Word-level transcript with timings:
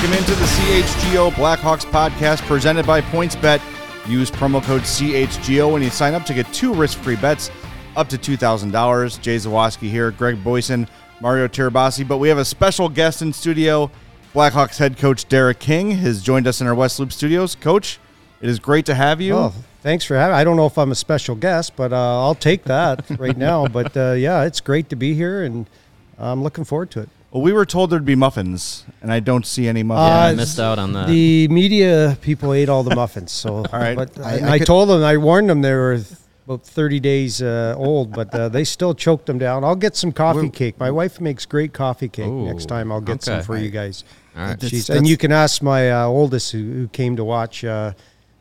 Welcome 0.00 0.18
into 0.18 0.34
the 0.34 0.46
CHGO 0.46 1.30
Blackhawks 1.32 1.84
podcast 1.84 2.40
presented 2.46 2.86
by 2.86 3.02
PointsBet. 3.02 3.60
Use 4.08 4.30
promo 4.30 4.62
code 4.62 4.80
CHGO 4.80 5.70
when 5.70 5.82
you 5.82 5.90
sign 5.90 6.14
up 6.14 6.24
to 6.24 6.32
get 6.32 6.50
two 6.54 6.72
risk-free 6.72 7.16
bets 7.16 7.50
up 7.96 8.08
to 8.08 8.16
$2,000. 8.16 9.20
Jay 9.20 9.36
Zawaski 9.36 9.90
here, 9.90 10.10
Greg 10.10 10.42
Boysen, 10.42 10.88
Mario 11.20 11.48
Tirabassi. 11.48 12.08
But 12.08 12.16
we 12.16 12.30
have 12.30 12.38
a 12.38 12.46
special 12.46 12.88
guest 12.88 13.20
in 13.20 13.34
studio. 13.34 13.90
Blackhawks 14.32 14.78
head 14.78 14.96
coach 14.96 15.28
Derek 15.28 15.58
King 15.58 15.90
has 15.90 16.22
joined 16.22 16.46
us 16.46 16.62
in 16.62 16.66
our 16.66 16.74
West 16.74 16.98
Loop 16.98 17.12
studios. 17.12 17.54
Coach, 17.54 17.98
it 18.40 18.48
is 18.48 18.58
great 18.58 18.86
to 18.86 18.94
have 18.94 19.20
you. 19.20 19.34
Oh, 19.34 19.52
thanks 19.82 20.06
for 20.06 20.16
having. 20.16 20.34
I 20.34 20.44
don't 20.44 20.56
know 20.56 20.64
if 20.64 20.78
I'm 20.78 20.92
a 20.92 20.94
special 20.94 21.34
guest, 21.34 21.76
but 21.76 21.92
uh, 21.92 22.20
I'll 22.22 22.34
take 22.34 22.64
that 22.64 23.04
right 23.20 23.36
now. 23.36 23.66
But 23.70 23.94
uh, 23.94 24.12
yeah, 24.12 24.44
it's 24.44 24.62
great 24.62 24.88
to 24.88 24.96
be 24.96 25.12
here, 25.12 25.42
and 25.44 25.68
I'm 26.16 26.42
looking 26.42 26.64
forward 26.64 26.90
to 26.92 27.00
it. 27.00 27.10
Well, 27.32 27.42
we 27.42 27.52
were 27.52 27.64
told 27.64 27.90
there'd 27.90 28.04
be 28.04 28.16
muffins, 28.16 28.84
and 29.00 29.12
I 29.12 29.20
don't 29.20 29.46
see 29.46 29.68
any 29.68 29.80
Yeah, 29.80 29.84
muffins. 29.84 30.10
I 30.10 30.30
Uh, 30.32 30.34
missed 30.36 30.58
out 30.60 30.78
on 30.80 30.92
that. 30.94 31.06
The 31.06 31.46
media 31.48 32.18
people 32.20 32.52
ate 32.52 32.68
all 32.68 32.82
the 32.82 32.94
muffins, 32.96 33.30
so 33.30 33.56
all 33.72 33.80
right. 33.80 33.96
But 33.96 34.18
I- 34.18 34.22
I, 34.22 34.38
I 34.38 34.50
I, 34.52 34.58
could- 34.58 34.66
told 34.66 34.88
them, 34.88 35.04
I 35.04 35.16
warned 35.16 35.48
them 35.48 35.62
they 35.62 35.72
were 35.72 36.00
about 36.46 36.64
30 36.66 36.98
days 36.98 37.40
uh, 37.40 37.74
old, 37.78 38.10
but 38.12 38.34
uh, 38.34 38.48
they 38.48 38.64
still 38.64 38.94
choked 38.94 39.26
them 39.26 39.38
down. 39.38 39.62
I'll 39.62 39.76
get 39.76 39.94
some 39.94 40.10
coffee 40.10 40.38
We're- 40.40 40.50
cake. 40.50 40.80
My 40.80 40.90
wife 40.90 41.20
makes 41.20 41.46
great 41.46 41.72
coffee 41.72 42.08
cake. 42.08 42.26
Ooh, 42.26 42.46
Next 42.46 42.66
time, 42.66 42.90
I'll 42.90 43.00
get 43.00 43.22
some 43.22 43.34
okay. 43.36 43.44
for 43.46 43.56
you 43.56 43.70
guys. 43.70 44.02
All 44.34 44.42
right. 44.42 44.48
That's- 44.50 44.70
She's, 44.70 44.86
that's- 44.88 44.98
and 44.98 45.06
you 45.08 45.16
can 45.16 45.30
ask 45.30 45.62
my 45.62 45.90
uh, 45.92 46.06
oldest 46.06 46.50
who, 46.50 46.58
who 46.72 46.88
came 46.88 47.14
to 47.14 47.22
watch. 47.24 47.62
Uh, 47.64 47.92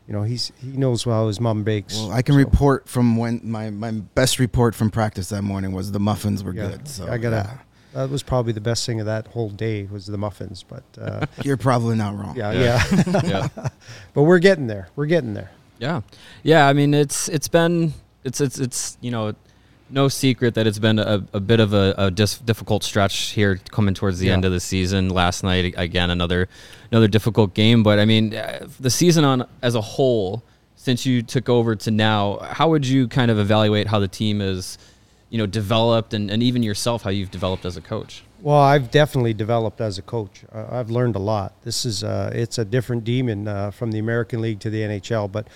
you 0.08 0.14
know, 0.16 0.24
he's 0.24 0.52
he 0.60 0.70
knows 0.70 1.04
how 1.04 1.28
his 1.28 1.40
mom 1.40 1.64
bakes. 1.64 1.96
Well, 1.96 2.12
I 2.12 2.24
can 2.24 2.34
so, 2.34 2.40
report 2.40 2.90
from 2.90 3.16
when 3.18 3.42
my, 3.44 3.70
my 3.70 3.92
best 3.92 4.40
report 4.40 4.74
from 4.74 4.90
practice 4.90 5.30
that 5.30 5.44
morning 5.44 5.74
was 5.74 5.92
the 5.92 6.00
muffins 6.00 6.44
were 6.44 6.56
Yeah, 6.56 6.70
good. 6.70 6.88
So 6.88 7.08
I 7.08 7.20
gotta. 7.20 7.60
Yeah. 7.94 8.02
That 8.02 8.10
was 8.10 8.24
probably 8.24 8.54
the 8.54 8.62
best 8.62 8.86
thing 8.86 9.00
of 9.00 9.06
that 9.06 9.28
whole 9.28 9.50
day 9.50 9.84
was 9.92 10.06
the 10.06 10.18
muffins, 10.18 10.64
but 10.64 10.84
uh, 11.00 11.26
You're 11.44 11.58
probably 11.58 11.96
not 11.96 12.18
wrong. 12.18 12.36
yeah, 12.36 12.52
Yeah. 12.52 12.84
yeah. 13.08 13.22
yeah. 13.58 13.68
but 14.14 14.24
we're 14.24 14.40
getting 14.40 14.68
there. 14.68 14.90
We're 14.96 15.06
getting 15.08 15.34
there. 15.34 15.52
Yeah. 15.80 16.02
Yeah. 16.44 16.68
I 16.68 16.74
mean, 16.74 16.94
it's 16.94 17.30
it's 17.30 17.48
been 17.48 17.94
it's 18.24 18.42
it's 18.42 18.60
it's 18.60 18.98
you 19.02 19.12
know 19.12 19.34
no 19.92 20.08
secret 20.08 20.54
that 20.54 20.68
it's 20.68 20.78
been 20.78 21.00
a, 21.00 21.24
a 21.34 21.40
bit 21.40 21.60
of 21.60 21.74
a, 21.74 21.96
a 21.98 22.12
dis- 22.12 22.38
difficult 22.38 22.84
stretch 22.84 23.30
here 23.32 23.60
coming 23.72 23.94
towards 23.96 24.20
the 24.20 24.28
Yeah. 24.28 24.34
end 24.34 24.46
of 24.46 24.52
the 24.52 24.60
season. 24.60 25.10
Last 25.10 25.44
night 25.44 25.74
again 25.78 26.10
another 26.10 26.48
another 26.92 27.08
difficult 27.08 27.54
game, 27.54 27.82
but 27.82 27.98
I 27.98 28.06
mean 28.06 28.36
uh, 28.36 28.68
the 28.80 28.90
season 28.92 29.24
on 29.24 29.46
as 29.62 29.74
a 29.76 29.82
whole 29.82 30.44
since 30.76 31.06
you 31.06 31.22
took 31.22 31.50
over 31.50 31.76
to 31.76 31.92
now, 31.92 32.38
how 32.42 32.70
would 32.70 32.88
you 32.88 33.08
kind 33.10 33.30
of 33.32 33.38
evaluate 33.38 33.88
how 33.88 34.00
the 34.00 34.08
team 34.08 34.40
is 34.42 34.78
you 35.30 35.38
know 35.38 35.46
developed 35.46 36.14
and, 36.14 36.32
and 36.32 36.42
even 36.42 36.64
yourself 36.64 37.04
how 37.04 37.10
you've 37.10 37.32
developed 37.32 37.66
as 37.66 37.78
a 37.78 37.82
coach? 37.82 38.24
Well, 38.42 38.58
I've 38.58 38.90
definitely 38.90 39.34
developed 39.34 39.82
as 39.82 39.98
a 39.98 40.02
coach. 40.02 40.44
I've 40.54 40.90
learned 40.90 41.16
a 41.16 41.20
lot. 41.20 41.62
This 41.64 41.86
is 41.86 42.04
uh, 42.04 42.32
it's 42.34 42.58
a 42.58 42.66
different 42.66 43.04
demon 43.04 43.48
uh, 43.48 43.72
from 43.72 43.92
the 43.92 44.00
American 44.00 44.42
League 44.42 44.60
to 44.62 44.70
the 44.70 44.82
NHL, 44.82 45.32
but 45.32 45.48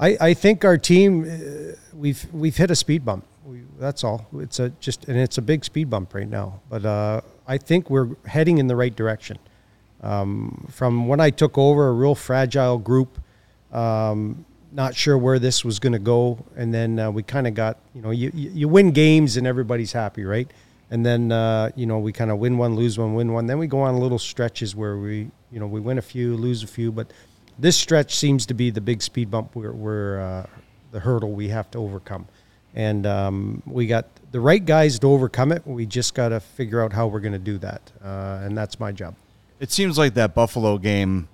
I, 0.00 0.16
I 0.20 0.34
think 0.34 0.64
our 0.64 0.76
team 0.76 1.24
uh, 1.24 1.76
we've 1.92 2.26
we've 2.32 2.56
hit 2.56 2.70
a 2.70 2.76
speed 2.76 3.04
bump. 3.04 3.24
We, 3.44 3.62
that's 3.78 4.02
all. 4.02 4.26
It's 4.38 4.58
a 4.58 4.70
just 4.80 5.08
and 5.08 5.18
it's 5.18 5.38
a 5.38 5.42
big 5.42 5.64
speed 5.64 5.90
bump 5.90 6.12
right 6.14 6.28
now. 6.28 6.60
But 6.68 6.84
uh, 6.84 7.20
I 7.46 7.58
think 7.58 7.88
we're 7.88 8.16
heading 8.26 8.58
in 8.58 8.66
the 8.66 8.76
right 8.76 8.94
direction. 8.94 9.38
Um, 10.02 10.66
from 10.70 11.06
when 11.08 11.20
I 11.20 11.30
took 11.30 11.56
over, 11.56 11.88
a 11.88 11.92
real 11.92 12.14
fragile 12.14 12.78
group. 12.78 13.18
Um, 13.72 14.44
not 14.74 14.96
sure 14.96 15.16
where 15.16 15.38
this 15.38 15.64
was 15.64 15.78
going 15.78 15.92
to 15.92 15.98
go, 15.98 16.44
and 16.56 16.74
then 16.74 16.98
uh, 16.98 17.10
we 17.10 17.22
kind 17.22 17.46
of 17.46 17.54
got 17.54 17.78
you 17.94 18.02
know 18.02 18.10
you, 18.10 18.30
you 18.34 18.68
win 18.68 18.90
games 18.90 19.36
and 19.36 19.46
everybody's 19.46 19.92
happy, 19.92 20.24
right? 20.24 20.50
And 20.90 21.06
then 21.06 21.32
uh, 21.32 21.70
you 21.76 21.86
know 21.86 21.98
we 22.00 22.12
kind 22.12 22.30
of 22.30 22.38
win 22.38 22.58
one, 22.58 22.74
lose 22.74 22.98
one, 22.98 23.14
win 23.14 23.32
one. 23.32 23.46
Then 23.46 23.58
we 23.58 23.68
go 23.68 23.80
on 23.80 23.98
little 23.98 24.18
stretches 24.18 24.74
where 24.74 24.98
we 24.98 25.30
you 25.52 25.60
know 25.60 25.66
we 25.66 25.80
win 25.80 25.98
a 25.98 26.02
few, 26.02 26.36
lose 26.36 26.62
a 26.62 26.66
few, 26.66 26.90
but 26.90 27.12
this 27.58 27.76
stretch 27.76 28.16
seems 28.16 28.46
to 28.46 28.54
be 28.54 28.70
the 28.70 28.80
big 28.80 29.00
speed 29.00 29.30
bump 29.30 29.54
where, 29.54 29.72
where 29.72 30.20
uh, 30.20 30.46
the 30.90 31.00
hurdle 31.00 31.32
we 31.32 31.48
have 31.48 31.70
to 31.70 31.78
overcome. 31.78 32.26
And 32.74 33.06
um, 33.06 33.62
we 33.64 33.86
got 33.86 34.06
the 34.32 34.40
right 34.40 34.64
guys 34.64 34.98
to 34.98 35.06
overcome 35.06 35.52
it. 35.52 35.64
We 35.64 35.86
just 35.86 36.12
got 36.14 36.30
to 36.30 36.40
figure 36.40 36.82
out 36.82 36.92
how 36.92 37.06
we're 37.06 37.20
going 37.20 37.34
to 37.34 37.38
do 37.38 37.58
that, 37.58 37.92
uh, 38.04 38.40
and 38.42 38.58
that's 38.58 38.80
my 38.80 38.90
job. 38.90 39.14
it 39.60 39.70
seems 39.70 39.96
like 39.96 40.14
that 40.14 40.34
Buffalo 40.34 40.78
game 40.78 41.28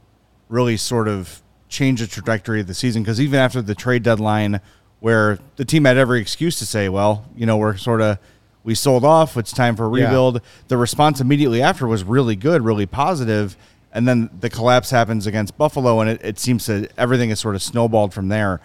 really 0.50 0.76
sort 0.76 1.08
of 1.08 1.40
changed 1.70 2.02
the 2.02 2.06
trajectory 2.06 2.60
of 2.60 2.66
the 2.66 2.74
season 2.74 3.02
because 3.02 3.20
even 3.20 3.38
after 3.40 3.62
the 3.62 3.74
trade 3.74 4.02
deadline, 4.02 4.60
where 5.00 5.38
the 5.56 5.64
team 5.64 5.84
had 5.86 5.96
every 5.96 6.20
excuse 6.20 6.58
to 6.58 6.66
say, 6.66 6.88
well, 6.90 7.24
you 7.34 7.46
know, 7.46 7.56
we're 7.56 7.76
sort 7.76 8.02
of 8.02 8.18
we 8.62 8.74
sold 8.74 9.04
off, 9.04 9.38
it's 9.38 9.52
time 9.52 9.74
for 9.74 9.86
a 9.86 9.98
Yeah. 9.98 10.04
rebuild. 10.04 10.42
The 10.68 10.76
response 10.76 11.18
immediately 11.20 11.62
after 11.62 11.86
was 11.86 12.04
really 12.04 12.36
good, 12.36 12.60
really 12.62 12.84
positive, 12.84 13.56
and 13.92 14.06
then 14.06 14.28
the 14.38 14.50
collapse 14.50 14.90
happens 14.90 15.26
against 15.26 15.56
Buffalo, 15.56 16.00
and 16.00 16.10
it, 16.10 16.20
it 16.22 16.38
seems 16.38 16.66
that 16.66 16.92
everything 16.98 17.30
is 17.30 17.40
sort 17.40 17.54
of 17.54 17.62
snowballed 17.62 18.12
from 18.12 18.28
there. 18.28 18.60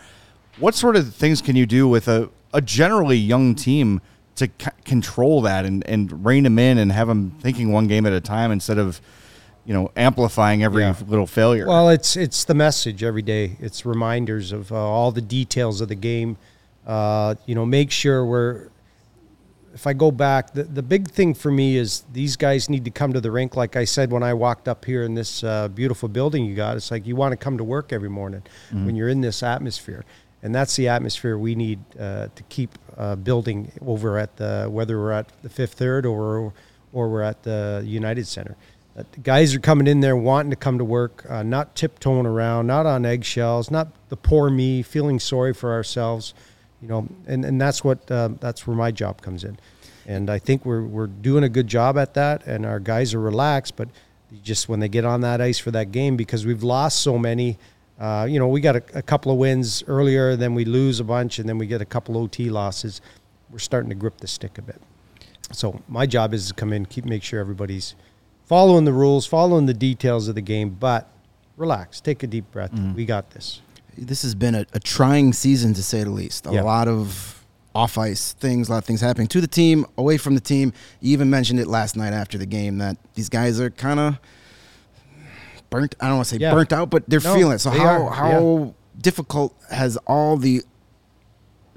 What 0.59 0.75
sort 0.75 0.97
of 0.97 1.13
things 1.15 1.41
can 1.41 1.55
you 1.55 1.65
do 1.65 1.87
with 1.87 2.09
a, 2.09 2.29
a 2.53 2.61
generally 2.61 3.17
young 3.17 3.55
team 3.55 4.01
to 4.35 4.47
c- 4.47 4.67
control 4.83 5.41
that 5.43 5.63
and, 5.63 5.87
and 5.87 6.25
rein 6.25 6.43
them 6.43 6.59
in 6.59 6.77
and 6.77 6.91
have 6.91 7.07
them 7.07 7.31
thinking 7.39 7.71
one 7.71 7.87
game 7.87 8.05
at 8.05 8.11
a 8.11 8.19
time 8.21 8.51
instead 8.51 8.77
of, 8.77 8.99
you 9.65 9.73
know, 9.73 9.91
amplifying 9.95 10.63
every 10.63 10.83
Yeah. 10.83 10.95
little 11.07 11.27
failure? 11.27 11.67
Well, 11.67 11.89
it's 11.89 12.15
it's 12.15 12.43
the 12.43 12.53
message 12.53 13.03
every 13.03 13.21
day. 13.23 13.57
It's 13.59 13.85
reminders 13.85 14.51
of 14.51 14.71
uh, 14.71 14.75
all 14.75 15.11
the 15.11 15.21
details 15.21 15.81
of 15.81 15.87
the 15.87 15.95
game. 15.95 16.37
Uh, 16.85 17.35
you 17.45 17.55
know, 17.55 17.65
make 17.65 17.91
sure 17.91 18.25
we're. 18.25 18.69
If 19.73 19.85
I 19.85 19.91
go 19.91 20.09
back, 20.09 20.53
the, 20.53 20.63
the 20.63 20.81
big 20.81 21.09
thing 21.09 21.33
for 21.33 21.51
me 21.51 21.75
is 21.75 22.05
these 22.13 22.37
guys 22.37 22.69
need 22.69 22.85
to 22.85 22.91
come 22.91 23.11
to 23.11 23.19
the 23.19 23.29
rink. 23.29 23.57
Like 23.57 23.75
I 23.75 23.83
said 23.83 24.09
when 24.09 24.23
I 24.23 24.33
walked 24.33 24.69
up 24.69 24.85
here 24.85 25.03
in 25.03 25.15
this 25.15 25.43
uh, 25.43 25.67
beautiful 25.67 26.07
building 26.07 26.45
you 26.45 26.55
got, 26.55 26.77
it's 26.77 26.91
like 26.91 27.05
you 27.05 27.17
want 27.17 27.33
to 27.33 27.35
come 27.37 27.57
to 27.57 27.63
work 27.65 27.91
every 27.91 28.07
morning 28.09 28.43
when 28.71 28.95
you're 28.95 29.09
in 29.09 29.19
this 29.19 29.43
atmosphere, 29.43 30.05
and 30.41 30.55
that's 30.55 30.77
the 30.77 30.87
atmosphere 30.87 31.37
we 31.37 31.55
need 31.55 31.79
uh, 31.99 32.29
to 32.35 32.43
keep 32.47 32.69
uh, 32.97 33.17
building 33.17 33.69
over 33.85 34.17
at 34.17 34.37
the 34.37 34.67
whether 34.71 34.97
we're 34.97 35.11
at 35.11 35.27
the 35.41 35.49
Fifth 35.49 35.73
Third 35.73 36.05
or 36.05 36.53
or 36.93 37.09
we're 37.09 37.23
at 37.23 37.43
the 37.43 37.83
United 37.85 38.27
Center. 38.27 38.55
Uh, 38.97 39.03
guys 39.23 39.53
are 39.53 39.59
coming 39.59 39.87
in 39.87 39.99
there 39.99 40.15
wanting 40.15 40.49
to 40.49 40.55
come 40.55 40.77
to 40.77 40.85
work, 40.85 41.25
uh, 41.29 41.43
not 41.43 41.75
tiptoeing 41.75 42.25
around, 42.25 42.67
not 42.67 42.85
on 42.85 43.05
eggshells, 43.05 43.69
not 43.69 43.89
the 44.09 44.15
poor 44.15 44.49
me, 44.49 44.81
feeling 44.81 45.19
sorry 45.19 45.53
for 45.53 45.73
ourselves, 45.73 46.33
you 46.81 46.87
know. 46.87 47.07
And, 47.27 47.43
and 47.43 47.59
that's 47.59 47.83
what 47.83 48.09
uh, 48.09 48.29
that's 48.39 48.65
where 48.65 48.75
my 48.75 48.91
job 48.91 49.21
comes 49.21 49.43
in. 49.43 49.57
And 50.05 50.29
I 50.29 50.39
think 50.39 50.65
we're 50.65 50.83
we're 50.83 51.07
doing 51.07 51.43
a 51.43 51.49
good 51.49 51.67
job 51.67 51.97
at 51.97 52.13
that, 52.13 52.47
and 52.47 52.65
our 52.65 52.79
guys 52.79 53.13
are 53.13 53.19
relaxed. 53.19 53.75
But 53.75 53.89
just 54.43 54.69
when 54.69 54.79
they 54.79 54.89
get 54.89 55.03
on 55.03 55.21
that 55.21 55.41
ice 55.41 55.59
for 55.59 55.71
that 55.71 55.91
game, 55.91 56.15
because 56.15 56.45
we've 56.45 56.63
lost 56.63 57.01
so 57.01 57.17
many, 57.17 57.57
uh, 57.99 58.27
you 58.29 58.39
know, 58.39 58.47
we 58.47 58.61
got 58.61 58.77
a, 58.77 58.83
a 58.93 59.01
couple 59.01 59.29
of 59.31 59.37
wins 59.37 59.83
earlier, 59.87 60.37
then 60.37 60.53
we 60.53 60.63
lose 60.63 61.01
a 61.01 61.03
bunch, 61.03 61.37
and 61.37 61.49
then 61.49 61.57
we 61.57 61.67
get 61.67 61.81
a 61.81 61.85
couple 61.85 62.17
OT 62.17 62.49
losses. 62.49 63.01
We're 63.51 63.59
starting 63.59 63.89
to 63.89 63.95
grip 63.95 64.19
the 64.19 64.27
stick 64.27 64.57
a 64.57 64.61
bit. 64.61 64.81
So 65.51 65.81
my 65.89 66.05
job 66.05 66.33
is 66.33 66.47
to 66.47 66.53
come 66.53 66.71
in, 66.71 66.85
keep 66.85 67.05
make 67.05 67.23
sure 67.23 67.39
everybody's 67.39 67.95
following 68.45 68.85
the 68.85 68.93
rules, 68.93 69.25
following 69.25 69.65
the 69.65 69.73
details 69.73 70.27
of 70.27 70.35
the 70.35 70.41
game, 70.41 70.69
but 70.71 71.09
relax, 71.57 71.99
take 72.01 72.23
a 72.23 72.27
deep 72.27 72.49
breath. 72.51 72.71
Mm-hmm. 72.71 72.95
We 72.95 73.05
got 73.05 73.31
this. 73.31 73.61
This 73.97 74.23
has 74.23 74.35
been 74.35 74.55
a, 74.55 74.65
a 74.73 74.79
trying 74.79 75.33
season 75.33 75.73
to 75.73 75.83
say 75.83 76.03
the 76.03 76.09
least. 76.09 76.45
A 76.47 76.53
Yeah. 76.53 76.61
lot 76.63 76.87
of 76.87 77.43
off 77.73 77.97
ice 77.97 78.33
things, 78.33 78.69
a 78.69 78.71
lot 78.71 78.77
of 78.77 78.85
things 78.85 79.01
happening 79.01 79.27
to 79.27 79.41
the 79.41 79.47
team, 79.47 79.85
away 79.97 80.17
from 80.17 80.33
the 80.35 80.41
team. 80.41 80.71
You 81.01 81.11
even 81.13 81.29
mentioned 81.29 81.59
it 81.59 81.67
last 81.67 81.95
night 81.97 82.13
after 82.13 82.37
the 82.37 82.45
game 82.45 82.77
that 82.77 82.97
these 83.15 83.27
guys 83.29 83.59
are 83.59 83.69
kind 83.69 83.99
of 83.99 84.17
burnt. 85.69 85.95
I 85.99 86.07
don't 86.07 86.17
want 86.17 86.27
to 86.29 86.35
say 86.35 86.39
Yeah. 86.39 86.53
burnt 86.53 86.71
out, 86.71 86.89
but 86.89 87.03
they're 87.09 87.19
No, 87.21 87.35
feeling 87.35 87.55
it. 87.55 87.59
So 87.59 87.69
how 87.71 88.05
are, 88.05 88.11
how 88.11 88.73
difficult 89.01 89.53
has 89.71 89.97
all 90.07 90.37
the 90.37 90.61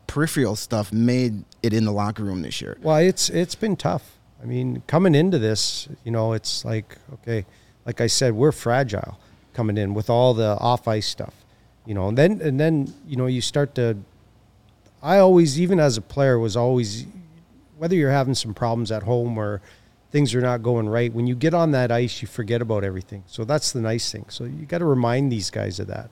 peripheral 0.07 0.57
stuff 0.57 0.93
made 0.93 1.45
it 1.63 1.73
in 1.73 1.85
the 1.85 1.93
locker 1.93 2.23
room 2.25 2.43
this 2.43 2.61
year? 2.61 2.77
Well, 2.83 2.97
it's 2.99 3.29
it's 3.31 3.55
been 3.55 3.77
tough. 3.77 4.18
I 4.43 4.47
mean, 4.47 4.83
coming 4.87 5.15
into 5.15 5.39
this, 5.39 5.89
you 6.05 6.11
know, 6.11 6.33
it's 6.33 6.65
like 6.65 6.97
okay, 7.15 7.45
like 7.85 8.01
I 8.01 8.07
said, 8.07 8.35
we're 8.35 8.53
fragile 8.53 9.19
coming 9.53 9.77
in 9.77 9.95
with 9.95 10.09
all 10.09 10.35
the 10.35 10.57
off 10.61 10.87
ice 10.87 11.07
stuff, 11.07 11.35
you 11.85 11.95
know, 11.95 12.09
and 12.09 12.19
then 12.19 12.41
and 12.41 12.61
then 12.61 12.93
you 13.07 13.17
know 13.17 13.27
you 13.27 13.41
start 13.41 13.75
to. 13.77 13.97
I 15.01 15.19
always, 15.19 15.61
even 15.61 15.79
as 15.79 15.97
a 15.97 16.01
player, 16.01 16.39
was 16.39 16.57
always 16.57 17.07
whether 17.77 17.95
you're 17.95 18.11
having 18.11 18.35
some 18.35 18.53
problems 18.53 18.91
at 18.91 19.05
home 19.05 19.39
or 19.39 19.61
things 20.11 20.35
are 20.35 20.41
not 20.41 20.63
going 20.63 20.89
right. 20.89 21.13
When 21.13 21.27
you 21.27 21.35
get 21.35 21.55
on 21.55 21.71
that 21.73 21.93
ice, 21.93 22.21
you 22.21 22.29
forget 22.29 22.61
about 22.61 22.85
everything. 22.85 23.23
So 23.27 23.45
that's 23.45 23.73
the 23.73 23.81
nice 23.81 24.11
thing. 24.11 24.27
So 24.29 24.45
you 24.45 24.67
got 24.67 24.79
to 24.79 24.85
remind 24.85 25.31
these 25.31 25.51
guys 25.51 25.79
of 25.79 25.87
that. 25.87 26.11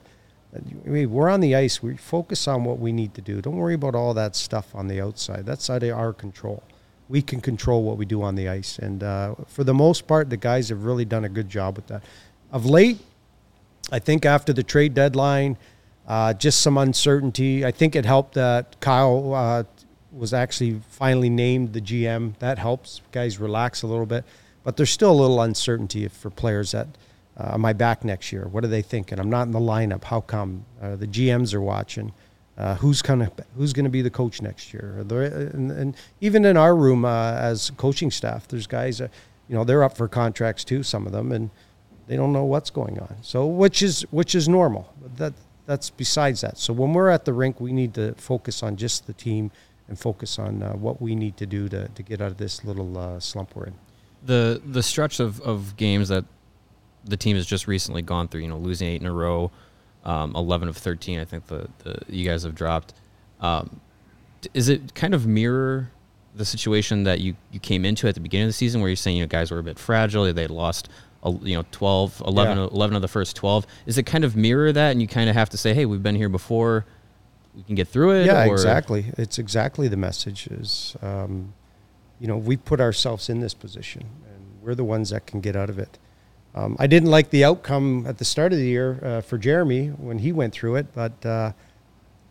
I 0.54 0.88
mean, 0.88 1.10
we're 1.10 1.28
on 1.28 1.40
the 1.40 1.54
ice. 1.54 1.82
We 1.82 1.96
focus 1.96 2.48
on 2.48 2.64
what 2.64 2.78
we 2.78 2.92
need 2.92 3.14
to 3.14 3.20
do. 3.20 3.42
Don't 3.42 3.56
worry 3.56 3.74
about 3.74 3.94
all 3.94 4.14
that 4.14 4.36
stuff 4.36 4.74
on 4.74 4.88
the 4.88 5.00
outside. 5.00 5.44
That's 5.44 5.68
out 5.68 5.82
of 5.82 5.96
our 5.96 6.12
control. 6.12 6.62
We 7.08 7.22
can 7.22 7.40
control 7.40 7.82
what 7.84 7.98
we 7.98 8.04
do 8.04 8.22
on 8.22 8.34
the 8.34 8.48
ice, 8.48 8.78
and 8.78 9.02
uh, 9.02 9.34
for 9.46 9.64
the 9.64 9.74
most 9.74 10.06
part, 10.06 10.28
the 10.28 10.36
guys 10.36 10.70
have 10.70 10.84
really 10.84 11.04
done 11.04 11.24
a 11.24 11.28
good 11.28 11.48
job 11.48 11.76
with 11.76 11.86
that. 11.86 12.02
Of 12.50 12.66
late, 12.66 12.98
I 13.92 14.00
think 14.00 14.26
after 14.26 14.52
the 14.52 14.62
trade 14.64 14.94
deadline, 14.94 15.56
uh, 16.08 16.32
just 16.32 16.60
some 16.60 16.78
uncertainty. 16.78 17.64
I 17.64 17.70
think 17.70 17.94
it 17.96 18.04
helped 18.04 18.34
that 18.34 18.80
Kyle 18.80 19.34
uh, 19.34 19.64
was 20.12 20.32
actually 20.32 20.80
finally 20.90 21.30
named 21.30 21.72
the 21.72 21.80
GM. 21.80 22.38
That 22.38 22.58
helps 22.58 23.00
guys 23.12 23.38
relax 23.38 23.82
a 23.82 23.86
little 23.86 24.06
bit, 24.06 24.24
but 24.64 24.76
there's 24.76 24.90
still 24.90 25.10
a 25.10 25.18
little 25.20 25.40
uncertainty 25.40 26.08
for 26.08 26.30
players 26.30 26.72
that 26.72 26.88
Uh, 27.36 27.52
I 27.66 27.74
back 27.74 28.02
next 28.02 28.32
year? 28.32 28.48
What 28.48 28.64
are 28.64 28.68
they 28.68 28.82
thinking? 28.82 29.20
I'm 29.20 29.28
not 29.28 29.42
in 29.42 29.52
the 29.52 29.60
lineup. 29.60 30.04
How 30.04 30.22
come? 30.22 30.64
Uh, 30.80 30.96
the 30.96 31.06
GMs 31.06 31.52
are 31.52 31.60
watching. 31.60 32.12
Uh, 32.56 32.74
who's 32.76 33.02
gonna 33.02 33.30
Who's 33.56 33.72
gonna 33.72 33.90
be 33.90 34.02
the 34.02 34.10
coach 34.10 34.40
next 34.40 34.72
year? 34.72 34.96
And, 34.98 35.70
and, 35.70 35.96
even 36.22 36.44
in 36.46 36.56
our 36.56 36.74
room 36.74 37.04
uh, 37.04 37.32
as 37.34 37.70
coaching 37.76 38.10
staff, 38.10 38.48
there's 38.48 38.66
guys. 38.66 39.00
Uh, 39.00 39.08
you 39.48 39.54
know, 39.54 39.62
they're 39.62 39.84
up 39.84 39.96
for 39.96 40.08
contracts 40.08 40.64
too. 40.64 40.82
Some 40.82 41.06
of 41.06 41.12
them, 41.12 41.32
and 41.32 41.50
they 42.06 42.16
don't 42.16 42.32
know 42.32 42.44
what's 42.44 42.70
going 42.70 42.98
on. 42.98 43.16
So, 43.20 43.46
which 43.46 43.82
is 43.82 44.02
which 44.10 44.34
is 44.34 44.48
normal. 44.48 44.92
That 45.16 45.34
that's 45.66 45.90
besides 45.90 46.40
that. 46.40 46.58
So 46.58 46.72
when 46.72 46.94
we're 46.94 47.10
at 47.10 47.24
the 47.24 47.32
rink, 47.32 47.60
we 47.60 47.72
need 47.72 47.94
to 47.94 48.14
focus 48.14 48.62
on 48.62 48.76
just 48.76 49.06
the 49.06 49.12
team 49.12 49.50
and 49.88 49.98
focus 49.98 50.38
on 50.38 50.62
uh, 50.62 50.72
what 50.72 51.02
we 51.02 51.14
need 51.14 51.36
to 51.36 51.46
do 51.46 51.68
to, 51.68 51.88
to 51.88 52.02
get 52.02 52.20
out 52.20 52.30
of 52.30 52.38
this 52.38 52.64
little 52.64 52.96
uh, 52.96 53.20
slump 53.20 53.54
we're 53.54 53.66
in. 53.66 53.74
The 54.24 54.62
the 54.64 54.82
stretch 54.82 55.20
of, 55.20 55.40
of 55.42 55.76
games 55.76 56.08
that 56.08 56.24
the 57.04 57.16
team 57.16 57.36
has 57.36 57.46
just 57.46 57.68
recently 57.68 58.02
gone 58.02 58.28
through, 58.28 58.40
you 58.40 58.48
know, 58.48 58.58
losing 58.58 58.88
eight 58.88 59.00
in 59.00 59.06
a 59.06 59.12
row, 59.12 59.50
um, 60.06 60.34
eleven 60.34 60.68
of 60.68 60.76
thirteen, 60.76 61.20
I 61.20 61.26
think 61.26 61.46
the, 61.48 61.68
the 61.84 62.00
you 62.08 62.26
guys 62.26 62.44
have 62.44 62.54
dropped. 62.54 62.94
Um, 63.40 63.80
is 64.54 64.70
it 64.70 64.94
kind 64.94 65.12
of 65.12 65.26
mirror 65.26 65.90
the 66.34 66.44
situation 66.44 67.04
that 67.04 67.20
you, 67.20 67.34
you 67.50 67.58
came 67.58 67.84
into 67.84 68.06
at 68.06 68.14
the 68.14 68.20
beginning 68.20 68.44
of 68.44 68.50
the 68.50 68.54
season, 68.54 68.80
where 68.80 68.88
you're 68.88 68.96
saying 68.96 69.16
you 69.16 69.22
know 69.22 69.28
guys 69.28 69.50
were 69.50 69.58
a 69.58 69.62
bit 69.62 69.78
fragile, 69.78 70.32
they 70.32 70.46
lost 70.46 70.88
you 71.42 71.56
know 71.56 71.64
12 71.72 72.22
11, 72.26 72.58
yeah. 72.58 72.64
11 72.64 72.96
of 72.96 73.02
the 73.02 73.08
first 73.08 73.36
12 73.36 73.66
is 73.86 73.98
it 73.98 74.04
kind 74.04 74.24
of 74.24 74.36
mirror 74.36 74.72
that 74.72 74.92
and 74.92 75.00
you 75.00 75.08
kind 75.08 75.28
of 75.28 75.34
have 75.34 75.48
to 75.48 75.56
say 75.56 75.74
hey 75.74 75.84
we've 75.84 76.02
been 76.02 76.14
here 76.14 76.28
before 76.28 76.84
we 77.54 77.62
can 77.62 77.74
get 77.74 77.88
through 77.88 78.12
it 78.12 78.26
yeah 78.26 78.46
or? 78.46 78.52
exactly 78.52 79.06
it's 79.18 79.38
exactly 79.38 79.88
the 79.88 79.96
message 79.96 80.46
is 80.48 80.96
um, 81.02 81.52
you 82.20 82.28
know 82.28 82.36
we 82.36 82.56
put 82.56 82.80
ourselves 82.80 83.28
in 83.28 83.40
this 83.40 83.54
position 83.54 84.02
and 84.02 84.62
we're 84.62 84.74
the 84.74 84.84
ones 84.84 85.10
that 85.10 85.26
can 85.26 85.40
get 85.40 85.56
out 85.56 85.70
of 85.70 85.78
it 85.78 85.98
um, 86.56 86.76
i 86.78 86.86
didn't 86.86 87.10
like 87.10 87.30
the 87.30 87.44
outcome 87.44 88.06
at 88.06 88.18
the 88.18 88.24
start 88.24 88.52
of 88.52 88.58
the 88.58 88.66
year 88.66 88.98
uh, 89.02 89.20
for 89.20 89.38
jeremy 89.38 89.88
when 89.88 90.18
he 90.18 90.32
went 90.32 90.52
through 90.52 90.76
it 90.76 90.86
but 90.94 91.24
uh, 91.24 91.52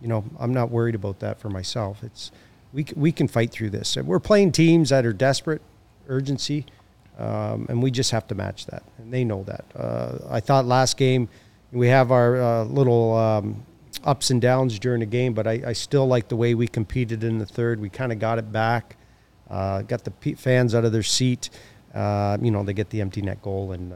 you 0.01 0.07
know 0.07 0.23
i'm 0.39 0.53
not 0.53 0.69
worried 0.69 0.95
about 0.95 1.19
that 1.19 1.39
for 1.39 1.49
myself 1.49 2.03
it's 2.03 2.31
we, 2.73 2.85
we 2.95 3.11
can 3.11 3.27
fight 3.27 3.51
through 3.51 3.69
this 3.69 3.95
we're 3.97 4.19
playing 4.19 4.51
teams 4.51 4.89
that 4.89 5.05
are 5.05 5.13
desperate 5.13 5.61
urgency 6.07 6.65
um, 7.17 7.65
and 7.69 7.81
we 7.81 7.91
just 7.91 8.11
have 8.11 8.27
to 8.27 8.35
match 8.35 8.65
that, 8.67 8.83
and 8.97 9.13
they 9.13 9.23
know 9.23 9.43
that. 9.43 9.65
Uh, 9.75 10.17
I 10.29 10.39
thought 10.41 10.65
last 10.65 10.97
game 10.97 11.29
we 11.71 11.87
have 11.87 12.11
our 12.11 12.41
uh, 12.41 12.63
little 12.65 13.13
um, 13.13 13.65
ups 14.03 14.31
and 14.31 14.41
downs 14.41 14.77
during 14.79 14.99
the 14.99 15.05
game, 15.05 15.33
but 15.33 15.47
I, 15.47 15.61
I, 15.67 15.73
still 15.73 16.05
like 16.07 16.27
the 16.27 16.35
way 16.35 16.55
we 16.55 16.67
competed 16.67 17.23
in 17.23 17.37
the 17.37 17.45
third. 17.45 17.79
We 17.79 17.89
kind 17.89 18.11
of 18.11 18.19
got 18.19 18.37
it 18.37 18.51
back, 18.51 18.97
uh, 19.49 19.81
got 19.83 20.03
the 20.03 20.35
fans 20.35 20.75
out 20.75 20.83
of 20.83 20.91
their 20.91 21.03
seat. 21.03 21.49
Uh, 21.93 22.37
you 22.41 22.51
know, 22.51 22.63
they 22.63 22.73
get 22.73 22.89
the 22.89 22.99
empty 22.99 23.21
net 23.21 23.41
goal, 23.41 23.71
and 23.71 23.93
uh, 23.93 23.95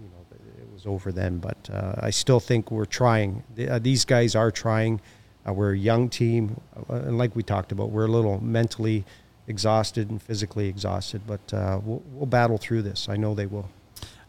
you 0.00 0.08
know 0.08 0.26
it 0.32 0.72
over 0.86 1.12
then. 1.12 1.38
But 1.38 1.70
uh, 1.72 1.94
I 1.98 2.10
still 2.10 2.40
think 2.40 2.70
we're 2.70 2.84
trying. 2.84 3.42
these 3.54 4.04
guys 4.04 4.34
are 4.34 4.50
trying. 4.50 5.00
we're 5.46 5.72
a 5.72 5.78
young 5.78 6.08
team, 6.08 6.60
and 6.88 7.18
like 7.18 7.34
we 7.36 7.42
talked 7.42 7.72
about, 7.72 7.90
we're 7.90 8.06
a 8.06 8.10
little 8.10 8.42
mentally 8.42 9.04
exhausted 9.48 10.10
and 10.10 10.20
physically 10.20 10.68
exhausted, 10.68 11.22
but 11.26 11.54
uh, 11.54 11.80
we'll, 11.82 12.02
we'll 12.12 12.26
battle 12.26 12.58
through 12.58 12.82
this. 12.82 13.08
I 13.08 13.16
know 13.16 13.34
they 13.34 13.46
will. 13.46 13.68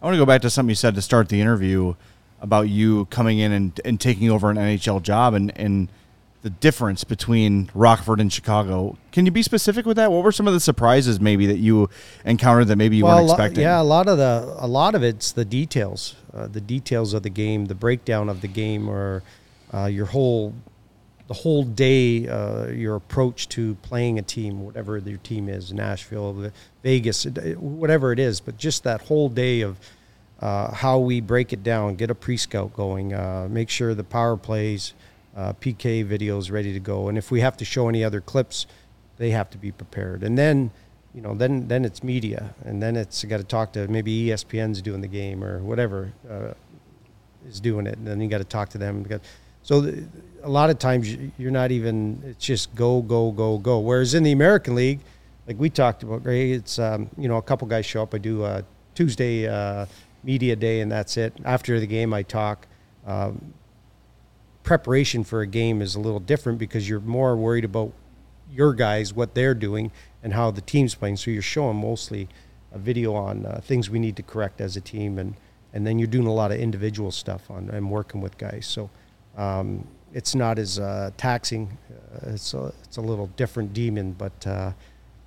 I 0.02 0.06
want 0.06 0.14
to 0.14 0.20
go 0.20 0.26
back 0.26 0.42
to 0.42 0.50
something 0.50 0.70
you 0.70 0.76
said 0.76 0.96
to 0.96 1.02
start 1.02 1.30
the 1.30 1.42
interview 1.42 1.96
about 2.40 2.70
you 2.70 3.06
coming 3.06 3.40
in 3.40 3.52
and, 3.52 3.82
and 3.84 4.00
taking 4.00 4.30
over 4.30 4.50
an 4.52 4.58
NHL 4.58 5.02
job 5.02 5.34
and, 5.34 5.52
and 5.58 5.90
the 6.44 6.50
difference 6.50 7.04
between 7.04 7.70
Rockford 7.74 8.20
and 8.20 8.32
Chicago. 8.32 8.98
Can 9.12 9.26
you 9.26 9.32
be 9.32 9.42
specific 9.42 9.86
with 9.86 9.98
that? 9.98 10.12
What 10.12 10.24
were 10.24 10.32
some 10.32 10.48
of 10.48 10.54
the 10.54 10.60
surprises 10.60 11.20
maybe 11.20 11.46
that 11.48 11.58
you 11.58 11.90
encountered 12.26 12.66
that 12.66 12.76
maybe 12.76 12.98
you 12.98 13.06
well, 13.06 13.18
weren't 13.18 13.32
expecting? 13.32 13.64
yeah, 13.64 13.82
a 13.82 13.84
lot 13.84 14.08
of 14.08 14.18
the 14.18 14.56
a 14.58 14.68
lot 14.68 14.96
of 14.96 15.04
it's 15.04 15.32
the 15.32 15.46
details, 15.46 16.16
uh, 16.34 16.48
the 16.48 16.62
details 16.62 17.14
of 17.14 17.24
the 17.24 17.30
game, 17.30 17.66
the 17.66 17.76
breakdown 17.76 18.30
of 18.30 18.42
the 18.42 18.48
game, 18.48 18.88
or 18.88 19.24
uh, 19.74 19.86
your 19.86 20.06
whole 20.06 20.54
the 21.28 21.34
whole 21.34 21.64
day, 21.64 22.28
uh, 22.28 22.68
your 22.68 22.96
approach 22.96 23.50
to 23.50 23.76
playing 23.82 24.18
a 24.18 24.22
team, 24.22 24.64
whatever 24.64 24.98
your 24.98 25.18
team 25.18 25.50
is, 25.50 25.74
Nashville, 25.74 26.52
Vegas, 26.84 27.26
whatever 27.26 28.14
it 28.14 28.20
is, 28.20 28.40
but 28.40 28.58
just 28.58 28.84
that 28.86 29.02
whole 29.02 29.28
day 29.28 29.62
of 29.62 29.78
uh, 30.40 30.72
how 30.72 31.00
we 31.00 31.20
break 31.20 31.52
it 31.52 31.64
down, 31.64 31.96
get 31.96 32.10
a 32.10 32.16
pre-scout 32.16 32.74
going, 32.74 33.14
uh, 33.14 33.48
make 33.50 33.70
sure 33.70 33.94
the 33.94 34.04
power 34.04 34.38
plays, 34.38 34.94
uh, 35.38 35.54
PK 35.54 36.04
videos 36.04 36.52
ready 36.52 36.74
to 36.74 36.80
go, 36.80 37.08
and 37.08 37.18
if 37.18 37.30
we 37.30 37.42
have 37.42 37.56
to 37.58 37.64
show 37.64 37.88
any 37.88 38.04
other 38.04 38.20
clips, 38.20 38.66
they 39.18 39.30
have 39.30 39.50
to 39.52 39.58
be 39.58 39.72
prepared. 39.72 40.24
And 40.24 40.36
then, 40.36 40.72
you 41.14 41.22
know, 41.22 41.36
then 41.36 41.68
then 41.68 41.86
it's 41.86 42.04
media, 42.04 42.56
and 42.66 42.82
then 42.82 42.96
it's 42.96 43.24
got 43.24 43.38
to 43.38 43.44
talk 43.44 43.72
to 43.74 43.88
maybe 43.88 44.28
ESPN's 44.28 44.82
doing 44.82 45.02
the 45.02 45.08
game 45.08 45.44
or 45.44 45.60
whatever 45.60 46.12
uh, 46.30 46.54
is 47.48 47.60
doing 47.60 47.86
it, 47.86 47.98
and 48.00 48.08
then 48.08 48.20
you 48.20 48.28
got 48.28 48.40
to 48.40 48.44
talk 48.44 48.70
to 48.70 48.78
them. 48.78 49.06
So. 49.62 49.94
A 50.44 50.48
lot 50.48 50.70
of 50.70 50.78
times 50.78 51.14
you're 51.38 51.52
not 51.52 51.72
even 51.72 52.22
it's 52.24 52.46
just 52.46 52.74
go 52.76 53.02
go 53.02 53.32
go 53.32 53.58
go 53.58 53.80
whereas 53.80 54.14
in 54.14 54.22
the 54.22 54.32
american 54.32 54.76
league 54.76 55.00
like 55.48 55.58
we 55.60 55.70
talked 55.70 56.04
about 56.04 56.24
Ray, 56.24 56.52
it's 56.52 56.78
um, 56.78 57.10
you 57.18 57.28
know 57.28 57.38
a 57.38 57.42
couple 57.42 57.68
guys 57.68 57.86
show 57.88 58.04
up 58.04 58.14
i 58.14 58.20
do 58.20 58.46
a 58.46 58.64
tuesday 58.94 59.48
uh, 59.48 59.88
media 60.24 60.56
day 60.56 60.82
and 60.82 60.92
that's 60.92 61.18
it 61.18 61.34
after 61.44 61.80
the 61.80 61.88
game 61.88 62.14
i 62.14 62.22
talk 62.22 62.68
um, 63.08 63.54
preparation 64.68 65.24
for 65.24 65.42
a 65.42 65.48
game 65.48 65.82
is 65.82 65.96
a 65.96 66.00
little 66.00 66.20
different 66.20 66.60
because 66.60 66.90
you're 66.90 67.00
more 67.00 67.36
worried 67.36 67.66
about 67.66 67.94
your 68.52 68.74
guys 68.74 69.14
what 69.14 69.34
they're 69.34 69.56
doing 69.56 69.92
and 70.22 70.34
how 70.34 70.52
the 70.52 70.62
team's 70.62 70.94
playing 70.94 71.16
so 71.16 71.32
you're 71.32 71.42
showing 71.42 71.78
mostly 71.78 72.28
a 72.74 72.78
video 72.78 73.14
on 73.14 73.46
uh, 73.46 73.60
things 73.64 73.90
we 73.90 73.98
need 73.98 74.16
to 74.16 74.24
correct 74.24 74.60
as 74.62 74.76
a 74.76 74.82
team 74.82 75.18
and 75.18 75.36
and 75.74 75.86
then 75.88 75.98
you're 76.00 76.08
doing 76.08 76.28
a 76.28 76.34
lot 76.34 76.52
of 76.52 76.60
individual 76.60 77.12
stuff 77.12 77.50
on 77.50 77.70
and 77.70 77.90
working 77.90 78.20
with 78.20 78.38
guys 78.38 78.66
so 78.66 78.90
um, 79.38 79.88
it's 80.14 80.36
not 80.36 80.58
as 80.58 80.80
uh, 80.80 81.12
taxing. 81.18 81.78
Uh, 81.92 82.32
it's 82.32 82.54
a, 82.54 82.74
it's 82.84 82.98
a 82.98 83.02
little 83.02 83.28
different 83.38 83.74
demon, 83.74 84.14
but 84.14 84.48
uh, 84.48 84.72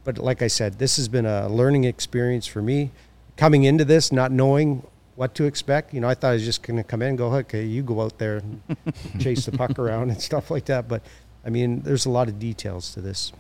but 0.05 0.19
like 0.19 0.43
I 0.43 0.49
said, 0.49 0.79
this 0.79 0.97
has 0.97 1.09
been 1.09 1.27
a 1.27 1.49
learning 1.49 1.85
experience 1.85 2.47
for 2.47 2.63
me. 2.63 2.91
Coming 3.37 3.65
into 3.65 3.85
this, 3.85 4.11
not 4.11 4.33
knowing 4.33 4.83
what 5.21 5.35
to 5.35 5.45
expect, 5.45 5.93
you 5.93 6.01
know, 6.01 6.09
I 6.09 6.15
thought 6.15 6.31
I 6.31 6.33
was 6.33 6.47
just 6.47 6.63
going 6.63 6.79
to 6.79 6.83
come 6.83 7.03
in 7.03 7.09
and 7.09 7.19
go, 7.19 7.27
okay, 7.35 7.63
you 7.63 7.83
go 7.83 8.01
out 8.01 8.17
there 8.17 8.39
and 8.39 8.63
chase 9.21 9.45
the 9.45 9.53
puck 9.53 9.79
around 9.79 10.09
and 10.09 10.19
stuff 10.19 10.51
like 10.51 10.65
that. 10.65 10.89
But 10.89 11.03
I 11.45 11.51
mean, 11.51 11.83
there's 11.83 12.07
a 12.07 12.11
lot 12.11 12.29
of 12.29 12.39
details 12.39 12.95
to 12.95 13.03
this. 13.03 13.31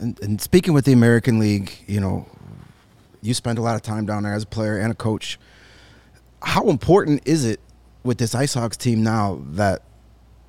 And, 0.00 0.20
and 0.20 0.40
speaking 0.40 0.74
with 0.74 0.84
the 0.84 0.92
American 0.92 1.38
League, 1.38 1.84
you 1.86 2.00
know, 2.00 2.26
you 3.20 3.34
spend 3.34 3.58
a 3.58 3.62
lot 3.62 3.76
of 3.76 3.82
time 3.82 4.04
down 4.04 4.24
there 4.24 4.34
as 4.34 4.42
a 4.42 4.46
player 4.46 4.76
and 4.76 4.90
a 4.90 4.96
coach. 4.96 5.38
How 6.42 6.68
important 6.68 7.22
is 7.24 7.44
it 7.44 7.60
with 8.02 8.18
this 8.18 8.34
IceHogs 8.34 8.76
team 8.76 9.04
now 9.04 9.44
that 9.50 9.82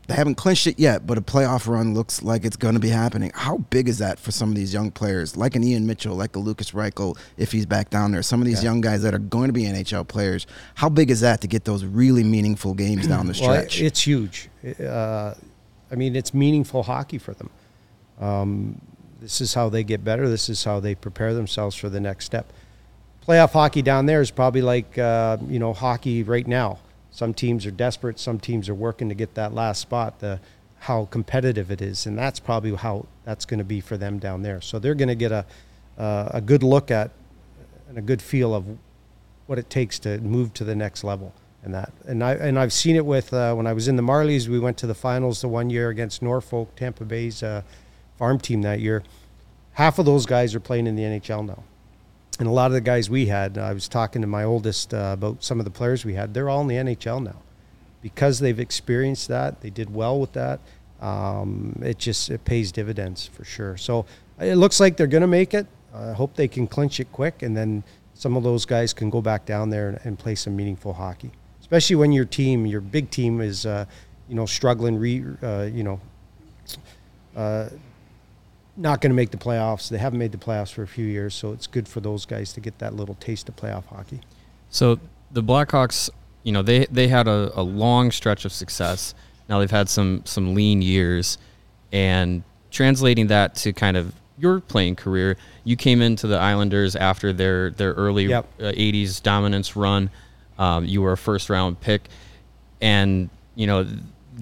they 0.07 0.15
haven't 0.15 0.35
clinched 0.35 0.67
it 0.67 0.77
yet, 0.77 1.07
but 1.07 1.17
a 1.17 1.21
playoff 1.21 1.67
run 1.67 1.93
looks 1.93 2.21
like 2.21 2.43
it's 2.43 2.57
going 2.57 2.73
to 2.73 2.79
be 2.79 2.89
happening. 2.89 3.31
How 3.33 3.57
big 3.57 3.87
is 3.87 3.99
that 3.99 4.19
for 4.19 4.31
some 4.31 4.49
of 4.49 4.55
these 4.55 4.73
young 4.73 4.91
players, 4.91 5.37
like 5.37 5.55
an 5.55 5.63
Ian 5.63 5.87
Mitchell, 5.87 6.15
like 6.15 6.35
a 6.35 6.39
Lukas 6.39 6.71
Reichel, 6.71 7.17
if 7.37 7.53
he's 7.53 7.65
back 7.65 7.89
down 7.89 8.11
there? 8.11 8.21
Some 8.21 8.41
of 8.41 8.45
these 8.45 8.61
yeah. 8.63 8.71
young 8.71 8.81
guys 8.81 9.01
that 9.03 9.13
are 9.13 9.19
going 9.19 9.47
to 9.47 9.53
be 9.53 9.63
NHL 9.63 10.07
players. 10.07 10.45
How 10.75 10.89
big 10.89 11.09
is 11.09 11.21
that 11.21 11.39
to 11.41 11.47
get 11.47 11.63
those 11.63 11.85
really 11.85 12.23
meaningful 12.23 12.73
games 12.73 13.07
down 13.07 13.27
the 13.27 13.33
stretch? 13.33 13.79
well, 13.79 13.87
it's 13.87 14.05
huge. 14.05 14.49
Uh, 14.79 15.35
I 15.89 15.95
mean, 15.95 16.15
it's 16.15 16.33
meaningful 16.33 16.83
hockey 16.83 17.17
for 17.17 17.33
them. 17.33 17.49
Um, 18.19 18.81
this 19.21 19.39
is 19.39 19.53
how 19.53 19.69
they 19.69 19.85
get 19.85 20.03
better. 20.03 20.27
This 20.27 20.49
is 20.49 20.65
how 20.65 20.81
they 20.81 20.95
prepare 20.95 21.33
themselves 21.33 21.77
for 21.77 21.87
the 21.87 22.01
next 22.01 22.25
step. 22.25 22.51
Playoff 23.25 23.51
hockey 23.51 23.81
down 23.81 24.05
there 24.05 24.19
is 24.19 24.31
probably 24.31 24.61
like 24.61 24.97
uh, 24.97 25.37
you 25.47 25.59
know 25.59 25.71
hockey 25.71 26.23
right 26.23 26.45
now 26.45 26.79
some 27.13 27.35
teams 27.35 27.67
are 27.67 27.71
desperate. 27.71 28.17
Some 28.17 28.39
teams 28.39 28.67
are 28.67 28.73
working 28.73 29.07
to 29.07 29.13
get 29.13 29.35
that 29.35 29.53
last 29.53 29.79
spot. 29.79 30.19
The 30.19 30.39
how 30.79 31.05
competitive 31.05 31.69
it 31.69 31.79
is, 31.79 32.07
and 32.07 32.17
that's 32.17 32.39
probably 32.39 32.73
how 32.73 33.05
that's 33.23 33.45
going 33.45 33.59
to 33.59 33.63
be 33.63 33.79
for 33.79 33.97
them 33.97 34.17
down 34.17 34.41
there. 34.41 34.59
So 34.61 34.79
they're 34.79 34.95
going 34.95 35.09
to 35.09 35.15
get 35.15 35.31
a 35.31 35.45
uh, 35.95 36.29
a 36.31 36.41
good 36.41 36.63
look 36.63 36.89
at 36.89 37.11
and 37.87 37.99
a 37.99 38.01
good 38.01 38.19
feel 38.19 38.55
of 38.55 38.65
what 39.45 39.59
it 39.59 39.69
takes 39.69 39.99
to 39.99 40.17
move 40.21 40.55
to 40.55 40.63
the 40.63 40.75
next 40.75 41.03
level. 41.03 41.33
And 41.61 41.75
that, 41.75 41.93
and 42.07 42.23
I 42.23 42.33
and 42.33 42.57
I've 42.57 42.73
seen 42.73 42.95
it 42.95 43.05
with 43.05 43.31
uh, 43.31 43.53
when 43.53 43.67
I 43.67 43.73
was 43.73 43.87
in 43.87 43.95
the 43.95 44.01
Marlies. 44.01 44.47
We 44.47 44.59
went 44.59 44.77
to 44.79 44.87
the 44.87 44.95
finals 44.95 45.41
the 45.41 45.47
one 45.47 45.69
year 45.69 45.89
against 45.89 46.23
Norfolk, 46.23 46.75
Tampa 46.75 47.05
Bay's 47.05 47.43
uh, 47.43 47.61
farm 48.17 48.39
team 48.39 48.63
that 48.63 48.79
year. 48.79 49.03
Half 49.73 49.99
of 49.99 50.07
those 50.07 50.25
guys 50.25 50.55
are 50.55 50.59
playing 50.59 50.87
in 50.87 50.95
the 50.95 51.03
NHL 51.03 51.45
now 51.45 51.63
and 52.39 52.47
a 52.47 52.51
lot 52.51 52.67
of 52.67 52.73
the 52.73 52.81
guys 52.81 53.09
we 53.09 53.27
had, 53.27 53.57
I 53.57 53.73
was 53.73 53.87
talking 53.87 54.21
to 54.21 54.27
my 54.27 54.43
oldest 54.43 54.93
uh, 54.93 55.11
about 55.13 55.43
some 55.43 55.59
of 55.59 55.65
the 55.65 55.71
players 55.71 56.03
we 56.03 56.15
had. 56.15 56.33
They're 56.33 56.49
all 56.49 56.61
in 56.61 56.67
the 56.67 56.75
NHL 56.75 57.23
now, 57.23 57.37
because 58.01 58.39
they've 58.39 58.59
experienced 58.59 59.27
that. 59.27 59.61
They 59.61 59.69
did 59.69 59.93
well 59.93 60.19
with 60.19 60.33
that. 60.33 60.59
Um, 60.99 61.79
it 61.83 61.99
just 61.99 62.29
it 62.29 62.45
pays 62.45 62.71
dividends 62.71 63.27
for 63.27 63.43
sure. 63.43 63.77
So 63.77 64.05
it 64.39 64.55
looks 64.55 64.79
like 64.79 64.97
they're 64.97 65.07
going 65.07 65.21
to 65.21 65.27
make 65.27 65.53
it. 65.53 65.67
I 65.93 66.13
hope 66.13 66.35
they 66.35 66.47
can 66.47 66.65
clinch 66.65 66.99
it 66.99 67.11
quick, 67.11 67.43
and 67.43 67.55
then 67.55 67.83
some 68.13 68.35
of 68.35 68.43
those 68.43 68.65
guys 68.65 68.93
can 68.93 69.09
go 69.09 69.21
back 69.21 69.45
down 69.45 69.69
there 69.69 69.89
and, 69.89 69.99
and 70.03 70.19
play 70.19 70.35
some 70.35 70.55
meaningful 70.55 70.93
hockey. 70.93 71.31
Especially 71.59 71.95
when 71.95 72.11
your 72.11 72.25
team, 72.25 72.65
your 72.65 72.81
big 72.81 73.09
team, 73.09 73.41
is 73.41 73.65
uh, 73.65 73.85
you 74.27 74.35
know 74.35 74.45
struggling, 74.45 74.97
re, 74.97 75.23
uh, 75.43 75.69
you 75.71 75.83
know 75.83 75.99
uh, 77.35 77.69
not 78.75 79.01
going 79.01 79.11
to 79.11 79.15
make 79.15 79.31
the 79.31 79.37
playoffs. 79.37 79.89
They 79.89 79.97
haven't 79.97 80.19
made 80.19 80.31
the 80.31 80.37
playoffs 80.37 80.71
for 80.73 80.83
a 80.83 80.87
few 80.87 81.05
years, 81.05 81.35
so 81.35 81.51
it's 81.51 81.67
good 81.67 81.87
for 81.87 81.99
those 81.99 82.25
guys 82.25 82.53
to 82.53 82.59
get 82.59 82.79
that 82.79 82.95
little 82.95 83.15
taste 83.15 83.47
of 83.49 83.55
playoff 83.55 83.85
hockey. 83.85 84.21
So 84.69 84.99
the 85.31 85.43
Blackhawks 85.43 86.09
you 86.43 86.51
know 86.51 86.61
they 86.61 86.85
they 86.87 87.07
had 87.07 87.27
a, 87.27 87.51
a 87.55 87.61
long 87.63 88.11
stretch 88.11 88.45
of 88.45 88.51
success. 88.51 89.13
Now 89.49 89.59
they've 89.59 89.71
had 89.71 89.89
some 89.89 90.21
some 90.25 90.53
lean 90.53 90.81
years, 90.81 91.37
and 91.91 92.43
translating 92.71 93.27
that 93.27 93.55
to 93.55 93.73
kind 93.73 93.97
of 93.97 94.13
your 94.37 94.59
playing 94.59 94.95
career, 94.95 95.37
you 95.63 95.75
came 95.75 96.01
into 96.01 96.27
the 96.27 96.37
Islanders 96.37 96.95
after 96.95 97.31
their 97.33 97.69
their 97.71 97.93
early 97.93 98.25
Yep. 98.25 98.45
uh, 98.59 98.63
80s 98.63 99.21
dominance 99.21 99.75
run. 99.75 100.09
Um, 100.57 100.85
you 100.85 101.01
were 101.01 101.13
a 101.13 101.17
first 101.17 101.49
round 101.49 101.79
pick, 101.79 102.09
and 102.81 103.29
you 103.55 103.67
know, 103.67 103.87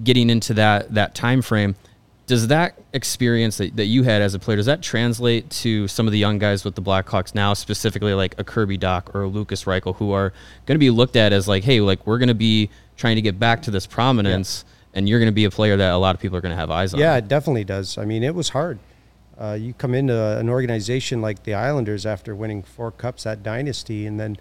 getting 0.02 0.28
into 0.30 0.54
that 0.54 0.92
that 0.94 1.14
time 1.14 1.42
frame, 1.42 1.74
does 2.26 2.48
that 2.48 2.80
experience 2.92 3.58
that, 3.58 3.76
that 3.76 3.86
you 3.86 4.04
had 4.04 4.22
as 4.22 4.34
a 4.34 4.38
player 4.38 4.56
does 4.56 4.66
that 4.66 4.82
translate 4.82 5.50
to 5.50 5.88
some 5.88 6.06
of 6.06 6.12
the 6.12 6.18
young 6.18 6.38
guys 6.38 6.64
with 6.64 6.74
the 6.74 6.82
Blackhawks 6.82 7.34
now, 7.34 7.52
specifically 7.54 8.14
like 8.14 8.34
a 8.38 8.44
Kirby 8.44 8.78
Dach 8.78 9.14
or 9.14 9.22
a 9.22 9.28
Lukas 9.28 9.64
Reichel, 9.64 9.96
who 9.96 10.12
are 10.12 10.32
going 10.66 10.76
to 10.76 10.78
be 10.78 10.90
looked 10.90 11.16
at 11.16 11.32
as 11.32 11.48
like, 11.48 11.64
hey, 11.64 11.80
like 11.80 12.06
we're 12.06 12.18
going 12.18 12.28
to 12.28 12.34
be 12.34 12.70
trying 12.96 13.16
to 13.16 13.22
get 13.22 13.38
back 13.38 13.62
to 13.62 13.70
this 13.70 13.86
prominence, 13.86 14.64
and 14.94 15.08
you're 15.08 15.18
going 15.18 15.30
to 15.30 15.34
be 15.34 15.44
a 15.44 15.50
player 15.50 15.76
that 15.76 15.92
a 15.92 15.96
lot 15.96 16.14
of 16.14 16.20
people 16.20 16.36
are 16.36 16.40
going 16.40 16.54
to 16.54 16.60
have 16.60 16.70
eyes 16.70 16.94
on. 16.94 17.00
Yeah, 17.00 17.16
it 17.16 17.26
definitely 17.26 17.64
does. 17.64 17.98
I 17.98 18.04
mean, 18.04 18.22
it 18.22 18.34
was 18.34 18.50
hard. 18.50 18.78
Uh, 19.38 19.56
you 19.58 19.74
come 19.74 19.94
into 19.94 20.38
an 20.38 20.48
organization 20.48 21.20
like 21.20 21.42
the 21.42 21.54
Islanders 21.54 22.06
after 22.06 22.34
winning 22.34 22.62
four 22.62 22.92
cups, 22.92 23.24
that 23.24 23.42
dynasty, 23.42 24.06
and 24.06 24.20
then 24.20 24.36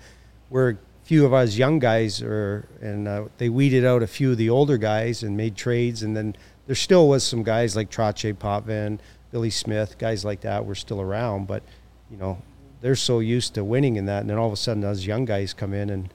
we're 0.50 0.72
a 0.72 0.78
few 1.04 1.26
of 1.26 1.34
us 1.34 1.56
young 1.56 1.80
guys, 1.80 2.22
are, 2.22 2.68
and 2.82 3.08
uh, 3.08 3.26
they 3.38 3.50
weeded 3.50 3.86
out 3.86 4.04
a 4.04 4.08
few 4.08 4.32
of 4.32 4.38
the 4.38 4.50
older 4.50 4.78
guys 4.78 5.24
and 5.24 5.36
made 5.36 5.56
trades, 5.56 6.04
and 6.04 6.16
then 6.16 6.36
there 6.72 6.76
still 6.78 7.10
was 7.10 7.22
some 7.22 7.44
guys 7.44 7.76
like 7.76 7.92
Trottier 7.92 8.34
Potvin, 8.34 9.02
Billy 9.30 9.50
Smith, 9.50 9.98
guys 9.98 10.24
like 10.24 10.40
that 10.40 10.66
were 10.66 10.74
still 10.74 11.02
around, 11.02 11.46
but 11.46 11.64
you 12.10 12.16
know 12.16 12.42
they're 12.80 12.96
so 12.96 13.20
used 13.20 13.56
to 13.56 13.64
winning 13.66 13.98
in 13.98 14.06
that, 14.06 14.22
and 14.22 14.30
then 14.30 14.38
all 14.38 14.48
of 14.48 14.54
a 14.54 14.56
sudden 14.56 14.80
those 14.80 15.06
young 15.06 15.26
guys 15.26 15.54
come 15.54 15.74
in 15.74 15.90
and 15.90 16.14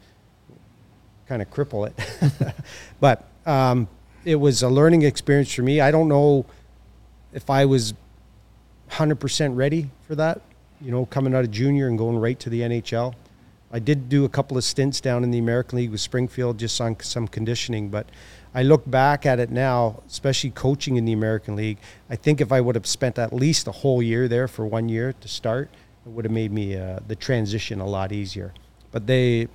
kind 1.28 1.42
of 1.42 1.50
cripple 1.50 1.86
it. 1.86 2.54
but 3.00 3.28
um, 3.44 3.86
it 4.24 4.36
was 4.36 4.62
a 4.62 4.70
learning 4.70 5.02
experience 5.02 5.52
for 5.52 5.60
me. 5.60 5.82
I 5.82 5.90
don't 5.90 6.08
know 6.08 6.46
if 7.34 7.50
I 7.50 7.66
was 7.66 7.92
100% 8.92 9.56
ready 9.56 9.90
for 10.06 10.14
that, 10.14 10.40
you 10.80 10.90
know, 10.90 11.04
coming 11.04 11.34
out 11.34 11.44
of 11.44 11.50
junior 11.50 11.86
and 11.86 11.98
going 11.98 12.16
right 12.16 12.40
to 12.40 12.48
the 12.48 12.62
NHL. 12.62 13.14
I 13.70 13.78
did 13.78 14.08
do 14.08 14.24
a 14.24 14.28
couple 14.30 14.56
of 14.56 14.64
stints 14.64 15.02
down 15.02 15.22
in 15.22 15.30
the 15.30 15.38
American 15.38 15.76
League 15.76 15.90
with 15.90 16.00
Springfield, 16.00 16.56
just 16.56 16.80
on 16.80 16.98
some 17.00 17.28
conditioning. 17.28 17.90
But 17.90 18.08
I 18.56 18.62
look 18.62 18.90
back 18.90 19.26
at 19.26 19.38
it 19.38 19.50
now, 19.50 20.02
especially 20.06 20.48
coaching 20.48 20.96
in 20.96 21.04
the 21.04 21.12
American 21.12 21.56
League. 21.56 21.76
I 22.08 22.16
think 22.16 22.40
if 22.40 22.50
I 22.50 22.62
would 22.62 22.74
have 22.74 22.86
spent 22.86 23.18
at 23.18 23.30
least 23.30 23.68
a 23.68 23.70
whole 23.70 24.02
year 24.02 24.28
there 24.28 24.48
for 24.48 24.64
one 24.64 24.88
year 24.88 25.12
to 25.12 25.28
start, 25.28 25.68
it 26.06 26.08
would 26.08 26.24
have 26.24 26.32
made 26.32 26.52
me 26.52 26.74
uh, 26.74 27.00
the 27.06 27.16
transition 27.16 27.80
a 27.80 27.86
lot 27.86 28.12
easier. 28.12 28.54
But 28.92 29.06
they, 29.06 29.48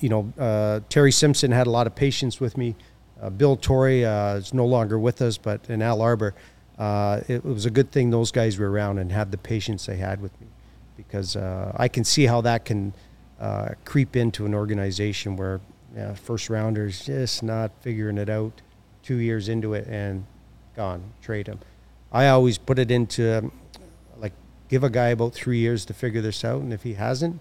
you 0.00 0.08
know, 0.08 0.32
uh, 0.38 0.80
Terry 0.88 1.12
Simpson 1.12 1.52
had 1.52 1.66
a 1.66 1.70
lot 1.70 1.86
of 1.86 1.94
patience 1.94 2.40
with 2.40 2.56
me. 2.56 2.76
Uh, 3.20 3.28
Bill 3.28 3.56
Torrey 3.56 4.06
uh, 4.06 4.36
is 4.36 4.54
no 4.54 4.64
longer 4.64 4.98
with 4.98 5.20
us, 5.20 5.36
but 5.36 5.68
in 5.68 5.82
Al 5.82 6.00
Arbour, 6.00 6.34
uh, 6.78 7.20
it, 7.28 7.44
was 7.44 7.66
a 7.66 7.70
good 7.70 7.92
thing 7.92 8.08
those 8.08 8.32
guys 8.32 8.56
were 8.56 8.70
around 8.70 8.96
and 8.96 9.12
had 9.12 9.32
the 9.32 9.38
patience 9.38 9.84
they 9.84 9.96
had 9.98 10.22
with 10.22 10.32
me, 10.40 10.46
because 10.96 11.36
uh, 11.36 11.72
I 11.76 11.88
can 11.88 12.04
see 12.04 12.24
how 12.24 12.40
that 12.40 12.64
can 12.64 12.94
creep 13.84 14.16
into 14.16 14.46
an 14.46 14.54
organization 14.54 15.36
where 15.36 15.60
yeah, 15.94 16.14
first 16.14 16.50
rounders 16.50 17.04
just 17.04 17.42
not 17.42 17.70
figuring 17.80 18.18
it 18.18 18.28
out, 18.28 18.60
two 19.02 19.16
years 19.16 19.48
into 19.48 19.74
it 19.74 19.86
and 19.86 20.24
gone, 20.76 21.02
trade 21.22 21.46
him. 21.46 21.60
I 22.12 22.28
always 22.28 22.58
put 22.58 22.78
it 22.78 22.90
into 22.90 23.38
um, 23.38 23.52
like 24.18 24.32
give 24.68 24.82
a 24.84 24.90
guy 24.90 25.08
about 25.08 25.34
three 25.34 25.58
years 25.58 25.84
to 25.86 25.94
figure 25.94 26.20
this 26.20 26.44
out, 26.44 26.62
and 26.62 26.72
if 26.72 26.82
he 26.82 26.94
hasn't, 26.94 27.40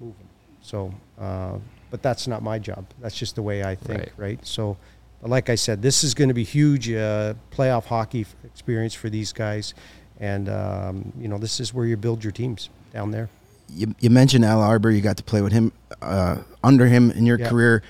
move 0.00 0.16
him. 0.16 0.28
So, 0.62 0.92
uh, 1.18 1.58
but 1.90 2.02
that's 2.02 2.26
not 2.28 2.42
my 2.42 2.58
job. 2.58 2.86
That's 3.00 3.16
just 3.16 3.34
the 3.34 3.42
way 3.42 3.64
I 3.64 3.74
think, 3.74 3.98
Right. 4.00 4.12
right? 4.16 4.46
So, 4.46 4.76
but 5.20 5.30
like 5.30 5.50
I 5.50 5.54
said, 5.54 5.82
this 5.82 6.04
is 6.04 6.14
going 6.14 6.28
to 6.28 6.34
be 6.34 6.44
huge 6.44 6.90
uh, 6.90 7.34
playoff 7.50 7.86
hockey 7.86 8.22
f- 8.22 8.34
experience 8.44 8.94
for 8.94 9.08
these 9.10 9.32
guys, 9.32 9.74
and 10.18 10.48
um, 10.48 11.12
you 11.18 11.28
know 11.28 11.38
this 11.38 11.58
is 11.60 11.72
where 11.74 11.86
you 11.86 11.96
build 11.96 12.22
your 12.24 12.32
teams 12.32 12.68
down 12.92 13.10
there. 13.10 13.28
You, 13.74 13.94
you 14.00 14.10
mentioned 14.10 14.44
Al 14.44 14.60
Arbour. 14.60 14.90
You 14.90 15.00
got 15.00 15.16
to 15.18 15.22
play 15.22 15.42
with 15.42 15.52
him 15.52 15.72
uh, 16.02 16.38
under 16.62 16.86
him 16.86 17.10
in 17.12 17.26
your 17.26 17.38
Yeah. 17.38 17.48
career. 17.48 17.82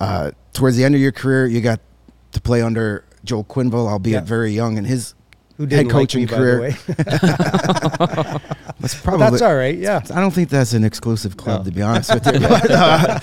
Uh, 0.00 0.30
towards 0.52 0.76
the 0.76 0.84
end 0.84 0.94
of 0.94 1.00
your 1.00 1.12
career, 1.12 1.46
you 1.46 1.60
got 1.60 1.80
to 2.32 2.40
play 2.40 2.62
under 2.62 3.04
Joel 3.24 3.44
Quenneville, 3.44 3.88
albeit 3.88 4.14
Yeah. 4.14 4.20
very 4.20 4.52
young 4.52 4.76
in 4.78 4.84
his 4.84 5.14
Who 5.56 5.64
head 5.64 5.70
didn't 5.70 5.86
like 5.88 5.92
coaching 5.92 6.22
me, 6.22 6.26
career. 6.26 6.76
That's 8.78 8.94
But 8.94 9.02
probably 9.02 9.30
that's 9.30 9.42
all 9.42 9.56
right. 9.56 9.76
Yeah. 9.76 10.00
I 10.14 10.20
don't 10.20 10.30
think 10.32 10.48
that's 10.50 10.72
an 10.74 10.84
exclusive 10.84 11.36
club, 11.36 11.60
No. 11.60 11.64
to 11.64 11.70
be 11.74 11.82
honest 11.82 12.12
with 12.14 12.26
you. 12.26 12.40
But, 12.40 12.70
uh, 12.70 13.18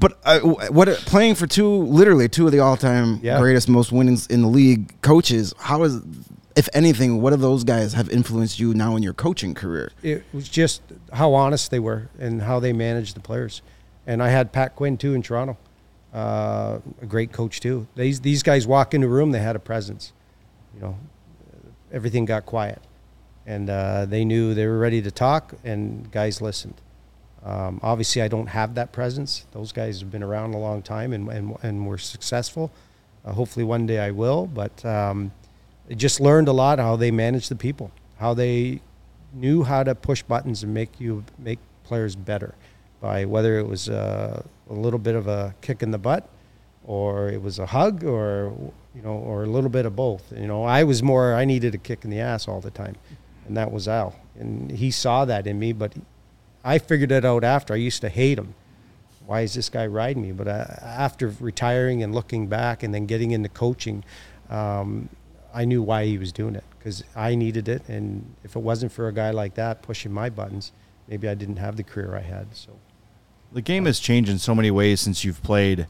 but 0.00 0.18
uh, 0.24 0.40
what 0.70 0.88
playing 1.06 1.34
for 1.34 1.46
two, 1.46 1.68
literally 1.68 2.28
two 2.28 2.46
of 2.46 2.52
the 2.52 2.60
all-time 2.60 3.20
Yeah. 3.22 3.38
greatest, 3.38 3.68
most 3.68 3.92
winnings 3.92 4.26
in 4.26 4.42
the 4.42 4.48
league 4.48 5.00
coaches. 5.02 5.54
How 5.58 5.82
is, 5.84 6.00
if 6.60 6.68
anything, 6.74 7.22
what 7.22 7.32
of 7.32 7.40
those 7.40 7.64
guys 7.64 7.94
have 7.94 8.10
influenced 8.10 8.60
you 8.60 8.74
now 8.74 8.94
in 8.94 9.02
your 9.02 9.14
coaching 9.14 9.54
career? 9.54 9.92
it 10.02 10.22
was 10.30 10.46
just 10.46 10.82
how 11.10 11.32
honest 11.32 11.70
they 11.70 11.78
were 11.78 12.10
and 12.18 12.42
how 12.42 12.60
they 12.60 12.74
managed 12.74 13.16
the 13.16 13.20
players. 13.20 13.62
And 14.06 14.22
I 14.22 14.28
had 14.28 14.52
Pat 14.52 14.76
Quinn 14.76 14.98
too 14.98 15.14
in 15.14 15.22
Toronto, 15.22 15.56
uh, 16.12 16.80
a 17.00 17.06
great 17.06 17.32
coach 17.32 17.60
too. 17.60 17.86
These 17.94 18.20
these 18.20 18.42
guys 18.42 18.66
walk 18.66 18.92
into 18.92 19.06
a 19.06 19.10
room, 19.10 19.30
they 19.30 19.38
had 19.38 19.56
a 19.56 19.58
presence. 19.58 20.12
You 20.74 20.80
know, 20.82 20.98
everything 21.90 22.26
got 22.26 22.44
quiet, 22.44 22.82
and 23.46 23.70
uh, 23.70 24.04
they 24.04 24.26
knew 24.26 24.52
they 24.52 24.66
were 24.66 24.78
ready 24.78 25.00
to 25.00 25.10
talk, 25.10 25.54
and 25.64 26.10
guys 26.12 26.42
listened. 26.42 26.78
Um, 27.42 27.80
obviously, 27.82 28.20
I 28.20 28.28
don't 28.28 28.48
have 28.48 28.74
that 28.74 28.92
presence. 28.92 29.46
Those 29.52 29.72
guys 29.72 30.00
have 30.00 30.10
been 30.10 30.22
around 30.22 30.52
a 30.52 30.58
long 30.58 30.82
time 30.82 31.14
and 31.14 31.26
and, 31.30 31.56
and 31.62 31.86
were 31.86 31.96
successful. 31.96 32.70
Uh, 33.24 33.32
hopefully, 33.32 33.64
one 33.64 33.86
day 33.86 33.98
I 33.98 34.10
will. 34.10 34.46
But 34.46 34.84
um, 34.84 35.32
I 35.90 35.94
just 35.94 36.20
learned 36.20 36.46
a 36.46 36.52
lot 36.52 36.78
how 36.78 36.94
they 36.94 37.10
manage 37.10 37.48
the 37.48 37.56
people, 37.56 37.90
how 38.18 38.32
they 38.32 38.80
knew 39.32 39.64
how 39.64 39.82
to 39.82 39.94
push 39.94 40.22
buttons 40.22 40.62
and 40.62 40.72
make 40.72 41.00
you 41.00 41.24
make 41.38 41.58
players 41.82 42.14
better 42.14 42.54
by 43.00 43.24
whether 43.24 43.58
it 43.58 43.66
was 43.66 43.88
uh, 43.88 44.42
a 44.68 44.72
little 44.72 44.98
bit 44.98 45.16
of 45.16 45.26
a 45.26 45.54
kick 45.60 45.82
in 45.82 45.90
the 45.90 45.98
butt 45.98 46.28
or 46.84 47.28
it 47.28 47.42
was 47.42 47.58
a 47.58 47.66
hug 47.66 48.04
or 48.04 48.52
you 48.94 49.02
know 49.02 49.14
or 49.14 49.44
a 49.44 49.46
little 49.46 49.70
bit 49.70 49.86
of 49.86 49.96
both. 49.96 50.32
You 50.36 50.46
know 50.46 50.62
i 50.64 50.84
was 50.84 51.02
more 51.02 51.34
i 51.34 51.44
needed 51.44 51.74
a 51.74 51.78
kick 51.78 52.04
in 52.04 52.10
the 52.10 52.20
ass 52.20 52.46
all 52.46 52.60
the 52.60 52.70
time 52.70 52.96
and 53.46 53.56
that 53.56 53.72
was 53.72 53.88
al. 53.88 54.14
And 54.38 54.70
he 54.70 54.90
saw 54.90 55.24
that 55.24 55.46
in 55.46 55.58
me 55.58 55.72
but 55.72 55.94
i 56.64 56.78
figured 56.78 57.10
it 57.10 57.24
out 57.24 57.42
after. 57.42 57.74
I 57.74 57.78
used 57.78 58.00
to 58.02 58.08
hate 58.08 58.38
him. 58.38 58.54
Why 59.26 59.42
is 59.42 59.54
this 59.54 59.68
guy 59.68 59.86
riding 59.86 60.22
me? 60.22 60.32
But 60.32 60.48
uh, 60.48 60.66
after 60.82 61.32
retiring 61.40 62.02
and 62.02 62.14
looking 62.14 62.46
back 62.48 62.82
and 62.82 62.92
then 62.92 63.06
getting 63.06 63.30
into 63.30 63.48
coaching 63.48 64.04
um, 64.48 65.08
i 65.54 65.64
knew 65.64 65.82
why 65.82 66.04
he 66.04 66.18
was 66.18 66.32
doing 66.32 66.54
it 66.54 66.64
because 66.78 67.02
i 67.14 67.34
needed 67.34 67.68
it 67.68 67.88
and 67.88 68.34
if 68.44 68.56
it 68.56 68.60
wasn't 68.60 68.90
for 68.90 69.08
a 69.08 69.12
guy 69.12 69.30
like 69.30 69.54
that 69.54 69.82
pushing 69.82 70.12
my 70.12 70.30
buttons 70.30 70.72
maybe 71.08 71.28
i 71.28 71.34
didn't 71.34 71.56
have 71.56 71.76
the 71.76 71.82
career 71.82 72.16
i 72.16 72.20
had 72.20 72.54
so 72.54 72.70
The 73.52 73.62
game 73.62 73.86
has 73.86 73.98
changed 73.98 74.30
in 74.30 74.38
so 74.38 74.54
many 74.54 74.70
ways 74.70 75.00
since 75.00 75.24
you've 75.24 75.42
played, 75.42 75.88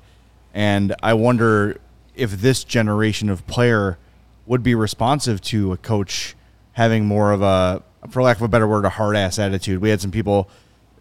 and 0.55 0.95
I 1.02 1.12
wonder 1.12 1.76
if 2.14 2.40
this 2.40 2.64
generation 2.64 3.29
of 3.29 3.47
player 3.47 3.99
would 4.47 4.62
be 4.62 4.75
responsive 4.75 5.43
to 5.43 5.73
a 5.73 5.76
coach 5.76 6.35
having 6.73 7.05
more 7.05 7.33
of 7.33 7.43
a, 7.43 7.83
for 8.09 8.23
lack 8.23 8.37
of 8.38 8.43
a 8.43 8.49
better 8.49 8.67
word, 8.67 8.87
a 8.87 8.88
hard 8.88 9.14
ass 9.14 9.38
attitude. 9.38 9.83
We 9.83 9.90
had 9.90 10.00
some 10.00 10.11
people 10.11 10.49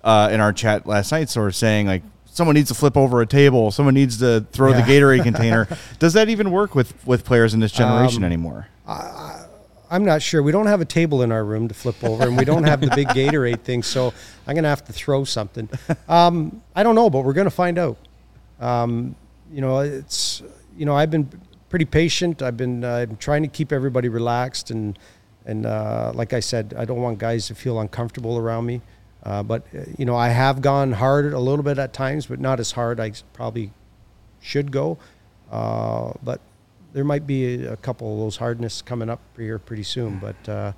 uh, 0.04 0.30
in 0.34 0.42
our 0.42 0.52
chat 0.52 0.86
last 0.86 1.14
night 1.14 1.30
sort 1.30 1.48
of 1.48 1.56
saying 1.56 1.88
like 1.88 2.04
someone 2.32 2.56
needs 2.56 2.70
to 2.70 2.76
flip 2.76 2.96
over 2.98 3.22
a 3.22 3.26
table, 3.26 3.72
someone 3.72 3.94
needs 3.94 4.20
to 4.20 4.46
throw 4.52 4.74
the 4.74 4.82
Gatorade 4.82 5.24
container. 5.32 5.68
Does 6.00 6.14
that 6.14 6.30
even 6.30 6.52
work 6.52 6.76
with 6.76 6.94
with 7.06 7.24
players 7.26 7.54
in 7.54 7.60
this 7.60 7.72
generation 7.72 8.24
Um, 8.24 8.28
anymore? 8.28 8.68
I'm 9.92 10.06
not 10.06 10.22
sure. 10.22 10.44
We 10.44 10.52
don't 10.52 10.68
have 10.68 10.82
a 10.82 10.86
table 10.86 11.24
in 11.24 11.32
our 11.32 11.44
room 11.44 11.68
to 11.68 11.74
flip 11.74 12.04
over, 12.04 12.24
and 12.24 12.38
we 12.38 12.46
don't 12.46 12.64
have 12.66 12.80
the 12.80 12.92
big 12.96 13.08
Gatorade 13.20 13.62
thing. 13.62 13.82
So 13.82 14.14
I'm 14.46 14.54
going 14.54 14.64
to 14.64 14.70
have 14.70 14.86
to 14.86 14.94
throw 14.94 15.24
something. 15.24 15.68
Um, 16.08 16.62
I 16.76 16.84
don't 16.84 16.94
know, 16.94 17.10
but 17.10 17.24
we're 17.26 17.34
going 17.34 17.46
to 17.46 17.52
find 17.52 17.80
out. 17.80 17.98
Um, 18.60 19.16
you 19.52 19.62
know, 19.62 19.80
it's 19.80 20.44
you 20.78 20.86
know 20.86 20.96
I've 20.96 21.10
been 21.10 21.28
pretty 21.70 21.86
patient. 21.86 22.42
I've 22.44 22.58
been 22.58 22.84
uh, 22.84 23.06
I'm 23.10 23.16
trying 23.18 23.42
to 23.42 23.48
keep 23.48 23.72
everybody 23.72 24.10
relaxed, 24.10 24.70
and 24.70 24.98
and 25.46 25.66
uh, 25.66 26.12
like 26.14 26.34
I 26.34 26.40
said, 26.40 26.76
I 26.78 26.86
don't 26.86 27.02
want 27.02 27.18
guys 27.18 27.48
to 27.48 27.56
feel 27.56 27.80
uncomfortable 27.80 28.38
around 28.38 28.68
me. 28.68 28.82
Uh, 29.30 29.44
but 29.44 29.64
uh, 29.76 29.82
you 29.96 30.06
know, 30.06 30.16
I 30.16 30.30
have 30.30 30.60
gone 30.60 30.92
hard 30.92 31.34
a 31.34 31.40
little 31.40 31.62
bit 31.62 31.78
at 31.78 31.94
times, 31.94 32.26
but 32.26 32.40
not 32.40 32.60
as 32.60 32.72
hard 32.72 33.00
I 33.00 33.12
probably 33.34 33.72
should 34.42 34.72
go. 34.72 34.98
Uh, 35.52 36.14
but 36.24 36.42
there 36.94 37.04
might 37.04 37.28
be 37.28 37.64
a 37.64 37.78
couple 37.78 38.12
of 38.12 38.20
those 38.20 38.38
hardness 38.38 38.82
coming 38.82 39.08
up 39.08 39.22
here 39.38 39.60
pretty 39.60 39.84
soon. 39.84 40.18
But 40.18 40.50
uh, 40.50 40.72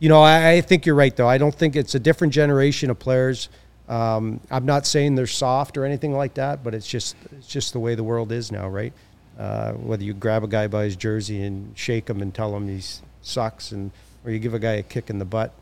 you 0.00 0.08
know, 0.08 0.20
I, 0.20 0.54
I 0.54 0.60
think 0.62 0.84
you're 0.84 0.96
right 0.96 1.14
though. 1.14 1.28
I 1.28 1.38
don't 1.38 1.54
think 1.54 1.76
it's 1.76 1.94
a 1.94 2.00
different 2.00 2.32
generation 2.32 2.90
of 2.90 2.98
players. 2.98 3.48
Um, 3.88 4.40
I'm 4.50 4.66
not 4.66 4.84
saying 4.84 5.14
they're 5.14 5.28
soft 5.28 5.78
or 5.78 5.84
anything 5.84 6.12
like 6.12 6.34
that, 6.34 6.64
but 6.64 6.74
it's 6.74 6.88
just 6.88 7.14
it's 7.30 7.46
just 7.46 7.72
the 7.72 7.78
way 7.78 7.94
the 7.94 8.04
world 8.04 8.32
is 8.32 8.50
now, 8.50 8.68
right? 8.68 8.92
Uh, 9.38 9.74
whether 9.74 10.02
you 10.02 10.12
grab 10.12 10.42
a 10.42 10.48
guy 10.48 10.66
by 10.66 10.84
his 10.84 10.96
jersey 10.96 11.44
and 11.44 11.78
shake 11.78 12.10
him 12.10 12.20
and 12.20 12.34
tell 12.34 12.56
him 12.56 12.66
he 12.66 12.82
sucks, 13.22 13.70
and 13.70 13.92
or 14.24 14.32
you 14.32 14.40
give 14.40 14.54
a 14.54 14.58
guy 14.58 14.72
a 14.72 14.82
kick 14.82 15.08
in 15.08 15.20
the 15.20 15.24
butt, 15.24 15.52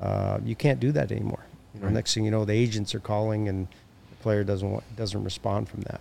uh, 0.00 0.38
you 0.42 0.56
can't 0.56 0.80
do 0.80 0.90
that 0.92 1.12
anymore. 1.12 1.44
You 1.74 1.80
know, 1.80 1.86
Right. 1.86 1.94
next 1.94 2.14
thing 2.14 2.24
you 2.24 2.30
know, 2.30 2.44
the 2.44 2.52
agents 2.52 2.94
are 2.94 3.00
calling 3.00 3.48
and 3.48 3.66
the 4.10 4.16
player 4.22 4.44
doesn't 4.44 4.70
want, 4.70 4.84
doesn't 4.96 5.22
respond 5.24 5.68
from 5.68 5.82
that. 5.82 6.00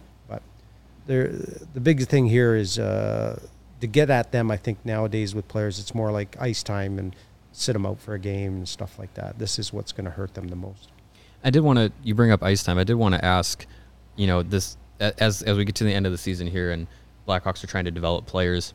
they're, 1.08 1.30
the 1.74 1.80
big 1.82 2.08
thing 2.08 2.28
here 2.28 2.56
is 2.56 2.78
uh, 2.78 3.40
to 3.80 3.88
get 3.88 4.10
at 4.12 4.32
them. 4.32 4.52
I 4.52 4.58
think 4.58 4.78
nowadays 4.86 5.34
with 5.34 5.48
players, 5.48 5.80
it's 5.80 5.96
more 5.96 6.12
like 6.12 6.36
ice 6.40 6.62
time 6.62 7.00
and 7.00 7.16
sit 7.52 7.74
them 7.74 7.86
out 7.86 8.00
for 8.00 8.14
a 8.14 8.20
game 8.20 8.58
and 8.58 8.70
stuff 8.70 9.00
like 9.00 9.14
that. 9.16 9.40
This 9.40 9.58
is 9.58 9.74
what's 9.74 9.92
going 9.92 10.06
to 10.06 10.12
hurt 10.12 10.36
them 10.36 10.48
the 10.50 10.56
most. 10.56 10.90
I 11.44 11.50
did 11.50 11.62
want 11.62 11.80
to. 11.80 11.92
You 12.04 12.14
bring 12.14 12.32
up 12.32 12.44
ice 12.44 12.64
time. 12.64 12.78
I 12.78 12.84
did 12.84 12.94
want 12.96 13.16
to 13.16 13.26
ask. 13.26 13.66
You 14.16 14.28
know, 14.28 14.44
this 14.44 14.78
as 15.00 15.42
as 15.42 15.58
we 15.58 15.66
get 15.66 15.76
to 15.76 15.84
the 15.84 15.94
end 15.94 16.06
of 16.06 16.12
the 16.12 16.18
season 16.18 16.46
here, 16.48 16.72
and 16.72 16.86
Blackhawks 17.28 17.64
are 17.64 17.68
trying 17.68 17.86
to 17.86 17.92
develop 17.92 18.28
players. 18.28 18.74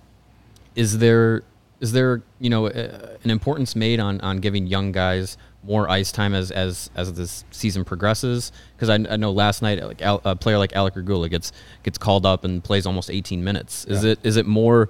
Is 0.74 0.98
there 0.98 1.42
is 1.80 1.92
there 1.92 2.22
you 2.38 2.50
know 2.50 2.66
uh, 2.66 3.16
an 3.24 3.30
importance 3.30 3.76
made 3.76 4.00
on 4.00 4.20
on 4.20 4.38
giving 4.38 4.66
young 4.66 4.92
guys 4.92 5.36
more 5.62 5.88
ice 5.90 6.12
time 6.12 6.34
as 6.34 6.50
as 6.50 6.90
as 6.94 7.12
this 7.14 7.44
season 7.50 7.84
progresses? 7.84 8.52
Because 8.74 8.88
I, 8.88 8.94
I, 8.94 9.16
know 9.16 9.32
last 9.32 9.62
night 9.62 9.82
like 9.82 10.02
Al, 10.02 10.20
a 10.24 10.36
player 10.36 10.58
like 10.58 10.74
Alec 10.74 10.96
Regula 10.96 11.28
gets 11.28 11.52
gets 11.82 11.98
called 11.98 12.24
up 12.24 12.44
and 12.44 12.62
plays 12.62 12.86
almost 12.86 13.10
18 13.10 13.42
minutes. 13.42 13.84
Is 13.86 14.04
yeah. 14.04 14.12
it 14.12 14.20
is 14.22 14.36
it 14.36 14.46
more? 14.46 14.88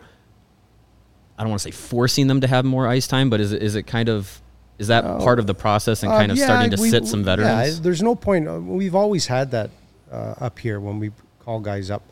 I 1.38 1.43
don't 1.43 1.50
want 1.50 1.61
to 1.61 1.64
say 1.64 1.73
forcing 1.73 2.28
them 2.28 2.40
to 2.40 2.47
have 2.47 2.64
more 2.64 2.87
ice 2.87 3.07
time, 3.07 3.31
but 3.31 3.40
is 3.40 3.52
it 3.52 3.62
is 3.62 3.75
it 3.75 3.87
kind 3.87 4.09
of 4.09 4.40
is 4.78 4.88
that 4.88 5.05
uh, 5.05 5.19
part 5.19 5.38
of 5.38 5.47
the 5.47 5.55
process 5.55 6.02
and 6.02 6.12
kind 6.12 6.31
uh, 6.31 6.35
of 6.35 6.38
yeah, 6.38 6.45
starting 6.45 6.71
to 6.71 6.81
we, 6.81 6.90
sit 6.90 7.07
some 7.07 7.25
veterans? 7.25 7.76
Yeah, 7.76 7.83
there's 7.83 8.02
no 8.02 8.14
point. 8.14 8.49
Uh, 8.49 8.61
we've 8.61 8.95
always 8.95 9.26
had 9.26 9.50
that 9.52 9.71
uh, 10.11 10.35
up 10.38 10.59
here 10.59 10.81
when 10.81 10.99
we 10.99 11.12
call 11.40 11.61
guys 11.61 11.90
up. 11.90 12.02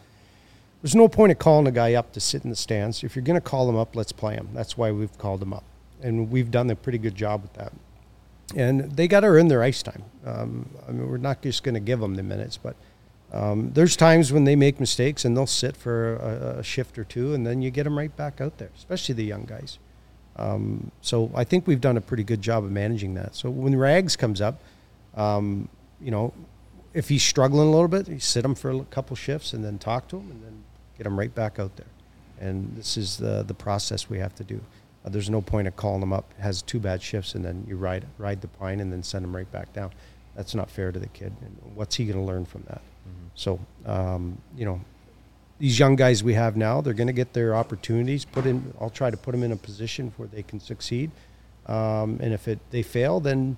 There's 0.85 0.95
no 0.95 1.09
point 1.09 1.33
of 1.33 1.39
calling 1.39 1.67
a 1.67 1.71
guy 1.71 1.95
up 1.95 2.13
to 2.13 2.21
sit 2.21 2.45
in 2.45 2.51
the 2.51 2.57
stands. 2.57 3.03
If 3.03 3.17
you're 3.17 3.25
going 3.25 3.41
to 3.41 3.49
call 3.49 3.71
him 3.71 3.75
up, 3.75 3.97
let's 3.97 4.13
play 4.13 4.35
him. 4.35 4.51
That's 4.53 4.77
why 4.77 4.93
we've 4.93 5.17
called 5.17 5.41
him 5.41 5.55
up, 5.55 5.65
and 6.03 6.31
we've 6.31 6.51
done 6.51 6.69
a 6.69 6.77
pretty 6.77 6.99
good 6.99 7.15
job 7.15 7.41
with 7.41 7.55
that. 7.55 7.73
And 8.55 8.95
they 8.95 9.09
got 9.09 9.21
to 9.21 9.29
earn 9.29 9.49
their 9.49 9.63
ice 9.63 9.83
time. 9.83 10.05
Um, 10.27 10.69
I 10.87 10.93
mean, 10.93 11.09
we're 11.09 11.17
not 11.17 11.41
just 11.41 11.63
going 11.63 11.73
to 11.75 11.81
give 11.81 12.01
them 12.01 12.17
the 12.17 12.23
minutes, 12.23 12.59
but 12.59 12.77
um, 13.33 13.71
there's 13.73 13.97
times 13.97 14.31
when 14.31 14.45
they 14.45 14.57
make 14.57 14.79
mistakes 14.79 15.25
and 15.25 15.35
they'll 15.35 15.47
sit 15.47 15.75
for 15.75 16.17
a, 16.17 16.59
a, 16.59 16.63
shift 16.63 16.99
or 16.99 17.05
two, 17.05 17.33
and 17.33 17.47
then 17.47 17.63
you 17.63 17.71
get 17.71 17.85
them 17.85 17.97
right 17.97 18.15
back 18.15 18.43
out 18.43 18.59
there, 18.59 18.69
especially 18.77 19.15
the 19.15 19.25
young 19.25 19.47
guys. 19.47 19.79
Um, 20.37 20.91
so 21.01 21.31
I 21.35 21.45
think 21.45 21.67
we've 21.67 21.81
done 21.81 21.97
a 21.97 22.03
pretty 22.03 22.25
good 22.25 22.43
job 22.43 22.63
of 22.63 22.71
managing 22.71 23.15
that. 23.15 23.35
So 23.35 23.49
when 23.49 23.75
Rags 23.75 24.17
comes 24.17 24.43
up, 24.43 24.61
um, 25.17 25.71
you 25.99 26.11
know, 26.11 26.35
if 26.93 27.09
he's 27.09 27.23
struggling 27.23 27.69
a 27.69 27.71
little 27.71 27.89
bit, 27.89 28.07
you 28.07 28.21
sit 28.21 28.45
him 28.45 28.55
for 28.55 28.71
a 28.71 28.85
couple 28.85 29.17
shifts 29.17 29.55
and 29.55 29.65
then 29.65 29.79
talk 29.79 30.09
to 30.09 30.19
him 30.19 30.31
and 30.31 30.45
then 30.45 30.64
get 30.97 31.05
them 31.05 31.19
right 31.19 31.35
back 31.35 31.59
out 31.59 31.77
there. 31.77 31.87
And 32.41 32.77
this 32.77 32.97
is 32.97 33.17
the 33.17 33.43
the 33.43 33.55
process 33.55 34.09
we 34.11 34.19
have 34.19 34.35
to 34.37 34.45
do. 34.45 34.61
Uh, 35.05 35.11
there's 35.11 35.31
no 35.31 35.41
point 35.41 35.69
of 35.69 35.77
calling 35.77 36.01
them 36.01 36.13
up. 36.13 36.33
Has 36.39 36.63
two 36.63 36.81
bad 36.81 37.03
shifts 37.03 37.35
and 37.35 37.45
then 37.45 37.65
you 37.69 37.77
ride 37.77 38.07
ride 38.19 38.41
the 38.41 38.49
pine 38.49 38.81
and 38.81 38.93
then 38.93 39.03
send 39.03 39.25
them 39.25 39.35
right 39.35 39.51
back 39.51 39.73
down. 39.73 39.91
That's 40.35 40.55
not 40.55 40.71
fair 40.71 40.91
to 40.91 40.99
the 40.99 41.09
kid. 41.09 41.33
And 41.43 41.57
what's 41.75 41.97
he 41.97 42.07
going 42.07 42.19
to 42.19 42.25
learn 42.25 42.45
from 42.45 42.63
that? 42.63 42.83
Mm-hmm. 42.83 43.27
So 43.35 43.61
um, 43.87 44.39
you 44.57 44.65
know, 44.65 44.81
these 45.59 45.79
young 45.79 45.97
guys 45.97 46.25
we 46.25 46.35
have 46.35 46.57
now, 46.57 46.81
they're 46.81 46.95
going 46.95 47.07
to 47.07 47.13
get 47.13 47.33
their 47.33 47.55
opportunities. 47.55 48.25
Put 48.25 48.47
in, 48.47 48.75
I'll 48.81 48.91
try 48.91 49.11
to 49.11 49.17
put 49.17 49.33
them 49.33 49.43
in 49.43 49.53
a 49.53 49.57
position 49.57 50.13
where 50.17 50.29
they 50.29 50.43
can 50.43 50.59
succeed. 50.61 51.11
Um, 51.67 52.19
and 52.21 52.35
if 52.35 52.49
it 52.49 52.59
they 52.71 52.83
fail, 52.83 53.21
then 53.21 53.57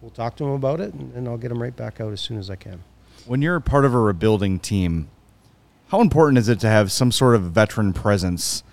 we'll 0.00 0.10
talk 0.10 0.36
to 0.36 0.44
them 0.44 0.52
about 0.52 0.80
it, 0.80 0.92
and, 0.92 1.14
and 1.14 1.28
I'll 1.28 1.38
get 1.38 1.48
them 1.48 1.62
right 1.62 1.74
back 1.74 2.00
out 2.00 2.12
as 2.12 2.20
soon 2.20 2.36
as 2.36 2.50
I 2.50 2.56
can. 2.56 2.82
When 3.24 3.40
you're 3.40 3.56
a 3.56 3.60
part 3.60 3.84
of 3.84 3.94
a 3.94 3.98
rebuilding 3.98 4.58
team, 4.58 5.08
how 5.92 6.00
important 6.00 6.38
is 6.38 6.48
it 6.48 6.58
to 6.58 6.68
have 6.68 6.90
some 6.90 7.12
sort 7.12 7.34
of 7.34 7.42
veteran 7.42 7.92
presence? 7.92 8.64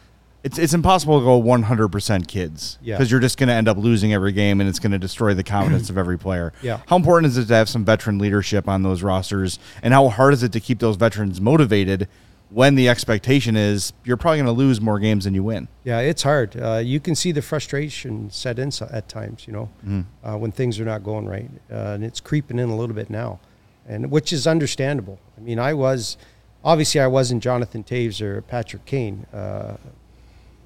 It's 0.42 0.58
it's 0.58 0.74
impossible 0.74 1.20
to 1.20 1.26
go 1.26 1.42
100% 1.42 2.28
kids 2.30 2.78
because 2.82 2.82
yeah. 2.82 3.04
you're 3.04 3.20
just 3.20 3.38
going 3.38 3.50
to 3.50 3.54
end 3.54 3.68
up 3.68 3.76
losing 3.76 4.14
every 4.14 4.32
game 4.32 4.62
and 4.62 4.70
it's 4.70 4.80
going 4.80 4.94
to 4.94 4.98
destroy 4.98 5.34
the 5.34 5.44
confidence 5.44 5.90
of 5.90 5.98
every 5.98 6.18
player. 6.18 6.54
Yeah. 6.62 6.80
How 6.88 6.96
important 6.96 7.30
is 7.30 7.38
it 7.38 7.48
to 7.48 7.56
have 7.56 7.68
some 7.68 7.84
veteran 7.84 8.20
leadership 8.20 8.70
on 8.70 8.84
those 8.84 9.04
rosters 9.04 9.60
and 9.84 9.94
how 9.94 10.08
hard 10.08 10.34
is 10.34 10.44
it 10.44 10.54
to 10.54 10.62
keep 10.62 10.80
those 10.80 10.96
veterans 10.96 11.42
motivated 11.42 12.08
when 12.52 12.76
the 12.76 12.88
expectation 12.88 13.58
is 13.58 13.92
you're 14.06 14.16
probably 14.16 14.38
going 14.38 14.46
to 14.46 14.54
lose 14.54 14.80
more 14.80 14.98
games 14.98 15.26
than 15.26 15.34
you 15.34 15.44
win? 15.44 15.68
Yeah, 15.84 16.00
it's 16.00 16.24
hard. 16.24 16.56
Uh, 16.56 16.78
you 16.78 17.02
can 17.02 17.16
see 17.16 17.34
the 17.34 17.42
frustration 17.42 18.32
set 18.32 18.60
in 18.60 18.72
at 18.92 19.10
times, 19.10 19.46
you 19.46 19.52
know, 19.52 19.70
mm. 19.86 20.06
uh, 20.24 20.38
when 20.38 20.54
things 20.54 20.80
are 20.80 20.86
not 20.86 21.04
going 21.04 21.28
right. 21.28 21.52
Uh, 21.70 21.96
and 21.96 22.06
it's 22.06 22.22
creeping 22.22 22.60
in 22.60 22.70
a 22.70 22.78
little 22.78 22.96
bit 22.96 23.10
now, 23.10 23.42
and 23.86 24.10
which 24.10 24.32
is 24.32 24.48
understandable. 24.48 25.20
I 25.38 25.42
mean, 25.42 25.60
I 25.60 25.74
was 25.74 26.16
obviously 26.64 27.02
I 27.02 27.08
wasn't 27.08 27.44
Jonathan 27.44 27.84
Toews 27.84 28.22
or 28.22 28.42
Patrick 28.42 28.86
Kane 28.86 29.26
uh, 29.34 29.78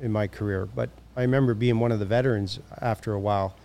in 0.02 0.12
my 0.12 0.28
career. 0.28 0.66
But 0.66 0.90
I 1.16 1.22
remember 1.22 1.54
being 1.54 1.80
one 1.80 1.92
of 1.92 2.00
the 2.00 2.06
veterans 2.06 2.60
after 2.82 3.14
a 3.14 3.20
while 3.20 3.56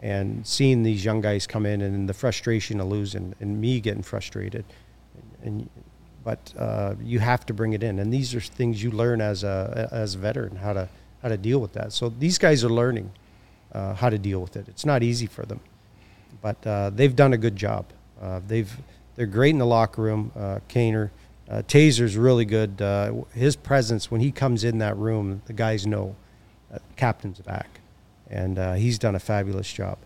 and 0.00 0.46
seeing 0.46 0.82
these 0.82 1.04
young 1.04 1.20
guys 1.20 1.46
come 1.46 1.66
in 1.66 1.80
and 1.80 2.08
the 2.08 2.14
frustration 2.14 2.80
of 2.80 2.88
losing 2.88 3.34
and 3.40 3.60
me 3.60 3.80
getting 3.80 4.02
frustrated. 4.02 4.64
And, 5.42 5.46
and 5.46 5.70
but 6.24 6.52
uh, 6.58 6.94
you 7.02 7.20
have 7.20 7.46
to 7.46 7.54
bring 7.54 7.72
it 7.72 7.82
in, 7.82 7.98
and 7.98 8.12
these 8.12 8.34
are 8.34 8.40
things 8.40 8.82
you 8.82 8.90
learn 8.90 9.22
as 9.22 9.44
a 9.44 9.88
as 9.90 10.14
a 10.14 10.18
veteran 10.18 10.56
how 10.56 10.74
to 10.74 10.88
how 11.22 11.28
to 11.28 11.38
deal 11.38 11.58
with 11.58 11.72
that. 11.72 11.92
So 11.92 12.10
these 12.10 12.36
guys 12.36 12.62
are 12.64 12.68
learning 12.68 13.12
uh, 13.72 13.94
how 13.94 14.10
to 14.10 14.18
deal 14.18 14.40
with 14.40 14.54
it. 14.56 14.68
It's 14.68 14.84
not 14.84 15.02
easy 15.02 15.26
for 15.26 15.46
them, 15.46 15.60
but 16.42 16.66
uh, 16.66 16.90
they've 16.90 17.16
done 17.16 17.32
a 17.32 17.38
good 17.38 17.56
job. 17.56 17.86
Uh, 18.20 18.40
they've 18.46 18.70
they're 19.16 19.26
great 19.26 19.50
in 19.50 19.58
the 19.58 19.66
locker 19.66 20.02
room. 20.02 20.30
Uh, 20.36 20.58
Kaner, 20.68 21.10
uh, 21.50 21.62
Tazer's 21.62 22.16
really 22.16 22.44
good. 22.44 22.82
Uh, 22.82 23.22
his 23.32 23.56
presence 23.56 24.10
when 24.10 24.20
he 24.20 24.30
comes 24.30 24.64
in 24.64 24.78
that 24.78 24.96
room, 24.96 25.42
the 25.46 25.52
guys 25.52 25.86
know 25.86 26.14
uh, 26.72 26.78
captain's 26.96 27.40
back, 27.40 27.80
and 28.28 28.58
uh, 28.58 28.74
he's 28.74 28.98
done 28.98 29.14
a 29.14 29.18
fabulous 29.18 29.72
job. 29.72 29.98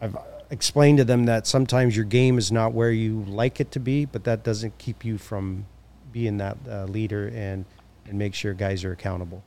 I've 0.00 0.16
explained 0.50 0.98
to 0.98 1.04
them 1.04 1.26
that 1.26 1.46
sometimes 1.46 1.96
your 1.96 2.04
game 2.04 2.38
is 2.38 2.50
not 2.50 2.72
where 2.72 2.90
you 2.90 3.24
like 3.24 3.60
it 3.60 3.70
to 3.72 3.80
be, 3.80 4.06
but 4.06 4.24
that 4.24 4.42
doesn't 4.42 4.78
keep 4.78 5.04
you 5.04 5.18
from 5.18 5.66
being 6.12 6.38
that 6.38 6.56
uh, 6.68 6.84
leader 6.84 7.30
and 7.34 7.66
and 8.06 8.18
make 8.18 8.34
sure 8.34 8.54
guys 8.54 8.84
are 8.84 8.92
accountable. 8.92 9.42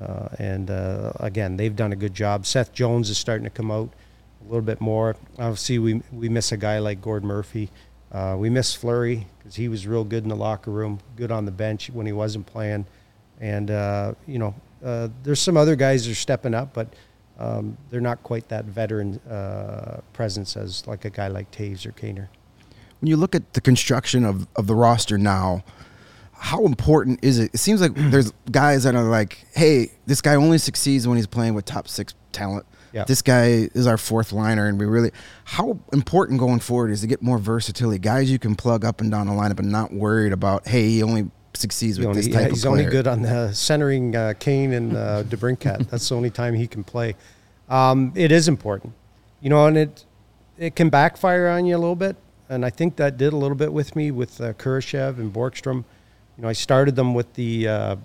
Uh, 0.00 0.28
and 0.38 0.70
again, 1.20 1.56
they've 1.56 1.74
done 1.74 1.92
a 1.92 1.96
good 1.96 2.12
job. 2.12 2.44
Seth 2.44 2.72
Jones 2.72 3.08
is 3.08 3.16
starting 3.16 3.44
to 3.44 3.50
come 3.50 3.70
out 3.70 3.90
a 4.42 4.44
little 4.44 4.60
bit 4.60 4.80
more. 4.80 5.16
Obviously, 5.38 5.78
we 5.78 6.02
we 6.12 6.28
miss 6.28 6.52
a 6.52 6.56
guy 6.56 6.78
like 6.78 7.00
Gord 7.00 7.24
Murphy. 7.24 7.70
We 8.36 8.50
miss 8.50 8.74
Fleury 8.74 9.26
because 9.44 9.56
he 9.56 9.68
was 9.68 9.86
real 9.86 10.04
good 10.04 10.22
in 10.22 10.30
the 10.30 10.36
locker 10.36 10.70
room, 10.70 10.98
good 11.16 11.30
on 11.30 11.44
the 11.44 11.52
bench 11.52 11.90
when 11.90 12.06
he 12.06 12.12
wasn't 12.12 12.46
playing. 12.46 12.86
And, 13.42 13.70
uh, 13.70 14.14
you 14.26 14.38
know, 14.38 14.54
uh, 14.82 15.08
there's 15.22 15.38
some 15.38 15.58
other 15.58 15.76
guys 15.76 16.06
that 16.06 16.12
are 16.12 16.14
stepping 16.14 16.54
up, 16.54 16.72
but 16.72 16.88
um, 17.38 17.76
they're 17.90 18.00
not 18.00 18.22
quite 18.22 18.48
that 18.48 18.64
veteran 18.64 19.20
uh, 19.28 20.00
presence 20.14 20.56
as 20.56 20.86
like 20.86 21.04
a 21.04 21.10
guy 21.10 21.28
like 21.28 21.50
Toews 21.50 21.84
or 21.84 21.92
Kaner. 21.92 22.28
When 23.00 23.10
you 23.10 23.18
look 23.18 23.34
at 23.34 23.52
the 23.52 23.60
construction 23.60 24.24
of, 24.24 24.46
of 24.56 24.66
the 24.66 24.74
roster 24.74 25.18
now, 25.18 25.62
how 26.32 26.64
important 26.64 27.22
is 27.22 27.38
it? 27.38 27.52
It 27.52 27.58
seems 27.58 27.82
like 27.82 27.92
there's 27.94 28.32
guys 28.50 28.84
that 28.84 28.94
are 28.94 29.04
like, 29.04 29.46
hey, 29.54 29.92
this 30.06 30.22
guy 30.22 30.36
only 30.36 30.56
succeeds 30.56 31.06
when 31.06 31.16
he's 31.16 31.26
playing 31.26 31.52
with 31.52 31.66
top 31.66 31.86
six 31.86 32.14
talent. 32.32 32.64
Yeah. 32.94 33.02
This 33.02 33.22
guy 33.22 33.68
is 33.74 33.88
our 33.88 33.98
fourth 33.98 34.30
liner, 34.32 34.68
and 34.68 34.78
we 34.78 34.86
really 34.86 35.10
how 35.42 35.80
important 35.92 36.38
going 36.38 36.60
forward 36.60 36.92
is 36.92 37.00
to 37.00 37.08
get 37.08 37.20
more 37.22 37.38
versatility, 37.38 37.98
guys 37.98 38.30
you 38.30 38.38
can 38.38 38.54
plug 38.54 38.84
up 38.84 39.00
and 39.00 39.10
down 39.10 39.26
the 39.26 39.32
lineup, 39.32 39.58
and 39.58 39.72
not 39.72 39.92
worried 39.92 40.32
about 40.32 40.68
hey 40.68 40.88
he 40.88 41.02
only 41.02 41.28
succeeds 41.54 41.98
with 41.98 42.06
only, 42.06 42.20
this 42.20 42.28
type 42.28 42.42
yeah, 42.42 42.46
of 42.46 42.50
He's 42.52 42.64
only 42.64 42.84
good 42.84 43.08
on 43.08 43.22
the 43.22 43.52
centering 43.52 44.14
uh, 44.14 44.34
Kane 44.38 44.72
and 44.72 44.96
uh, 44.96 45.22
DeBrincat. 45.28 45.90
That's 45.90 46.08
the 46.08 46.14
only 46.14 46.30
time 46.30 46.54
he 46.54 46.68
can 46.68 46.84
play. 46.84 47.16
Um, 47.68 48.12
it 48.14 48.30
is 48.30 48.46
important, 48.46 48.92
you 49.40 49.50
know, 49.50 49.66
and 49.66 49.76
it 49.76 50.04
it 50.56 50.76
can 50.76 50.88
backfire 50.88 51.48
on 51.48 51.66
you 51.66 51.76
a 51.76 51.78
little 51.78 51.96
bit, 51.96 52.14
and 52.48 52.64
I 52.64 52.70
think 52.70 52.94
that 52.96 53.16
did 53.16 53.32
a 53.32 53.36
little 53.36 53.56
bit 53.56 53.72
with 53.72 53.96
me 53.96 54.12
with 54.12 54.40
uh, 54.40 54.52
Kurashev 54.52 55.18
and 55.18 55.32
Borgstrom. 55.32 55.84
You 56.36 56.42
know, 56.42 56.48
I 56.48 56.52
started 56.52 56.94
them 56.94 57.12
with 57.12 57.34
the. 57.34 57.66
Uh, 57.66 57.96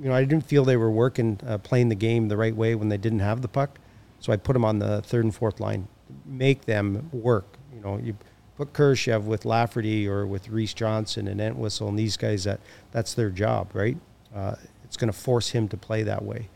you 0.00 0.08
know, 0.08 0.14
I 0.14 0.24
didn't 0.24 0.46
feel 0.46 0.64
they 0.64 0.78
were 0.78 0.90
working, 0.90 1.38
uh, 1.46 1.58
playing 1.58 1.90
the 1.90 1.94
game 1.94 2.28
the 2.28 2.36
right 2.36 2.56
way 2.56 2.74
when 2.74 2.88
they 2.88 2.96
didn't 2.96 3.18
have 3.18 3.42
the 3.42 3.48
puck. 3.48 3.78
So 4.22 4.32
I 4.32 4.36
put 4.36 4.52
them 4.52 4.64
on 4.64 4.78
the 4.78 5.02
third 5.02 5.24
and 5.24 5.34
fourth 5.34 5.58
line, 5.58 5.88
make 6.24 6.64
them 6.64 7.10
work. 7.12 7.58
You 7.74 7.80
know, 7.80 7.98
you 7.98 8.16
put 8.56 8.72
Kurashev 8.72 9.24
with 9.24 9.44
Lafferty 9.44 10.06
or 10.06 10.24
with 10.24 10.48
Reese 10.48 10.74
Johnson 10.74 11.26
and 11.26 11.40
Entwistle 11.40 11.88
and 11.88 11.98
these 11.98 12.16
guys 12.16 12.44
that 12.44 12.60
that's 12.92 13.14
their 13.14 13.30
job, 13.30 13.72
right? 13.74 13.96
Uh, 14.32 14.54
it's 14.84 14.96
going 14.96 15.10
to 15.12 15.18
force 15.18 15.48
him 15.48 15.66
to 15.68 15.76
play 15.76 16.04
that 16.04 16.24
way. 16.24 16.48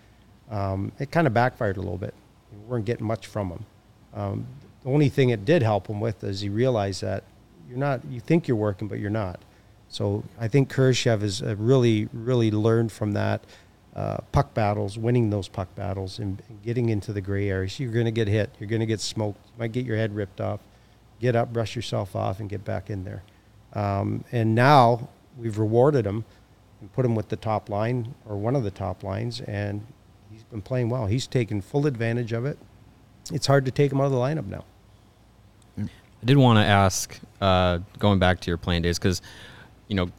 Um, 0.49 0.93
it 1.01 1.11
kind 1.11 1.27
of 1.27 1.35
backfired 1.35 1.77
a 1.77 1.81
little 1.81 1.99
bit. 1.99 2.15
We 2.53 2.59
weren't 2.69 2.85
getting 2.85 3.05
much 3.05 3.27
from 3.27 3.51
him. 3.51 3.67
Um, 4.15 4.47
the 4.85 4.91
only 4.91 5.09
thing 5.09 5.31
it 5.31 5.45
did 5.45 5.65
help 5.65 5.89
him 5.89 5.99
with 5.99 6.23
is 6.23 6.43
he 6.43 6.49
realized 6.49 7.03
that 7.03 7.25
you're 7.69 7.79
not. 7.79 8.05
You 8.09 8.21
think 8.21 8.47
you're 8.47 8.57
working, 8.57 8.87
but 8.87 9.01
you're 9.01 9.11
not. 9.11 9.41
So 9.89 10.23
I 10.39 10.47
think 10.47 10.73
Kurashev 10.73 11.23
has 11.23 11.43
really, 11.43 12.09
really 12.13 12.53
learned 12.53 12.93
from 12.93 13.11
that 13.13 13.43
uh, 13.97 14.19
puck 14.31 14.53
battles, 14.53 14.99
winning 14.99 15.31
those 15.31 15.49
puck 15.49 15.75
battles, 15.75 16.19
and, 16.19 16.43
getting 16.63 16.91
into 16.91 17.13
the 17.13 17.21
gray 17.21 17.49
areas. 17.49 17.81
You're 17.81 17.93
going 17.93 18.05
to 18.05 18.11
get 18.13 18.29
hit. 18.29 18.55
You're 18.61 18.69
going 18.69 18.81
to 18.81 18.87
get 18.87 19.01
smoked. 19.01 19.39
You 19.47 19.53
might 19.59 19.73
get 19.73 19.87
your 19.87 19.97
head 19.97 20.15
ripped 20.15 20.41
off. 20.41 20.61
Get 21.19 21.35
up, 21.35 21.53
brush 21.53 21.75
yourself 21.75 22.15
off, 22.15 22.39
and 22.39 22.49
get 22.49 22.65
back 22.65 22.91
in 22.91 23.05
there. 23.05 23.23
Um, 23.73 24.25
and 24.33 24.55
now 24.55 25.09
we've 25.39 25.59
rewarded 25.59 26.07
him 26.07 26.27
and 26.81 26.93
put 26.93 27.07
him 27.07 27.15
with 27.15 27.31
the 27.31 27.37
top 27.37 27.71
line 27.71 28.15
or 28.29 28.37
one 28.37 28.55
of 28.55 28.65
the 28.65 28.71
top 28.71 29.03
lines, 29.03 29.41
and 29.41 29.87
he's 30.31 30.43
been 30.45 30.61
playing 30.61 30.91
well. 30.91 31.07
He's 31.07 31.27
taken 31.27 31.63
full 31.63 31.87
advantage 31.87 32.33
of 32.33 32.45
it. 32.45 32.59
It's 33.33 33.47
hard 33.47 33.65
to 33.65 33.71
take 33.71 33.91
him 33.91 34.01
out 34.01 34.05
of 34.05 34.13
the 34.13 34.19
lineup 34.19 34.47
now. 34.47 34.65
I 35.79 36.25
did 36.25 36.37
want 36.37 36.59
to 36.59 36.65
ask, 36.65 37.19
uh, 37.41 37.79
going 37.99 38.19
back 38.19 38.41
to 38.41 38.51
your 38.51 38.59
playing 38.59 38.83
days, 38.83 38.99
because 38.99 39.23
you 39.89 39.97
know 39.97 40.11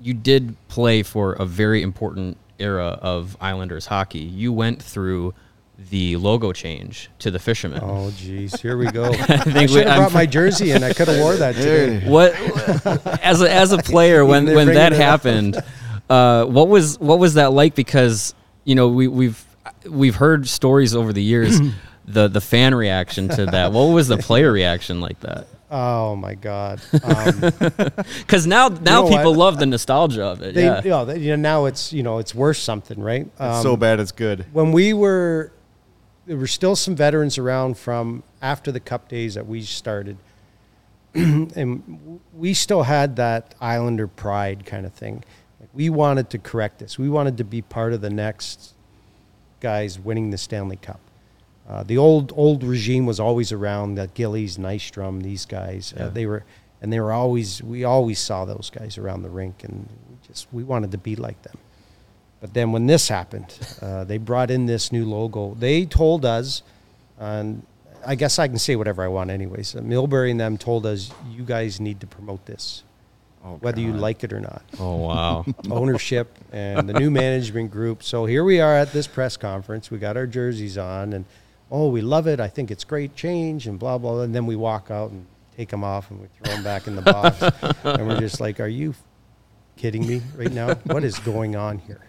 you 0.00 0.14
did 0.14 0.56
play 0.68 1.02
for 1.02 1.34
a 1.34 1.44
very 1.44 1.82
important 1.82 2.38
era 2.60 2.98
of 3.02 3.36
Islanders 3.40 3.86
hockey. 3.86 4.18
You 4.20 4.52
went 4.52 4.82
through 4.82 5.34
the 5.90 6.16
logo 6.16 6.52
change 6.52 7.10
to 7.20 7.30
the 7.30 7.38
Fishermen. 7.38 7.80
Oh, 7.82 8.10
geez, 8.16 8.60
here 8.60 8.76
we 8.76 8.86
go. 8.90 9.04
I, 9.12 9.14
think 9.38 9.56
I 9.56 9.60
we- 9.62 9.68
should 9.68 9.86
have 9.86 9.88
I'm 9.88 9.98
brought 10.00 10.12
my 10.12 10.26
jersey 10.38 10.72
and 10.72 10.84
I 10.84 10.92
could 10.92 11.08
have 11.08 11.18
wore 11.18 11.36
that 11.36 11.54
today. 11.54 12.06
What 12.08 12.34
as 13.24 13.40
a, 13.40 13.50
as 13.50 13.72
a 13.72 13.78
player 13.82 14.24
when 14.24 14.46
when 14.54 14.68
that 14.74 14.92
happened, 14.92 15.56
uh, 16.10 16.44
what 16.44 16.68
was 16.68 16.98
what 17.00 17.18
was 17.18 17.34
that 17.34 17.52
like? 17.52 17.74
Because 17.74 18.34
you 18.64 18.74
know 18.74 18.88
we 18.88 19.08
we've 19.08 19.42
we've 19.88 20.16
heard 20.16 20.48
stories 20.48 20.94
over 20.94 21.12
the 21.12 21.22
years. 21.22 21.60
The, 22.06 22.26
the 22.26 22.40
fan 22.40 22.74
reaction 22.74 23.28
to 23.28 23.46
that. 23.46 23.70
What 23.70 23.84
was 23.84 24.08
the 24.08 24.16
player 24.16 24.50
reaction 24.50 25.00
like 25.00 25.20
that? 25.20 25.46
Oh 25.70 26.16
my 26.16 26.34
God. 26.34 26.80
Um, 27.04 27.40
Because 28.18 28.46
now 28.46 28.68
now 28.68 29.02
know 29.02 29.08
people 29.08 29.30
what? 29.32 29.38
love 29.38 29.58
the 29.58 29.66
nostalgia 29.66 30.24
of 30.24 30.42
it. 30.42 30.54
they, 30.54 30.64
yeah. 30.64 30.82
you 30.82 30.90
know, 30.90 31.04
they- 31.04 31.18
you 31.18 31.30
know, 31.30 31.36
now 31.36 31.64
it's 31.66 31.92
you 31.92 32.02
know 32.02 32.18
it's 32.18 32.34
worth 32.34 32.56
something, 32.56 33.00
right? 33.00 33.26
It's 33.26 33.40
Um, 33.40 33.62
so 33.62 33.76
bad 33.76 34.00
it's 34.00 34.12
good. 34.12 34.46
when 34.52 34.72
we 34.72 34.92
were 34.92 35.52
there 36.26 36.36
were 36.36 36.46
still 36.46 36.76
some 36.76 36.94
veterans 36.96 37.38
around 37.38 37.76
from 37.78 38.22
after 38.42 38.70
the 38.72 38.80
cup 38.80 39.08
days 39.08 39.34
that 39.34 39.46
we 39.46 39.62
started 39.62 40.16
and 41.14 42.20
we 42.36 42.54
still 42.54 42.84
had 42.84 43.16
that 43.16 43.54
islander 43.60 44.06
pride 44.06 44.64
kind 44.64 44.86
of 44.86 44.92
thing 44.92 45.24
like 45.60 45.68
we 45.74 45.90
wanted 45.90 46.30
to 46.30 46.38
correct 46.38 46.78
this 46.78 46.98
we 46.98 47.08
wanted 47.08 47.36
to 47.38 47.42
be 47.44 47.60
part 47.62 47.92
of 47.92 48.00
the 48.00 48.10
next 48.10 48.74
guys 49.60 49.98
winning 49.98 50.30
the 50.30 50.38
stanley 50.38 50.76
cup 50.76 51.00
uh, 51.70 51.82
the 51.84 51.96
old 51.96 52.32
old 52.36 52.62
regime 52.64 53.06
was 53.06 53.18
always 53.20 53.52
around 53.52 53.94
that 53.94 54.12
gillies 54.14 54.58
nystrom 54.58 55.22
these 55.22 55.46
guys 55.46 55.94
uh, 55.96 56.04
Yeah. 56.04 56.08
they 56.10 56.26
were 56.26 56.42
and 56.82 56.92
they 56.92 56.98
were 57.00 57.12
always 57.12 57.62
we 57.62 57.84
always 57.84 58.18
saw 58.18 58.44
those 58.44 58.70
guys 58.78 58.98
around 58.98 59.22
the 59.22 59.30
rink 59.30 59.64
and 59.64 59.88
we 60.08 60.16
just 60.28 60.46
we 60.52 60.62
wanted 60.64 60.90
to 60.90 60.98
be 60.98 61.14
like 61.16 61.40
them 61.42 61.58
but 62.42 62.54
then 62.54 62.72
when 62.72 62.86
this 62.86 63.06
happened, 63.08 63.50
uh, 63.82 64.04
they 64.04 64.16
brought 64.16 64.50
in 64.50 64.64
this 64.64 64.90
new 64.92 65.04
logo. 65.04 65.54
They 65.58 65.84
told 65.84 66.24
us, 66.24 66.62
and 67.18 67.62
I 68.06 68.14
guess 68.14 68.38
I 68.38 68.48
can 68.48 68.56
say 68.58 68.76
whatever 68.76 69.02
I 69.04 69.08
want, 69.08 69.28
anyways. 69.28 69.76
Uh, 69.76 69.80
Milbury 69.80 70.30
and 70.30 70.40
them 70.40 70.56
told 70.56 70.86
us, 70.86 71.10
you 71.30 71.42
guys 71.44 71.80
need 71.80 72.00
to 72.00 72.06
promote 72.06 72.46
this, 72.46 72.82
Oh, 73.44 73.58
whether 73.60 73.78
you 73.82 73.92
like 73.92 74.24
it 74.24 74.32
or 74.32 74.40
not. 74.40 74.62
oh 74.78 74.96
wow. 74.96 75.44
Ownership 75.70 76.28
and 76.50 76.88
the 76.88 76.94
new 76.94 77.10
management 77.10 77.70
group. 77.70 78.02
So 78.02 78.24
here 78.24 78.42
we 78.42 78.58
are 78.58 78.74
at 78.74 78.90
this 78.94 79.06
press 79.06 79.36
conference. 79.36 79.90
We 79.90 79.98
got 79.98 80.16
our 80.16 80.26
jerseys 80.26 80.78
on, 80.78 81.12
and 81.12 81.26
oh, 81.70 81.88
we 81.88 82.00
love 82.00 82.26
it. 82.26 82.40
I 82.40 82.48
think 82.48 82.70
it's 82.70 82.84
great 82.84 83.14
change, 83.16 83.66
and 83.66 83.78
blah 83.78 83.98
blah. 83.98 84.20
And 84.22 84.34
then 84.34 84.46
we 84.46 84.56
walk 84.56 84.90
out 84.90 85.10
and 85.10 85.26
take 85.56 85.68
them 85.70 85.84
off, 85.84 86.10
and 86.10 86.20
we 86.20 86.26
throw 86.42 86.54
them 86.54 86.64
back 86.64 86.86
in 86.86 86.96
the 86.96 87.02
box, 87.02 87.42
and 87.84 88.06
we're 88.08 88.18
just 88.20 88.40
like, 88.40 88.60
are 88.60 88.68
you 88.68 88.94
kidding 89.76 90.06
me 90.06 90.20
right 90.36 90.52
now? 90.52 90.74
What 90.84 91.04
is 91.04 91.18
going 91.20 91.56
on 91.56 91.78
here? 91.78 92.00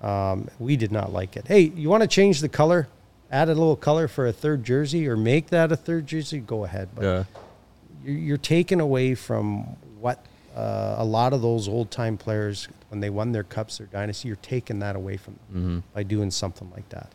Um, 0.00 0.48
we 0.58 0.76
did 0.76 0.92
not 0.92 1.12
like 1.12 1.36
it. 1.36 1.46
Hey, 1.46 1.60
you 1.74 1.88
want 1.88 2.02
to 2.02 2.08
change 2.08 2.40
the 2.40 2.48
color? 2.48 2.88
Add 3.30 3.48
a 3.48 3.54
little 3.54 3.76
color 3.76 4.06
for 4.06 4.26
a 4.26 4.32
third 4.32 4.62
jersey, 4.64 5.08
or 5.08 5.16
make 5.16 5.48
that 5.48 5.72
a 5.72 5.76
third 5.76 6.06
jersey? 6.06 6.38
Go 6.40 6.64
ahead. 6.64 6.88
But 6.94 7.02
yeah. 7.04 7.24
you're, 8.04 8.16
you're 8.18 8.36
taking 8.36 8.80
away 8.80 9.14
from 9.14 9.62
what 10.00 10.24
uh, 10.54 10.96
a 10.98 11.04
lot 11.04 11.32
of 11.32 11.42
those 11.42 11.66
old 11.68 11.90
time 11.90 12.16
players, 12.16 12.68
when 12.90 13.00
they 13.00 13.10
won 13.10 13.32
their 13.32 13.42
cups, 13.42 13.78
their 13.78 13.86
dynasty, 13.88 14.28
you're 14.28 14.36
taking 14.36 14.78
that 14.80 14.94
away 14.94 15.16
from 15.16 15.34
them 15.34 15.62
Mm-hmm. 15.62 15.78
by 15.94 16.02
doing 16.04 16.30
something 16.30 16.70
like 16.70 16.88
that. 16.90 17.10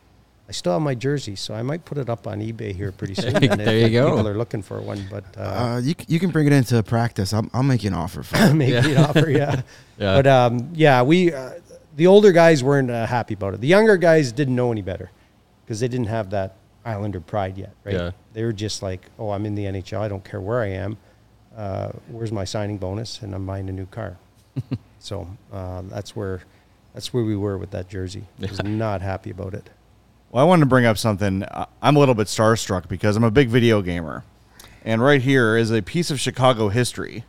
I 0.50 0.52
still 0.52 0.74
have 0.74 0.82
my 0.82 0.96
jersey, 0.96 1.36
so 1.36 1.54
I 1.54 1.62
might 1.62 1.86
put 1.86 2.00
it 2.00 2.10
up 2.10 2.26
on 2.26 2.40
eBay 2.42 2.74
here 2.76 2.92
pretty 2.92 3.14
soon. 3.22 3.34
There 3.34 3.78
you 3.78 3.90
go. 3.92 4.10
People 4.16 4.28
are 4.28 4.34
looking 4.38 4.64
for 4.64 4.82
one, 4.82 5.06
but 5.10 5.24
uh, 5.38 5.42
Uh, 5.42 5.78
you 5.84 5.94
you 6.08 6.20
can 6.20 6.32
bring 6.32 6.48
it 6.48 6.54
into 6.54 6.82
practice. 6.82 7.34
I'll, 7.34 7.48
I'll 7.54 7.62
make 7.64 7.84
you 7.84 7.90
an 7.90 7.94
offer 7.94 8.24
for 8.24 8.36
it. 8.40 8.54
maybe 8.56 8.94
an 8.94 8.98
offer, 8.98 9.30
yeah. 9.30 9.62
Yeah. 10.00 10.16
But 10.16 10.28
um, 10.28 10.70
yeah, 10.74 11.04
we 11.04 11.32
uh, 11.34 11.52
the 11.98 12.08
older 12.08 12.32
guys 12.32 12.64
weren't 12.64 12.90
uh, 12.90 13.06
happy 13.06 13.34
about 13.36 13.54
it. 13.54 13.60
The 13.62 13.68
younger 13.68 13.98
guys 13.98 14.32
didn't 14.32 14.56
know 14.56 14.72
any 14.72 14.82
better 14.82 15.12
because 15.66 15.80
they 15.82 15.88
didn't 15.90 16.08
have 16.08 16.30
that 16.32 16.56
Islander 16.86 17.20
pride 17.20 17.58
yet, 17.58 17.74
right? 17.84 17.94
Yeah. 17.96 18.12
They 18.34 18.44
were 18.44 18.54
just 18.54 18.82
like, 18.82 19.02
"Oh, 19.20 19.30
I'm 19.32 19.46
in 19.46 19.54
the 19.56 19.66
NHL. 19.66 20.00
I 20.00 20.08
don't 20.08 20.24
care 20.24 20.40
where 20.42 20.62
I 20.62 20.68
am. 20.70 20.98
Uh, 21.56 21.92
where's 22.08 22.32
my 22.32 22.46
signing 22.46 22.78
bonus? 22.80 23.22
And 23.22 23.36
I'm 23.36 23.46
buying 23.46 23.68
a 23.70 23.74
new 23.74 23.86
car." 23.88 24.18
so 25.00 25.28
uh, 25.54 25.82
that's 25.90 26.16
where 26.16 26.42
that's 26.94 27.14
where 27.14 27.24
we 27.24 27.36
were 27.36 27.58
with 27.58 27.72
that 27.72 27.88
jersey. 27.90 28.24
I 28.42 28.48
was 28.50 28.64
not 28.64 29.02
happy 29.02 29.30
about 29.30 29.54
it. 29.54 29.70
Well, 30.32 30.44
I 30.44 30.48
wanted 30.48 30.62
to 30.62 30.66
bring 30.68 30.86
up 30.86 30.98
something. 30.98 31.44
I'm 31.82 31.96
a 31.96 32.00
little 32.00 32.14
bit 32.14 32.28
starstruck 32.28 32.88
because 32.88 33.16
I'm 33.16 33.24
a 33.24 33.32
big 33.32 33.50
video 33.50 33.82
gamer. 33.82 34.24
And 34.86 35.02
right 35.02 35.22
here 35.22 35.58
is 35.58 35.72
a 35.72 35.82
piece 35.82 36.12
of 36.12 36.20
Chicago 36.20 36.70
history. 36.70 37.26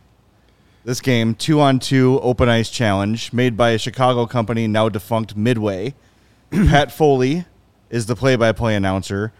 This 0.83 1.01
game, 1.01 1.33
two 1.33 1.59
on 1.59 1.79
two 1.79 2.19
open 2.21 2.47
ice 2.47 2.69
challenge, 2.69 3.33
made 3.33 3.57
by 3.57 3.71
a 3.71 3.79
Chicago 3.79 4.27
company 4.27 4.67
now 4.67 4.87
defunct 4.87 5.35
Midway. 5.35 5.95
Pat 6.51 6.91
Foley 6.91 7.45
is 7.89 8.05
the 8.05 8.15
play 8.15 8.35
by 8.35 8.51
play 8.51 8.75
announcer. 8.75 9.33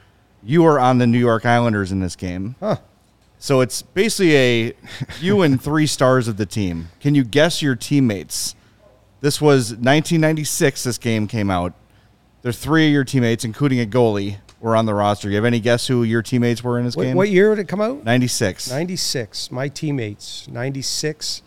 You 0.43 0.65
are 0.65 0.79
on 0.79 0.97
the 0.97 1.05
New 1.05 1.19
York 1.19 1.45
Islanders 1.45 1.91
in 1.91 1.99
this 1.99 2.15
game. 2.15 2.55
Huh. 2.59 2.77
So 3.37 3.61
it's 3.61 3.83
basically 3.83 4.35
a 4.35 4.73
you 5.21 5.41
and 5.43 5.61
three 5.61 5.87
stars 5.87 6.27
of 6.27 6.37
the 6.37 6.47
team. 6.47 6.89
Can 6.99 7.13
you 7.13 7.23
guess 7.23 7.61
your 7.61 7.75
teammates? 7.75 8.55
This 9.21 9.39
was 9.39 9.71
1996. 9.71 10.83
This 10.83 10.97
game 10.97 11.27
came 11.27 11.51
out. 11.51 11.73
There 12.41 12.51
three 12.51 12.87
of 12.87 12.93
your 12.93 13.03
teammates, 13.03 13.43
including 13.45 13.79
a 13.79 13.85
goalie, 13.85 14.37
were 14.59 14.75
on 14.75 14.85
the 14.85 14.93
roster. 14.93 15.29
You 15.29 15.35
have 15.35 15.45
any 15.45 15.59
guess 15.59 15.87
who 15.87 16.03
your 16.03 16.21
teammates 16.21 16.63
were 16.63 16.79
in 16.79 16.85
this 16.85 16.95
What, 16.95 17.03
game? 17.03 17.15
what 17.15 17.29
year 17.29 17.53
did 17.55 17.61
it 17.61 17.67
come 17.67 17.81
out? 17.81 18.03
96. 18.03 18.69
96. 18.69 19.51
My 19.51 19.67
teammates. 19.67 20.47
96. 20.47 21.41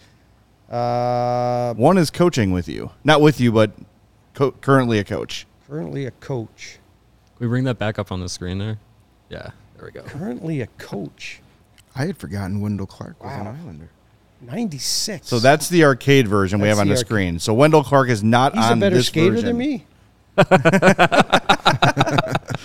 Uh, 0.70 1.74
One 1.74 1.98
is 1.98 2.10
coaching 2.10 2.52
with 2.52 2.68
you, 2.68 2.90
not 3.04 3.20
with 3.20 3.40
you, 3.40 3.52
but 3.52 3.72
co- 4.34 4.52
currently 4.52 4.98
a 4.98 5.04
coach. 5.04 5.46
currently 5.68 6.06
a 6.06 6.10
coach. 6.12 6.78
Can 7.36 7.46
we 7.46 7.48
bring 7.50 7.64
that 7.64 7.78
back 7.78 7.98
up 7.98 8.10
on 8.12 8.20
the 8.20 8.28
screen 8.28 8.58
there? 8.58 8.78
Yeah. 9.28 9.50
There 9.76 9.86
we 9.86 9.90
go. 9.90 10.02
Currently 10.02 10.60
a 10.60 10.66
coach. 10.78 11.40
I 11.96 12.06
had 12.06 12.16
forgotten 12.16 12.60
Wendell 12.60 12.86
Clark 12.86 13.22
was 13.22 13.32
an 13.32 13.46
Islander. 13.46 13.88
96. 14.40 15.26
So 15.26 15.38
that's 15.38 15.68
the 15.68 15.84
arcade 15.84 16.28
version 16.28 16.60
we 16.60 16.68
have 16.68 16.78
on 16.78 16.88
the 16.88 16.94
the, 16.94 16.98
screen. 16.98 17.38
So 17.38 17.54
Wendell 17.54 17.84
Clark 17.84 18.08
is 18.08 18.22
not 18.22 18.54
He's 18.54 18.64
on 18.64 18.78
a 18.78 18.80
better 18.80 19.02
skater 19.02 19.30
version. 19.32 19.46
than 19.46 19.56
me. 19.58 19.84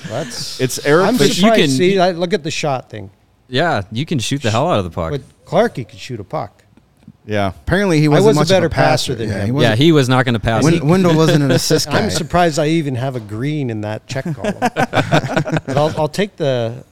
That's. 0.10 0.60
It's 0.60 0.84
Eric. 0.86 1.08
I'm 1.08 1.18
But 1.18 1.28
Fish- 1.28 1.42
you 1.42 1.52
can- 1.52 1.70
See, 1.70 2.00
I, 2.00 2.12
look 2.12 2.34
at 2.34 2.44
the 2.44 2.52
shot 2.52 2.90
thing. 2.90 3.12
Yeah, 3.48 3.82
you 3.92 4.06
can 4.06 4.20
shoot 4.20 4.42
the 4.42 4.52
hell 4.52 4.70
out 4.70 4.78
of 4.80 4.84
the 4.86 4.92
puck. 4.92 5.12
But 5.12 5.22
Clarky 5.46 5.88
could 5.88 5.98
shoot 6.00 6.20
a 6.20 6.24
puck. 6.24 6.64
yeah. 7.26 7.48
Apparently, 7.50 8.00
he 8.00 8.08
wasn't 8.08 8.28
was 8.28 8.38
a 8.38 8.40
much 8.42 8.50
better 8.50 8.66
of 8.68 8.72
a 8.72 8.76
passer. 8.76 9.14
passer 9.14 9.16
than 9.16 9.30
yeah, 9.30 9.36
him. 9.36 9.42
He 9.42 9.48
yeah, 9.48 9.54
wasn't, 9.70 9.80
he 9.80 9.92
was 9.92 10.10
not 10.10 10.26
going 10.26 10.34
to 10.34 10.40
pass. 10.40 10.64
Wen- 10.64 10.74
it. 10.76 10.84
Wendell 10.84 11.16
wasn't 11.24 11.44
an 11.44 11.52
assist 11.52 11.90
guy. 11.90 12.00
I'm 12.04 12.10
surprised 12.12 12.60
I 12.60 12.68
even 12.68 12.96
have 12.96 13.16
a 13.16 13.20
green 13.20 13.70
in 13.70 13.82
that 13.82 14.06
check 14.08 14.26
column. 14.36 14.56
but 14.60 15.78
I'll, 15.78 15.94
I'll 16.00 16.08
take 16.08 16.36
the, 16.36 16.84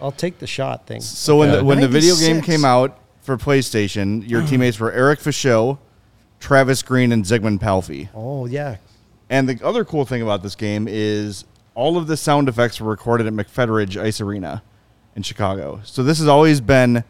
I'll 0.00 0.12
take 0.12 0.38
the 0.38 0.46
shot 0.46 0.86
thing. 0.86 1.00
So 1.02 1.36
when 1.38 1.50
the, 1.52 1.64
when 1.64 1.80
the 1.80 1.88
video 1.88 2.14
game 2.16 2.36
96. 2.36 2.46
came 2.46 2.64
out 2.64 2.98
for 3.20 3.36
PlayStation, 3.36 4.26
your 4.28 4.46
teammates 4.46 4.80
were 4.80 4.90
Eric 4.92 5.20
Fichaud, 5.20 5.78
Travis 6.40 6.82
Green, 6.82 7.12
and 7.12 7.24
Zigmund 7.26 7.60
Palffy. 7.60 8.08
Oh 8.14 8.46
yeah, 8.46 8.76
And 9.32 9.48
the 9.48 9.58
other 9.66 9.82
cool 9.84 10.04
thing 10.04 10.20
about 10.20 10.42
this 10.42 10.54
game 10.54 10.86
is 10.86 11.46
all 11.74 11.96
of 11.96 12.06
the 12.06 12.18
sound 12.18 12.50
effects 12.50 12.78
were 12.82 12.90
recorded 12.90 13.26
at 13.26 13.32
McFetridge 13.32 13.96
Ice 13.98 14.20
Arena 14.20 14.62
in 15.16 15.22
Chicago. 15.22 15.80
So 15.84 16.02
this 16.02 16.18
has 16.18 16.28
always 16.28 16.60
been 16.60 17.02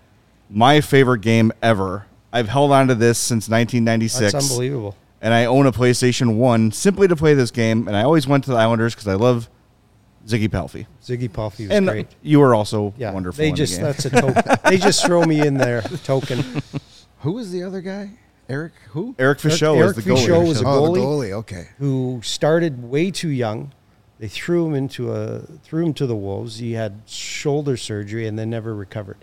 my 0.48 0.80
favorite 0.80 1.20
game 1.20 1.50
ever. 1.62 2.06
I've 2.32 2.48
held 2.48 2.70
on 2.70 2.86
to 2.86 2.94
this 2.94 3.18
since 3.18 3.48
1996. 3.48 4.32
that's 4.32 4.50
unbelievable. 4.50 4.96
And 5.20 5.34
I 5.34 5.46
own 5.46 5.66
a 5.66 5.72
PlayStation 5.72 6.36
1 6.36 6.70
simply 6.70 7.08
to 7.08 7.16
play 7.16 7.34
this 7.34 7.50
game. 7.50 7.88
And 7.88 7.96
I 7.96 8.04
always 8.04 8.28
went 8.28 8.44
to 8.44 8.50
the 8.50 8.56
Islanders 8.56 8.94
because 8.94 9.08
I 9.08 9.14
love 9.14 9.48
Ziggy 10.28 10.50
Palffy. 10.50 10.86
Ziggy 11.02 11.32
Palffy 11.32 11.64
was 11.66 11.72
And 11.76 11.88
great. 11.88 12.06
you 12.22 12.38
were 12.38 12.54
also 12.54 12.94
Yeah, 12.96 13.12
wonderful. 13.12 13.38
they 13.38 13.48
in 13.48 13.54
the 13.54 13.56
just 13.56 13.74
game. 13.74 13.82
that's 13.84 14.04
a 14.04 14.10
token. 14.10 14.42
they 14.64 14.76
just 14.78 15.04
throw 15.04 15.24
me 15.24 15.44
in 15.44 15.54
there 15.54 15.82
token. 16.04 16.44
Who 17.22 17.32
was 17.32 17.50
the 17.50 17.64
other 17.64 17.80
guy? 17.80 18.10
Eric? 18.48 18.72
Who? 18.90 19.14
Eric 19.18 19.38
Fichaud 19.38 19.76
Eric 19.78 19.96
was 19.96 20.04
the 20.04 20.10
goalie. 20.10 20.26
Fichaud 20.26 20.48
was 20.48 20.60
a 20.60 20.64
oh, 20.66 20.92
the 20.94 21.00
goalie. 21.00 21.04
goalie. 21.04 21.32
Okay. 21.32 21.68
who 21.78 22.20
started 22.22 22.82
way 22.82 23.10
too 23.10 23.28
young. 23.30 23.72
They 24.18 24.28
threw 24.28 24.66
him 24.66 24.74
into 24.74 25.12
a 25.12 25.40
threw 25.64 25.86
him 25.86 25.94
to 25.94 26.06
the 26.06 26.14
wolves. 26.16 26.58
He 26.58 26.72
had 26.72 27.02
shoulder 27.06 27.76
surgery 27.76 28.26
and 28.26 28.38
then 28.38 28.50
never 28.50 28.74
recovered. 28.74 29.18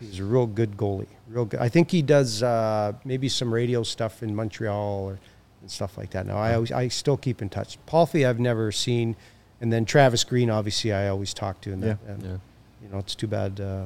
He's 0.00 0.18
a 0.18 0.24
real 0.24 0.46
good 0.46 0.76
goalie. 0.76 1.06
Real 1.28 1.44
good. 1.44 1.60
I 1.60 1.68
think 1.68 1.90
he 1.92 2.02
does 2.02 2.42
uh, 2.42 2.92
maybe 3.04 3.28
some 3.28 3.54
radio 3.54 3.82
stuff 3.84 4.22
in 4.22 4.34
Montreal 4.34 5.04
or 5.04 5.18
and 5.60 5.70
stuff 5.70 5.96
like 5.96 6.10
that. 6.10 6.26
Now 6.26 6.38
I 6.38 6.54
always 6.54 6.72
I 6.72 6.88
still 6.88 7.16
keep 7.16 7.40
in 7.40 7.48
touch. 7.48 7.78
Palffy 7.86 8.26
I've 8.26 8.40
never 8.40 8.72
seen, 8.72 9.14
and 9.60 9.72
then 9.72 9.84
Travis 9.84 10.24
Green 10.24 10.50
obviously 10.50 10.92
I 10.92 11.08
always 11.08 11.32
talk 11.32 11.60
to. 11.62 11.72
And, 11.72 11.82
that, 11.84 11.98
Yeah. 12.04 12.12
and 12.12 12.22
Yeah. 12.22 12.36
you 12.82 12.88
know 12.90 12.98
it's 12.98 13.14
too 13.14 13.28
bad 13.28 13.60
uh, 13.60 13.84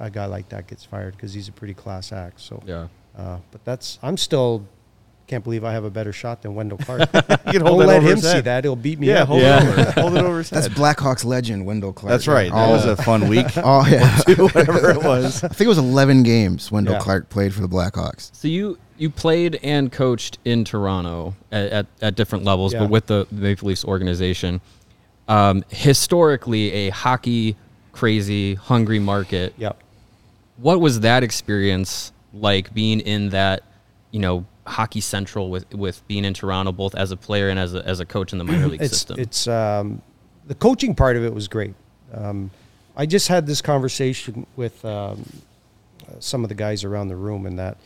a 0.00 0.10
guy 0.10 0.26
like 0.26 0.48
that 0.48 0.66
gets 0.66 0.84
fired 0.84 1.14
because 1.14 1.32
he's 1.32 1.46
a 1.48 1.52
pretty 1.52 1.74
class 1.74 2.10
act. 2.12 2.40
So 2.40 2.60
Yeah. 2.66 2.88
Uh, 3.16 3.38
but 3.50 3.64
that's 3.64 3.98
I'm 4.02 4.16
still 4.16 4.64
can't 5.28 5.44
believe 5.44 5.64
I 5.64 5.72
have 5.72 5.84
a 5.84 5.90
better 5.90 6.12
shot 6.12 6.42
than 6.42 6.54
Wendell 6.54 6.78
Clark. 6.82 7.00
You 7.00 7.22
can 7.52 7.64
Don't 7.64 7.78
let 7.78 8.02
him 8.02 8.18
see 8.18 8.26
head. 8.28 8.44
that; 8.44 8.64
he'll 8.64 8.76
beat 8.76 8.98
me 8.98 9.06
Yeah, 9.08 9.22
up. 9.22 9.28
hold 9.28 9.40
Yeah. 9.42 9.62
it 9.62 9.78
over. 9.78 10.00
Hold 10.00 10.16
it 10.16 10.24
over 10.24 10.38
his 10.38 10.50
That's. 10.50 10.68
Blackhawks 10.68 11.24
legend 11.24 11.64
Wendell 11.64 11.92
Clark. 11.92 12.10
That's 12.10 12.28
right. 12.28 12.50
That 12.52 12.68
Oh, 12.68 12.72
was 12.72 12.84
a 12.84 12.96
fun 12.96 13.28
week. 13.28 13.46
oh 13.56 13.86
yeah. 13.86 14.18
Whatever 14.36 14.90
it 14.90 15.02
was. 15.02 15.42
I 15.44 15.48
think 15.48 15.62
it 15.62 15.68
was 15.68 15.78
11 15.78 16.22
games 16.24 16.70
Wendell 16.70 16.94
Yeah. 16.94 17.00
Clark 17.00 17.28
played 17.30 17.54
for 17.54 17.60
the 17.62 17.68
Blackhawks. 17.68 18.30
So 18.34 18.48
you 18.48 18.78
you 18.98 19.08
played 19.10 19.58
and 19.62 19.90
coached 19.90 20.38
in 20.44 20.64
Toronto 20.64 21.34
at, 21.50 21.72
at, 21.72 21.86
at 22.02 22.14
different 22.14 22.44
levels, 22.44 22.72
Yeah. 22.72 22.80
but 22.80 22.90
with 22.90 23.06
the 23.06 23.26
Maple 23.30 23.68
Leafs 23.68 23.84
organization. 23.84 24.60
Um, 25.28 25.64
historically, 25.70 26.72
a 26.72 26.90
hockey 26.90 27.56
crazy, 27.92 28.54
hungry 28.54 28.98
market. 28.98 29.54
Yep. 29.56 29.78
What 30.58 30.80
was 30.80 31.00
that 31.00 31.22
experience 31.22 32.12
like 32.32 32.72
being 32.72 33.00
in 33.00 33.30
that, 33.30 33.62
you 34.10 34.20
know, 34.20 34.46
hockey 34.66 35.00
central 35.00 35.50
with 35.50 35.72
with 35.74 36.06
being 36.06 36.24
in 36.24 36.34
Toronto, 36.34 36.72
both 36.72 36.94
as 36.94 37.10
a 37.10 37.16
player 37.16 37.48
and 37.48 37.58
as 37.58 37.74
a, 37.74 37.86
as 37.86 38.00
a 38.00 38.06
coach 38.06 38.32
in 38.32 38.38
the 38.38 38.44
minor 38.44 38.68
league 38.68 38.82
it's 38.82 38.92
system? 38.92 39.18
it's 39.18 39.46
um, 39.46 40.02
the 40.46 40.54
coaching 40.54 40.94
part 40.94 41.16
of 41.16 41.24
it 41.24 41.34
was 41.34 41.48
great. 41.48 41.74
Um, 42.12 42.50
I 42.96 43.06
just 43.06 43.28
had 43.28 43.46
this 43.46 43.62
conversation 43.62 44.46
with 44.56 44.84
um, 44.84 45.24
some 46.18 46.42
of 46.42 46.48
the 46.48 46.54
guys 46.54 46.84
around 46.84 47.08
the 47.08 47.16
room, 47.16 47.46
and 47.46 47.58
that 47.58 47.78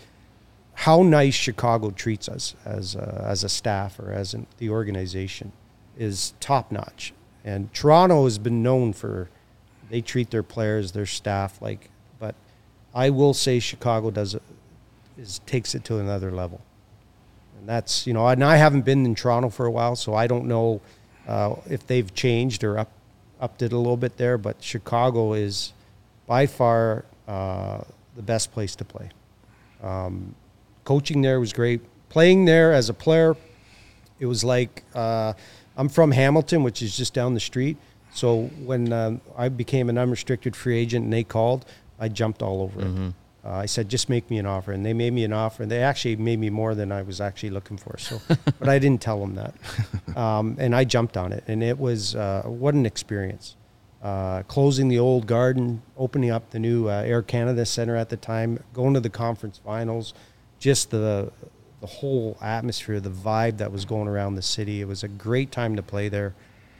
how 0.75 1.03
nice 1.03 1.35
Chicago 1.35 1.91
treats 1.91 2.29
us 2.29 2.55
as 2.65 2.97
uh, 2.97 3.25
as 3.27 3.45
a 3.45 3.49
staff 3.49 3.99
or 3.99 4.13
as 4.13 4.35
an, 4.35 4.47
the 4.59 4.71
organization 4.71 5.53
is 5.97 6.35
top 6.41 6.71
notch. 6.71 7.13
And 7.45 7.73
Toronto 7.73 8.25
has 8.25 8.39
been 8.39 8.63
known 8.63 8.93
for 8.93 9.29
they 9.89 10.01
treat 10.01 10.31
their 10.31 10.43
players, 10.43 10.93
their 10.93 11.07
staff 11.07 11.61
like. 11.63 11.91
I 12.97 13.11
will 13.11 13.35
say 13.35 13.61
Chicago 13.61 14.11
does 14.11 14.35
takes 15.45 15.75
it 15.75 15.85
to 15.85 15.99
another 15.99 16.31
level. 16.31 16.63
And 17.59 17.69
that's, 17.69 18.07
you 18.07 18.15
know, 18.15 18.27
and 18.27 18.43
I 18.43 18.57
haven't 18.57 18.87
been 18.87 19.05
in 19.05 19.15
Toronto 19.15 19.51
for 19.51 19.67
a 19.67 19.71
while, 19.71 19.97
so 19.97 20.15
I 20.15 20.27
don't 20.27 20.47
know 20.47 20.81
uh, 21.29 21.57
if 21.69 21.87
they've 21.87 22.13
changed 22.15 22.65
or 22.65 22.79
up, 22.79 22.91
upped 23.39 23.61
it 23.61 23.73
a 23.73 23.77
little 23.77 23.99
bit 23.99 24.17
there. 24.17 24.39
But 24.39 24.63
Chicago 24.63 25.35
is 25.35 25.75
by 26.27 26.47
far 26.47 27.05
uh, 27.29 27.83
the 28.15 28.23
best 28.23 28.53
place 28.53 28.75
to 28.77 28.85
play. 28.85 29.11
Um, 29.83 30.35
coaching 30.85 31.21
there 31.21 31.39
was 31.39 31.53
great. 31.53 31.83
Playing 32.09 32.47
there 32.47 32.73
as 32.73 32.89
a 32.89 32.95
player, 32.95 33.37
it 34.21 34.27
was 34.27 34.43
like 34.43 34.85
uh, 34.95 35.35
I'm 35.77 35.91
from 35.91 36.13
Hamilton, 36.13 36.63
which 36.63 36.81
is 36.81 36.97
just 36.97 37.13
down 37.13 37.35
the 37.35 37.41
street. 37.41 37.77
So 38.15 38.45
when 38.65 38.91
um, 38.95 39.21
I 39.37 39.51
became 39.51 39.91
an 39.91 39.99
unrestricted 39.99 40.57
free 40.57 40.79
agent 40.79 41.05
and 41.05 41.13
they 41.13 41.25
called, 41.25 41.67
I 41.99 42.09
jumped 42.09 42.43
all 42.43 42.63
over 42.63 42.81
it. 42.81 43.15
Uh, 43.45 43.51
I 43.59 43.67
said, 43.67 43.89
just 43.89 44.09
make 44.09 44.29
me 44.29 44.39
an 44.39 44.47
offer. 44.47 44.73
And 44.73 44.85
they 44.85 44.93
made 44.93 45.13
me 45.13 45.23
an 45.23 45.33
offer. 45.33 45.63
And 45.63 45.71
they 45.71 45.81
actually 45.81 46.17
made 46.17 46.41
me 46.41 46.51
more 46.51 46.75
than 46.75 46.91
I 46.91 47.03
was 47.03 47.21
actually 47.21 47.51
looking 47.51 47.77
for. 47.77 47.97
So, 47.97 48.21
but 48.59 48.69
I 48.69 48.81
didn't 48.81 49.01
tell 49.01 49.21
them 49.21 49.37
that. 49.37 49.55
Um, 50.17 50.57
and 50.59 50.75
I 50.75 50.83
jumped 50.85 51.17
on 51.17 51.33
it. 51.33 51.45
And 51.47 51.63
it 51.63 51.79
was, 51.79 52.17
uh, 52.17 52.43
what 52.45 52.75
an 52.75 52.85
experience. 52.87 53.55
Uh, 54.03 54.43
closing 54.45 54.89
the 54.89 54.99
old 54.99 55.27
garden, 55.27 55.83
opening 55.97 56.31
up 56.31 56.51
the 56.51 56.59
new 56.59 56.89
uh, 56.89 57.03
Air 57.03 57.23
Canada 57.23 57.65
Center 57.65 57.95
at 57.95 58.09
the 58.09 58.17
time, 58.17 58.59
going 58.73 58.95
to 58.95 59.01
the 59.01 59.11
conference 59.11 59.59
finals, 59.65 60.13
just 60.59 60.91
the, 60.91 61.31
the 61.81 61.87
whole 61.87 62.37
atmosphere, 62.41 62.99
the 62.99 63.11
vibe 63.11 63.59
that 63.59 63.71
was 63.71 63.85
going 63.85 64.09
around 64.09 64.35
the 64.35 64.43
city. 64.43 64.81
It 64.81 64.89
was 64.89 65.05
a 65.05 65.09
great 65.09 65.53
time 65.53 65.77
to 65.77 65.83
play 65.83 66.09
there. 66.09 66.35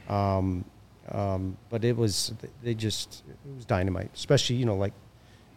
Um, 0.09 0.65
um, 1.11 1.57
but 1.69 1.85
it 1.85 1.95
was, 1.95 2.33
they 2.61 2.73
just, 2.73 3.23
it 3.29 3.55
was 3.55 3.63
dynamite, 3.65 4.11
especially, 4.13 4.57
you 4.57 4.65
know, 4.65 4.75
like 4.75 4.93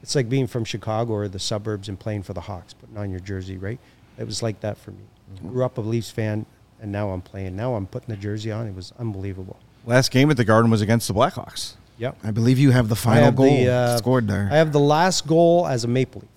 it's 0.03 0.15
like 0.15 0.29
being 0.29 0.47
from 0.47 0.65
Chicago 0.65 1.13
or 1.13 1.29
the 1.29 1.39
suburbs 1.39 1.89
and 1.89 1.99
playing 1.99 2.23
for 2.23 2.33
the 2.33 2.41
Hawks, 2.43 2.73
putting 2.75 2.97
on 2.97 3.11
your 3.11 3.21
jersey, 3.21 3.57
right? 3.59 3.79
It 4.19 4.25
was 4.25 4.43
like 4.43 4.61
that 4.61 4.79
for 4.79 4.91
me. 4.93 5.05
Grew 5.49 5.65
up 5.65 5.79
a 5.79 5.81
Leafs 5.81 6.11
fan, 6.11 6.45
and 6.81 6.91
now 6.91 7.11
I'm 7.11 7.21
playing. 7.21 7.55
Now 7.57 7.75
I'm 7.75 7.87
putting 7.87 8.15
the 8.15 8.21
jersey 8.21 8.51
on. 8.51 8.67
It 8.67 8.75
was 8.75 8.93
unbelievable. 8.99 9.59
Last 9.87 10.11
game 10.11 10.31
at 10.31 10.37
the 10.37 10.45
Garden 10.45 10.71
was 10.71 10.81
against 10.83 11.09
the 11.09 11.15
Blackhawks. 11.15 11.75
Yep. 11.99 12.17
I 12.25 12.31
believe 12.31 12.59
you 12.59 12.71
have 12.71 12.89
the 12.89 12.97
final 12.97 13.25
have 13.25 13.37
goal 13.37 13.47
the, 13.47 13.69
uh, 13.69 13.97
scored 13.99 14.27
there. 14.27 14.49
I 14.51 14.57
have 14.57 14.73
the 14.73 14.81
last 14.81 15.27
goal 15.27 15.67
as 15.67 15.85
a 15.85 15.89
Maple 15.89 16.23
Leaf. 16.23 16.31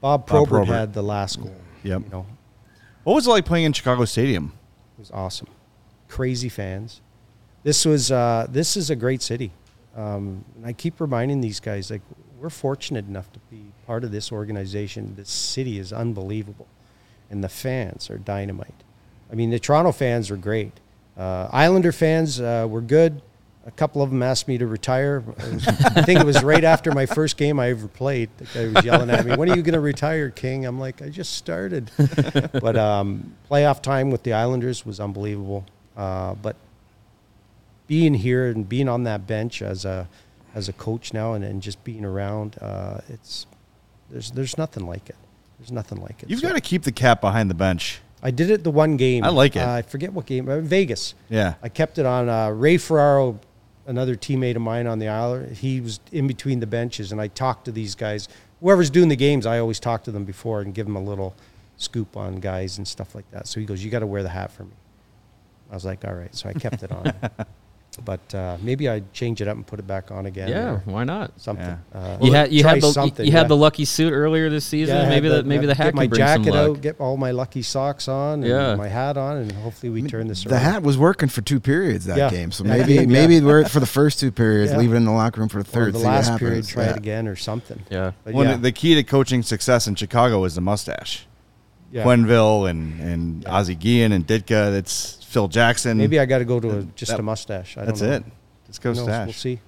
Bob 0.00 0.20
Bob 0.20 0.26
Probert, 0.28 0.48
Probert. 0.50 0.74
had 0.74 0.94
the 0.94 1.02
last 1.02 1.40
goal. 1.40 1.54
Yep. 1.82 2.02
You 2.04 2.10
know, 2.10 2.26
What 3.04 3.14
was 3.14 3.26
it 3.26 3.30
like 3.30 3.44
playing 3.46 3.64
in 3.64 3.72
Chicago 3.72 4.04
Stadium? 4.04 4.52
it 4.96 5.00
was 5.00 5.10
awesome. 5.10 5.48
Crazy 6.08 6.48
fans. 6.48 7.00
This 7.62 7.84
was 7.84 8.10
uh, 8.12 8.46
this 8.50 8.76
is 8.76 8.90
a 8.90 8.96
great 8.96 9.22
city. 9.22 9.50
Um, 9.96 10.44
and 10.56 10.64
I 10.66 10.72
keep 10.72 11.00
reminding 11.00 11.40
these 11.40 11.58
guys 11.58 11.90
like 11.90 12.02
we're 12.40 12.50
fortunate 12.50 13.06
enough 13.06 13.32
to 13.32 13.38
be 13.50 13.62
part 13.86 14.04
of 14.04 14.12
this 14.12 14.30
organization. 14.30 15.14
This 15.16 15.30
city 15.30 15.78
is 15.78 15.92
unbelievable, 15.92 16.68
and 17.30 17.42
the 17.42 17.48
fans 17.48 18.10
are 18.10 18.18
dynamite. 18.18 18.74
I 19.30 19.34
mean, 19.34 19.50
the 19.50 19.58
Toronto 19.58 19.92
fans 19.92 20.30
are 20.30 20.36
great. 20.36 20.72
Uh, 21.16 21.48
Islander 21.50 21.92
fans 21.92 22.40
uh, 22.40 22.66
were 22.68 22.80
good. 22.80 23.20
A 23.66 23.70
couple 23.72 24.00
of 24.02 24.10
them 24.10 24.22
asked 24.22 24.48
me 24.48 24.56
to 24.58 24.66
retire. 24.66 25.20
Was- 25.20 25.66
I 25.68 26.02
think 26.02 26.20
it 26.20 26.26
was 26.26 26.42
right 26.42 26.64
after 26.64 26.92
my 26.92 27.06
first 27.06 27.36
game 27.36 27.58
I 27.58 27.70
ever 27.70 27.88
played. 27.88 28.30
The 28.38 28.44
guy 28.44 28.72
was 28.72 28.84
yelling 28.84 29.10
at 29.10 29.26
me, 29.26 29.36
"When 29.36 29.50
are 29.50 29.56
you 29.56 29.62
going 29.62 29.74
to 29.74 29.80
retire, 29.80 30.30
King?" 30.30 30.64
I'm 30.64 30.78
like, 30.78 31.02
"I 31.02 31.08
just 31.08 31.34
started." 31.34 31.90
but 32.52 32.76
um, 32.76 33.34
playoff 33.50 33.82
time 33.82 34.10
with 34.10 34.22
the 34.22 34.32
Islanders 34.32 34.86
was 34.86 35.00
unbelievable. 35.00 35.66
Uh, 35.96 36.34
but 36.36 36.56
being 37.88 38.14
here 38.14 38.46
and 38.46 38.68
being 38.68 38.88
on 38.88 39.04
that 39.04 39.26
bench 39.26 39.60
as 39.60 39.84
a 39.84 40.08
as 40.58 40.68
a 40.68 40.72
coach 40.74 41.14
now 41.14 41.32
and, 41.32 41.42
and 41.44 41.62
just 41.62 41.82
being 41.84 42.04
around, 42.04 42.56
uh, 42.60 43.00
it's 43.08 43.46
there's 44.10 44.30
there's 44.32 44.58
nothing 44.58 44.86
like 44.86 45.08
it. 45.08 45.16
There's 45.58 45.72
nothing 45.72 46.00
like 46.02 46.22
it. 46.22 46.28
You've 46.30 46.40
So 46.40 46.48
got 46.48 46.54
to 46.54 46.60
keep 46.60 46.82
the 46.82 46.92
cap 46.92 47.20
behind 47.20 47.48
the 47.48 47.54
bench. 47.54 48.00
I 48.22 48.30
did 48.30 48.50
it 48.50 48.64
the 48.64 48.70
one 48.70 48.96
game. 48.96 49.24
I 49.24 49.28
like 49.28 49.56
it. 49.56 49.60
Uh, 49.60 49.72
I 49.72 49.82
forget 49.82 50.12
what 50.12 50.26
game. 50.26 50.48
Uh, 50.48 50.60
Vegas. 50.60 51.14
Yeah. 51.28 51.54
I 51.62 51.68
kept 51.68 51.98
it 51.98 52.06
on. 52.06 52.28
Uh, 52.28 52.50
Ray 52.50 52.76
Ferraro, 52.76 53.38
another 53.86 54.16
teammate 54.16 54.56
of 54.56 54.62
mine 54.62 54.86
on 54.86 54.98
the 54.98 55.06
Isler, 55.06 55.52
he 55.52 55.80
was 55.80 56.00
in 56.12 56.26
between 56.26 56.60
the 56.60 56.66
benches, 56.66 57.12
and 57.12 57.20
I 57.20 57.28
talked 57.28 57.64
to 57.66 57.72
these 57.72 57.94
guys. 57.94 58.28
Whoever's 58.60 58.90
doing 58.90 59.08
the 59.08 59.16
games, 59.16 59.46
I 59.46 59.58
always 59.60 59.78
talk 59.78 60.02
to 60.04 60.10
them 60.10 60.24
before 60.24 60.60
and 60.62 60.74
give 60.74 60.86
them 60.86 60.96
a 60.96 61.02
little 61.02 61.34
scoop 61.76 62.16
on 62.16 62.36
guys 62.40 62.76
and 62.78 62.86
stuff 62.88 63.14
like 63.14 63.30
that. 63.30 63.46
So 63.46 63.60
he 63.60 63.66
goes, 63.66 63.84
"You 63.84 63.90
got 63.90 64.00
to 64.00 64.06
wear 64.06 64.24
the 64.24 64.28
hat 64.30 64.50
for 64.50 64.64
me." 64.64 64.74
I 65.70 65.74
was 65.74 65.84
like, 65.84 66.04
"All 66.04 66.14
right." 66.14 66.34
So 66.34 66.48
I 66.48 66.54
kept 66.54 66.82
it 66.82 66.90
on. 66.90 67.12
but 68.04 68.34
uh, 68.34 68.56
maybe 68.62 68.88
I'd 68.88 69.12
change 69.12 69.40
it 69.40 69.48
up 69.48 69.56
and 69.56 69.66
put 69.66 69.78
it 69.78 69.86
back 69.86 70.10
on 70.10 70.26
again. 70.26 70.48
yeah, 70.48 70.78
why 70.84 71.04
not? 71.04 71.38
something. 71.40 71.64
Yeah. 71.94 71.98
Uh, 71.98 72.18
You 72.20 72.32
had 72.32 72.52
you 72.52 72.62
had 72.64 72.80
the 72.80 72.92
something, 72.92 73.24
you 73.26 73.32
had 73.32 73.48
the 73.48 73.56
lucky 73.56 73.84
suit 73.84 74.12
earlier 74.12 74.48
this 74.50 74.64
season. 74.64 74.96
Yeah, 74.96 75.08
maybe 75.08 75.28
the, 75.28 75.42
maybe 75.42 75.66
the 75.66 75.74
hat 75.74 75.86
get 75.86 75.94
my 75.94 76.02
can 76.04 76.10
bring 76.10 76.26
some 76.26 76.44
jacket 76.44 76.56
out, 76.58 76.80
get 76.80 77.00
all 77.00 77.16
my 77.16 77.30
lucky 77.32 77.62
socks 77.62 78.08
on, 78.08 78.42
and 78.42 78.46
Yeah. 78.46 78.74
my 78.76 78.88
hat 78.88 79.16
on, 79.16 79.36
and 79.38 79.52
hopefully 79.52 79.90
we 79.90 80.02
turn 80.02 80.28
this 80.28 80.44
the 80.44 80.50
around. 80.54 80.60
hat 80.62 80.82
was 80.82 80.96
working 80.98 81.28
for 81.28 81.40
two 81.42 81.60
periods 81.60 82.04
that 82.06 82.16
Yeah. 82.18 82.30
game, 82.30 82.50
so 82.52 82.64
maybe 82.74 82.94
yeah. 82.94 83.06
maybe 83.06 83.40
we're 83.40 83.64
for 83.66 83.80
the 83.80 83.86
first 83.86 84.20
two 84.20 84.30
periods, 84.32 84.72
Yeah. 84.72 84.78
leave 84.78 84.92
it 84.92 84.96
in 84.96 85.04
the 85.04 85.12
locker 85.12 85.40
room 85.40 85.48
for 85.48 85.62
the 85.62 85.68
or 85.68 85.72
third. 85.72 85.94
the 85.94 85.98
last 85.98 86.36
period, 86.38 86.66
try 86.66 86.84
Yeah. 86.84 86.90
it 86.90 86.96
again 86.96 87.28
or 87.28 87.36
something. 87.36 87.80
Yeah. 87.90 88.12
But 88.24 88.34
One 88.34 88.46
yeah, 88.48 88.56
the 88.56 88.72
key 88.72 88.94
to 88.94 89.02
coaching 89.02 89.42
success 89.42 89.86
in 89.86 89.94
Chicago 89.94 90.44
is 90.44 90.54
the 90.54 90.60
mustache. 90.60 91.26
yeah. 91.90 92.04
Quenneville 92.04 92.68
and 92.68 93.00
and 93.00 93.42
Yeah. 93.42 93.54
Ozzie 93.56 93.74
Guillen 93.74 94.12
and 94.12 94.26
Ditka. 94.26 94.70
That's 94.72 95.17
Phil 95.38 95.48
Jackson. 95.48 95.98
maybe 95.98 96.18
I 96.18 96.26
got 96.26 96.38
to 96.38 96.44
go 96.44 96.58
to 96.58 96.78
a, 96.78 96.82
just 96.96 97.12
That- 97.12 97.20
a 97.20 97.22
mustache. 97.22 97.76
I 97.76 97.80
don't 97.80 97.86
that's 97.86 98.02
know. 98.02 98.12
it. 98.12 98.24
Just 98.66 98.82
go 98.82 98.90
Who 98.90 98.96
knows? 98.96 99.04
stash. 99.04 99.26
We'll 99.26 99.32
see. 99.34 99.60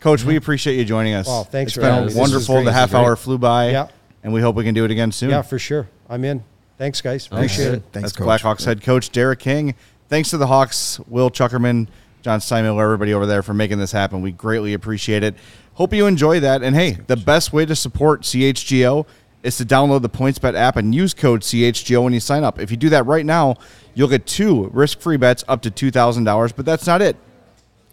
Coach, 0.00 0.24
we 0.24 0.32
mm-hmm. 0.32 0.38
appreciate 0.38 0.76
you 0.76 0.84
joining 0.84 1.14
us. 1.14 1.26
Oh, 1.30 1.44
thanks 1.44 1.70
It's 1.70 1.74
for 1.76 1.82
been 1.82 1.94
having 1.94 2.12
me. 2.12 2.20
Wonderful. 2.20 2.56
great. 2.56 2.64
The 2.64 2.70
This 2.72 2.78
half 2.78 2.94
hour 2.94 3.14
flew 3.14 3.38
by. 3.38 3.70
Yeah. 3.70 3.88
And 4.24 4.32
we 4.32 4.40
hope 4.40 4.56
we 4.56 4.64
can 4.64 4.74
do 4.74 4.84
it 4.84 4.90
again 4.90 5.12
soon. 5.12 5.30
Yeah, 5.30 5.42
for 5.42 5.58
sure. 5.60 5.88
I'm 6.08 6.24
in. 6.24 6.42
Thanks, 6.78 7.00
guys. 7.00 7.28
Thanks. 7.28 7.54
Appreciate 7.54 7.74
it. 7.74 7.82
Thanks, 7.92 8.12
That's 8.12 8.12
Coach. 8.12 8.42
Blackhawks 8.42 8.64
head 8.64 8.82
coach 8.82 9.10
Derek 9.10 9.38
King. 9.38 9.76
Thanks 10.08 10.30
to 10.30 10.36
the 10.36 10.48
Hawks, 10.48 10.98
Will 11.06 11.30
Chuckerman, 11.30 11.86
John 12.22 12.40
Steinmiller, 12.40 12.82
everybody 12.82 13.14
over 13.14 13.26
there 13.26 13.44
for 13.44 13.54
making 13.54 13.78
this 13.78 13.92
happen. 13.92 14.20
We 14.20 14.32
greatly 14.32 14.74
appreciate 14.74 15.22
it. 15.22 15.36
Hope 15.74 15.94
you 15.94 16.06
enjoy 16.06 16.40
that. 16.40 16.62
And 16.62 16.74
hey, 16.74 16.98
the 17.06 17.16
best 17.16 17.52
way 17.52 17.64
to 17.66 17.76
support 17.76 18.22
CHGO 18.22 19.06
is 19.42 19.56
to 19.56 19.64
download 19.64 20.02
the 20.02 20.08
PointsBet 20.10 20.54
app 20.54 20.76
and 20.76 20.94
use 20.94 21.14
code 21.14 21.40
CHGO 21.42 22.04
when 22.04 22.12
you 22.12 22.20
sign 22.20 22.44
up. 22.44 22.60
If 22.60 22.70
you 22.70 22.76
do 22.76 22.88
that 22.90 23.06
right 23.06 23.26
now, 23.26 23.56
you'll 23.94 24.08
get 24.08 24.26
two 24.26 24.68
risk-free 24.68 25.16
bets 25.16 25.44
up 25.48 25.62
to 25.62 25.70
$2,000, 25.70 26.52
but 26.54 26.64
that's 26.64 26.86
not 26.86 27.02
it. 27.02 27.16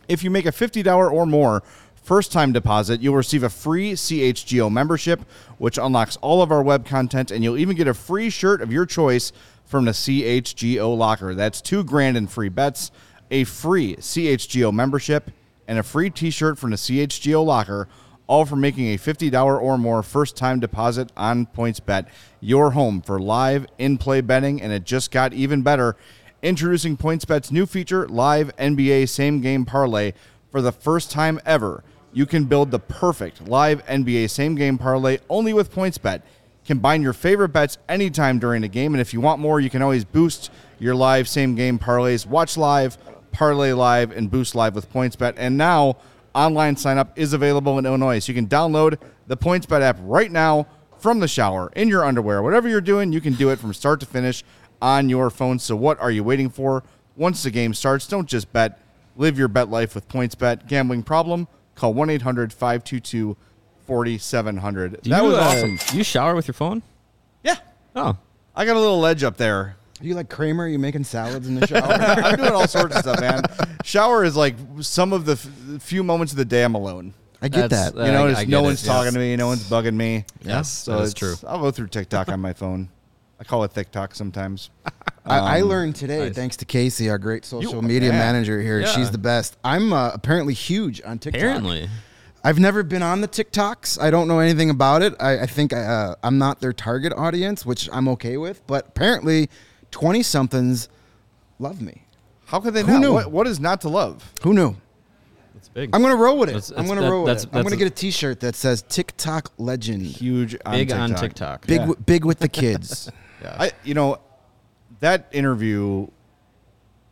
If 0.07 0.23
you 0.23 0.29
make 0.29 0.45
a 0.45 0.51
$50 0.51 1.11
or 1.11 1.25
more 1.25 1.63
first 2.03 2.31
time 2.31 2.51
deposit, 2.51 3.01
you'll 3.01 3.15
receive 3.15 3.43
a 3.43 3.49
free 3.49 3.93
CHGO 3.93 4.71
membership, 4.71 5.21
which 5.57 5.77
unlocks 5.77 6.17
all 6.17 6.41
of 6.41 6.51
our 6.51 6.63
web 6.63 6.85
content, 6.85 7.31
and 7.31 7.43
you'll 7.43 7.57
even 7.57 7.75
get 7.75 7.87
a 7.87 7.93
free 7.93 8.29
shirt 8.29 8.61
of 8.61 8.71
your 8.71 8.85
choice 8.85 9.31
from 9.65 9.85
the 9.85 9.91
CHGO 9.91 10.97
locker. 10.97 11.35
That's 11.35 11.61
two 11.61 11.83
grand 11.83 12.17
in 12.17 12.25
free 12.25 12.49
bets, 12.49 12.91
a 13.29 13.43
free 13.43 13.95
CHGO 13.97 14.73
membership, 14.73 15.29
and 15.67 15.77
a 15.77 15.83
free 15.83 16.09
t 16.09 16.31
shirt 16.31 16.57
from 16.57 16.71
the 16.71 16.77
CHGO 16.77 17.45
locker, 17.45 17.87
all 18.29 18.45
for 18.45 18.55
making 18.55 18.85
a 18.93 18.97
$50 18.97 19.59
or 19.59 19.77
more 19.77 20.03
first 20.03 20.37
time 20.37 20.59
deposit 20.59 21.11
on 21.17 21.47
PointsBet. 21.47 22.05
Your 22.39 22.71
home 22.71 23.01
for 23.01 23.19
live 23.19 23.65
in 23.79 23.97
play 23.97 24.21
betting, 24.21 24.61
and 24.61 24.71
it 24.71 24.83
just 24.83 25.09
got 25.09 25.33
even 25.33 25.63
better. 25.63 25.97
Introducing 26.43 26.95
PointsBet's 26.95 27.51
new 27.51 27.65
feature, 27.65 28.07
Live 28.07 28.55
NBA 28.57 29.09
Same 29.09 29.41
Game 29.41 29.65
Parlay. 29.65 30.13
For 30.51 30.61
the 30.61 30.71
first 30.71 31.09
time 31.09 31.39
ever, 31.43 31.83
you 32.13 32.27
can 32.27 32.45
build 32.45 32.69
the 32.69 32.79
perfect 32.79 33.47
live 33.47 33.83
NBA 33.87 34.29
Same 34.29 34.53
Game 34.53 34.77
Parlay 34.77 35.17
only 35.27 35.51
with 35.51 35.73
PointsBet. 35.73 36.21
Combine 36.65 37.01
your 37.01 37.13
favorite 37.13 37.49
bets 37.49 37.79
anytime 37.89 38.37
during 38.37 38.61
the 38.61 38.67
game, 38.67 38.93
and 38.93 39.01
if 39.01 39.11
you 39.11 39.19
want 39.19 39.41
more, 39.41 39.59
you 39.59 39.71
can 39.71 39.81
always 39.81 40.05
boost 40.05 40.51
your 40.77 40.93
live 40.93 41.27
same 41.27 41.55
game 41.55 41.79
parlays. 41.79 42.27
Watch 42.27 42.57
live, 42.57 42.95
parlay 43.31 43.71
live, 43.73 44.11
and 44.11 44.29
boost 44.29 44.53
live 44.53 44.75
with 44.75 44.93
PointsBet. 44.93 45.33
And 45.37 45.57
now, 45.57 45.97
online 46.33 46.75
sign 46.75 46.97
up 46.97 47.17
is 47.17 47.33
available 47.33 47.77
in 47.79 47.85
Illinois, 47.85 48.19
so 48.19 48.31
you 48.31 48.35
can 48.35 48.47
download 48.47 48.99
the 49.27 49.37
PointsBet 49.37 49.81
app 49.81 49.97
right 50.01 50.31
now 50.31 50.67
from 50.99 51.19
the 51.19 51.27
shower, 51.27 51.71
in 51.75 51.87
your 51.87 52.03
underwear, 52.03 52.43
whatever 52.43 52.67
you're 52.67 52.81
doing, 52.81 53.11
you 53.11 53.21
can 53.21 53.33
do 53.33 53.49
it 53.49 53.59
from 53.59 53.73
start 53.73 53.99
to 54.01 54.05
finish 54.05 54.43
on 54.81 55.09
your 55.09 55.29
phone. 55.29 55.59
So 55.59 55.75
what 55.75 55.99
are 55.99 56.11
you 56.11 56.23
waiting 56.23 56.49
for? 56.49 56.83
Once 57.15 57.43
the 57.43 57.51
game 57.51 57.73
starts, 57.73 58.07
don't 58.07 58.27
just 58.27 58.51
bet. 58.53 58.79
Live 59.15 59.37
your 59.37 59.47
bet 59.47 59.69
life 59.69 59.95
with 59.95 60.07
PointsBet. 60.07 60.67
Gambling 60.67 61.03
problem? 61.03 61.47
Call 61.75 61.93
1 61.93 62.09
800 62.09 62.53
522 62.53 63.35
4700. 63.85 65.03
That 65.03 65.23
was 65.23 65.33
uh, 65.33 65.39
awesome. 65.39 65.79
You 65.93 66.03
shower 66.03 66.35
with 66.35 66.47
your 66.47 66.53
phone? 66.53 66.83
Yeah. 67.43 67.57
Oh, 67.95 68.17
I 68.55 68.65
got 68.65 68.75
a 68.75 68.79
little 68.79 68.99
ledge 68.99 69.23
up 69.23 69.37
there. 69.37 69.77
Are 70.01 70.05
you 70.05 70.15
like 70.15 70.29
Kramer? 70.29 70.63
Are 70.63 70.67
you 70.67 70.79
making 70.79 71.03
salads 71.03 71.47
in 71.47 71.55
the 71.55 71.67
shower? 71.67 71.81
I'm 71.91 72.37
doing 72.37 72.51
all 72.53 72.67
sorts 72.67 72.95
of 72.95 73.01
stuff, 73.01 73.19
man. 73.19 73.43
Shower 73.83 74.23
is 74.23 74.35
like 74.35 74.55
some 74.81 75.11
of 75.13 75.25
the 75.25 75.33
f- 75.33 75.81
few 75.81 76.03
moments 76.03 76.31
of 76.33 76.37
the 76.37 76.45
day 76.45 76.63
I'm 76.63 76.75
alone. 76.75 77.13
I 77.41 77.49
get 77.49 77.69
That's- 77.69 77.91
that. 77.91 77.99
uh, 78.01 78.05
You 78.05 78.11
know, 78.13 78.25
I- 78.25 78.29
just 78.29 78.41
I 78.41 78.43
get 78.45 78.51
no 78.51 78.59
it, 78.59 78.63
one's 78.63 78.85
yes. 78.85 78.93
talking 78.95 79.13
to 79.13 79.19
me, 79.19 79.35
no 79.35 79.47
one's 79.47 79.69
bugging 79.69 79.95
me. 79.95 80.25
Yes, 80.41 80.69
so 80.69 80.97
that 80.97 81.03
is 81.03 81.11
it's- 81.11 81.39
true. 81.39 81.47
I'll 81.49 81.59
go 81.59 81.71
through 81.71 81.87
TikTok 81.87 82.29
on 82.29 82.39
my 82.39 82.53
phone. 82.53 82.89
I 83.39 83.43
call 83.45 83.63
it 83.63 83.73
TikTok 83.73 84.15
sometimes. 84.15 84.69
I, 85.25 85.37
I 85.39 85.61
Um, 85.61 85.67
learned 85.69 85.95
today, 85.95 86.19
nice. 86.27 86.35
thanks 86.35 86.57
to 86.57 86.65
Casey, 86.65 87.09
our 87.09 87.17
great 87.17 87.43
social 87.45 87.75
You- 87.75 87.81
media 87.81 88.09
yeah. 88.11 88.17
manager 88.19 88.61
here. 88.61 88.79
Yeah. 88.81 88.87
She's 88.87 89.11
the 89.11 89.17
best. 89.17 89.57
I'm 89.63 89.91
uh, 89.93 90.11
apparently 90.13 90.53
huge 90.53 91.01
on 91.05 91.19
TikTok. 91.19 91.39
apparently. 91.41 91.89
I've 92.41 92.59
never 92.59 92.83
been 92.83 93.03
on 93.03 93.19
the 93.19 93.27
TikToks. 93.27 94.01
I 94.01 94.11
don't 94.11 94.29
know 94.29 94.39
anything 94.39 94.69
about 94.69 95.01
it. 95.01 95.13
I, 95.19 95.41
I 95.41 95.45
think 95.45 95.73
uh, 95.73 96.15
I'm 96.23 96.37
not 96.37 96.61
their 96.61 96.71
target 96.71 97.11
audience, 97.13 97.65
which 97.65 97.89
I'm 97.91 98.07
okay 98.09 98.37
with. 98.37 98.65
But 98.65 98.87
apparently, 98.87 99.49
20 99.91 100.23
somethings 100.23 100.89
love 101.59 101.81
me. 101.81 102.03
How 102.45 102.59
could 102.59 102.73
they 102.73 102.81
Who 102.83 102.93
not? 102.93 103.01
knew? 103.01 103.13
What, 103.13 103.31
what 103.31 103.47
is 103.47 103.59
not 103.59 103.81
to 103.81 103.89
love? 103.89 104.33
Who 104.43 104.53
knew? 104.53 104.75
It's 105.55 105.67
big. 105.69 105.93
I'm 105.93 106.01
gonna 106.01 106.15
roll 106.15 106.37
with 106.37 106.49
it. 106.49 106.53
That's- 106.53 106.71
I'm 106.75 106.87
gonna 106.87 107.01
that- 107.01 107.11
roll 107.11 107.23
with 107.23 107.27
that's- 107.29 107.43
it. 107.45 107.49
I'm 107.55 107.63
gonna 107.63 107.75
get 107.75 107.87
a 107.87 107.91
T-shirt 107.91 108.39
that 108.41 108.55
says 108.55 108.83
TikTok 108.87 109.51
legend. 109.57 110.03
Huge 110.03 110.55
on 110.65 110.71
big 110.73 110.87
TikTok. 110.89 111.09
on 111.09 111.15
TikTok. 111.15 111.67
Big, 111.67 111.75
Yeah. 111.75 111.85
w- 111.87 111.99
big 112.05 112.25
with 112.25 112.39
the 112.39 112.49
kids. 112.49 113.09
Yeah. 113.41 113.55
I, 113.57 113.71
you 113.85 113.93
know, 113.93 114.17
that 114.99 115.29
interview, 115.31 116.07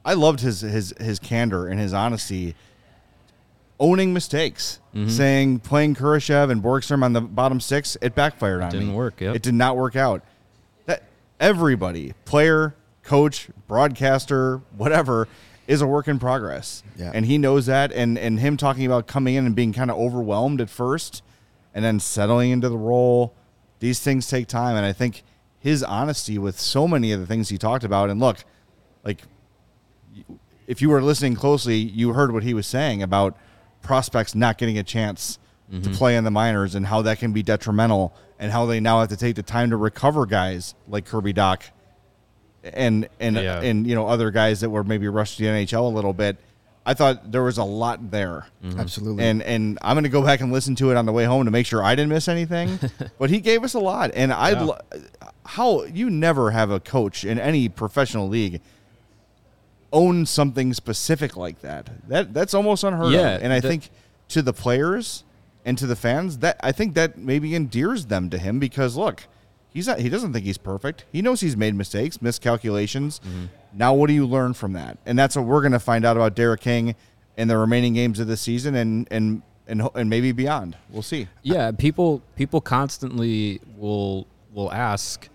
I 0.03 0.13
loved 0.15 0.41
his 0.41 0.59
his 0.59 0.93
his 0.99 1.19
candor 1.19 1.67
and 1.67 1.79
his 1.79 1.93
honesty. 1.93 2.53
Owning 3.79 4.11
mistakes, 4.11 4.79
Mm-hmm. 4.95 5.07
saying 5.09 5.59
playing 5.59 5.95
Kurashev 5.95 6.49
and 6.51 6.61
Borgstrom 6.63 7.03
on 7.03 7.13
the 7.13 7.21
bottom 7.21 7.59
six, 7.61 7.95
it 8.01 8.13
backfired 8.15 8.61
on 8.63 8.71
me. 8.71 8.77
It 8.77 8.79
didn't 8.81 8.95
work, 8.95 9.21
yep. 9.21 9.35
It 9.35 9.41
did 9.43 9.53
not 9.53 9.77
work 9.77 9.95
out. 9.95 10.23
Everybody, 11.39 12.13
player, 12.25 12.75
coach, 13.03 13.49
broadcaster, 13.67 14.61
whatever, 14.75 15.27
is 15.67 15.81
a 15.81 15.87
work 15.87 16.07
in 16.07 16.19
progress. 16.19 16.83
Yeah. 16.97 17.11
And 17.13 17.25
he 17.25 17.37
knows 17.37 17.65
that. 17.67 17.91
And 17.91 18.17
and 18.17 18.39
him 18.39 18.57
talking 18.57 18.85
about 18.85 19.07
coming 19.07 19.35
in 19.35 19.45
and 19.45 19.55
being 19.55 19.73
kind 19.73 19.91
of 19.91 19.97
overwhelmed 19.97 20.61
at 20.61 20.69
first, 20.69 21.23
and 21.73 21.83
then 21.83 21.99
settling 21.99 22.51
into 22.51 22.69
the 22.69 22.77
role. 22.77 23.33
These 23.79 23.99
things 23.99 24.27
take 24.27 24.47
time, 24.47 24.75
and 24.75 24.85
I 24.85 24.93
think 24.93 25.23
his 25.59 25.83
honesty 25.83 26.37
with 26.37 26.59
so 26.59 26.87
many 26.87 27.11
of 27.11 27.19
the 27.19 27.27
things 27.27 27.49
he 27.49 27.57
talked 27.57 27.83
about. 27.83 28.09
And 28.09 28.19
look, 28.19 28.43
like 29.03 29.21
if 30.65 30.81
you 30.81 30.89
were 30.89 31.01
listening 31.01 31.35
closely, 31.35 31.77
you 31.77 32.13
heard 32.13 32.31
what 32.31 32.43
he 32.43 32.53
was 32.53 32.67
saying 32.67 33.03
about 33.03 33.37
prospects 33.81 34.33
not 34.35 34.57
getting 34.57 34.77
a 34.77 34.83
chance 34.83 35.39
to 35.71 35.77
mm-hmm. 35.77 35.93
play 35.93 36.15
in 36.15 36.23
the 36.23 36.31
minors 36.31 36.75
and 36.75 36.85
how 36.85 37.01
that 37.01 37.19
can 37.19 37.33
be 37.33 37.43
detrimental 37.43 38.15
and 38.39 38.51
how 38.51 38.65
they 38.65 38.79
now 38.79 38.99
have 38.99 39.09
to 39.09 39.17
take 39.17 39.35
the 39.35 39.43
time 39.43 39.69
to 39.71 39.77
recover 39.77 40.25
guys 40.25 40.75
like 40.87 41.05
Kirby 41.05 41.33
Dach 41.33 41.63
and 42.63 43.07
and 43.19 43.35
Yeah. 43.35 43.61
and 43.61 43.87
you 43.87 43.95
know 43.95 44.07
other 44.07 44.31
guys 44.31 44.59
that 44.61 44.69
were 44.69 44.83
maybe 44.83 45.07
rushed 45.07 45.37
to 45.37 45.43
the 45.43 45.49
NHL 45.49 45.83
a 45.91 45.95
little 45.95 46.13
bit. 46.13 46.37
I 46.85 46.93
thought 46.93 47.33
there 47.33 47.43
was 47.43 47.57
a 47.57 47.63
lot 47.65 48.11
there. 48.11 48.47
Mm-hmm. 48.63 48.79
Absolutely. 48.79 49.23
And 49.25 49.43
and 49.43 49.77
I'm 49.81 49.95
going 49.95 50.03
to 50.05 50.09
go 50.09 50.21
back 50.23 50.39
and 50.39 50.51
listen 50.53 50.73
to 50.75 50.89
it 50.91 50.95
on 50.97 51.05
the 51.05 51.11
way 51.11 51.25
home 51.25 51.43
to 51.45 51.51
make 51.51 51.65
sure 51.65 51.83
I 51.83 51.95
didn't 51.95 52.09
miss 52.09 52.27
anything. 52.29 52.79
but 53.19 53.29
he 53.29 53.39
gave 53.41 53.63
us 53.65 53.73
a 53.73 53.79
lot, 53.79 54.11
and 54.13 54.31
I 54.31 54.51
Yeah. 54.51 54.63
would 54.63 54.77
how 55.45 55.83
you 55.83 56.09
never 56.09 56.51
have 56.51 56.71
a 56.71 56.79
coach 56.79 57.23
in 57.25 57.39
any 57.39 57.67
professional 57.69 58.27
league 58.29 58.61
own 59.93 60.25
something 60.25 60.73
specific 60.73 61.35
like 61.37 61.61
that. 61.61 61.89
That 62.09 62.33
that's 62.33 62.53
almost 62.53 62.83
unheard 62.83 63.11
Yeah, 63.13 63.35
of. 63.35 63.43
And 63.43 63.53
I 63.53 63.59
the- 63.59 63.67
think 63.67 63.89
to 64.29 64.41
the 64.41 64.53
players 64.53 65.23
and 65.67 65.77
to 65.77 65.85
the 65.85 65.97
fans, 65.97 66.37
that 66.37 66.57
I 66.63 66.71
think 66.71 66.95
that 66.95 67.17
maybe 67.17 67.53
endears 67.53 68.05
them 68.05 68.29
to 68.29 68.37
him 68.37 68.57
because 68.57 68.95
look, 68.95 69.25
he's 69.69 69.85
not 69.85 69.99
he 69.99 70.07
doesn't 70.07 70.31
think 70.31 70.45
he's 70.45 70.57
perfect. 70.57 71.03
He 71.11 71.21
knows 71.21 71.41
he's 71.41 71.57
made 71.57 71.75
mistakes, 71.75 72.21
miscalculations. 72.21 73.19
Mm-hmm. 73.19 73.45
Now 73.73 73.93
what 73.93 74.07
do 74.07 74.13
you 74.13 74.25
learn 74.25 74.53
from 74.53 74.71
that? 74.73 74.97
And 75.05 75.19
that's 75.19 75.35
what 75.35 75.45
we're 75.45 75.59
going 75.59 75.73
to 75.73 75.79
find 75.79 76.05
out 76.05 76.15
about 76.15 76.35
Derek 76.35 76.61
King 76.61 76.95
in 77.35 77.49
the 77.49 77.57
remaining 77.57 77.93
games 77.93 78.17
of 78.19 78.27
the 78.27 78.37
season 78.37 78.75
and 78.75 79.07
and 79.11 79.41
and 79.67 79.89
and 79.93 80.09
maybe 80.09 80.31
beyond. 80.31 80.77
We'll 80.89 81.03
see. 81.03 81.27
yeah 81.43 81.71
people 81.71 82.23
people 82.37 82.61
constantly 82.61 83.59
will 83.75 84.25
will 84.53 84.71
ask 84.71 85.27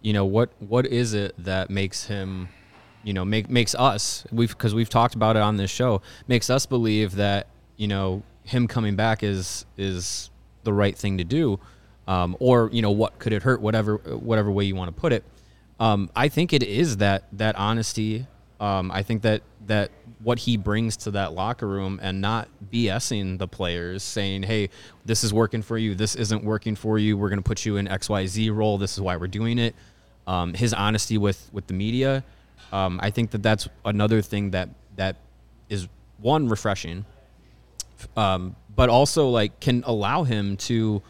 you 0.00 0.14
know 0.14 0.24
what 0.24 0.50
what 0.60 0.86
is 0.86 1.12
it 1.12 1.34
that 1.36 1.68
makes 1.68 2.06
him 2.06 2.48
you 3.02 3.12
know 3.12 3.24
make 3.26 3.50
makes 3.50 3.74
us 3.74 4.26
we've 4.32 4.48
because 4.56 4.74
we've 4.74 4.88
talked 4.88 5.14
about 5.14 5.36
it 5.36 5.42
on 5.42 5.58
this 5.58 5.70
show 5.70 6.00
makes 6.26 6.48
us 6.48 6.64
believe 6.64 7.16
that 7.16 7.48
you 7.76 7.86
know 7.86 8.22
him 8.44 8.68
coming 8.68 8.96
back 8.96 9.22
is 9.22 9.66
is 9.76 10.30
the 10.62 10.72
right 10.72 10.96
thing 10.96 11.18
to 11.18 11.24
do 11.24 11.58
um, 12.06 12.36
or 12.40 12.70
you 12.72 12.82
know 12.82 12.90
what 12.90 13.18
could 13.18 13.32
it 13.32 13.42
hurt 13.42 13.60
whatever 13.60 13.96
whatever 13.96 14.50
way 14.50 14.64
you 14.64 14.76
want 14.76 14.94
to 14.94 15.00
put 15.00 15.12
it 15.12 15.24
um, 15.80 16.08
I 16.14 16.28
think 16.28 16.52
it 16.52 16.62
is 16.62 16.98
that 16.98 17.24
that 17.32 17.56
honesty 17.56 18.26
um, 18.60 18.90
I 18.90 19.02
think 19.02 19.22
that 19.22 19.42
that 19.66 19.90
what 20.22 20.38
he 20.38 20.56
brings 20.56 20.96
to 20.96 21.10
that 21.12 21.32
locker 21.32 21.66
room 21.66 21.98
and 22.02 22.20
not 22.20 22.48
BSing 22.72 23.38
the 23.38 23.48
players, 23.48 24.02
saying, 24.02 24.44
"Hey, 24.44 24.70
this 25.04 25.24
is 25.24 25.34
working 25.34 25.60
for 25.60 25.76
you. 25.76 25.94
This 25.94 26.14
isn't 26.14 26.44
working 26.44 26.76
for 26.76 26.98
you. 26.98 27.18
We're 27.18 27.28
going 27.28 27.42
to 27.42 27.46
put 27.46 27.66
you 27.66 27.76
in 27.76 27.88
X 27.88 28.08
Y 28.08 28.26
Z 28.26 28.50
role. 28.50 28.78
This 28.78 28.94
is 28.94 29.00
why 29.00 29.16
we're 29.16 29.26
doing 29.26 29.58
it." 29.58 29.74
Um, 30.26 30.54
his 30.54 30.72
honesty 30.72 31.18
with 31.18 31.50
with 31.52 31.66
the 31.66 31.74
media, 31.74 32.24
um, 32.72 33.00
I 33.02 33.10
think 33.10 33.32
that 33.32 33.42
that's 33.42 33.68
another 33.84 34.22
thing 34.22 34.52
that 34.52 34.70
that 34.96 35.16
is 35.68 35.88
one 36.18 36.48
refreshing, 36.48 37.04
um, 38.16 38.56
but 38.74 38.88
also 38.88 39.28
like 39.28 39.60
can 39.60 39.82
allow 39.86 40.24
him 40.24 40.56
to 40.56 41.02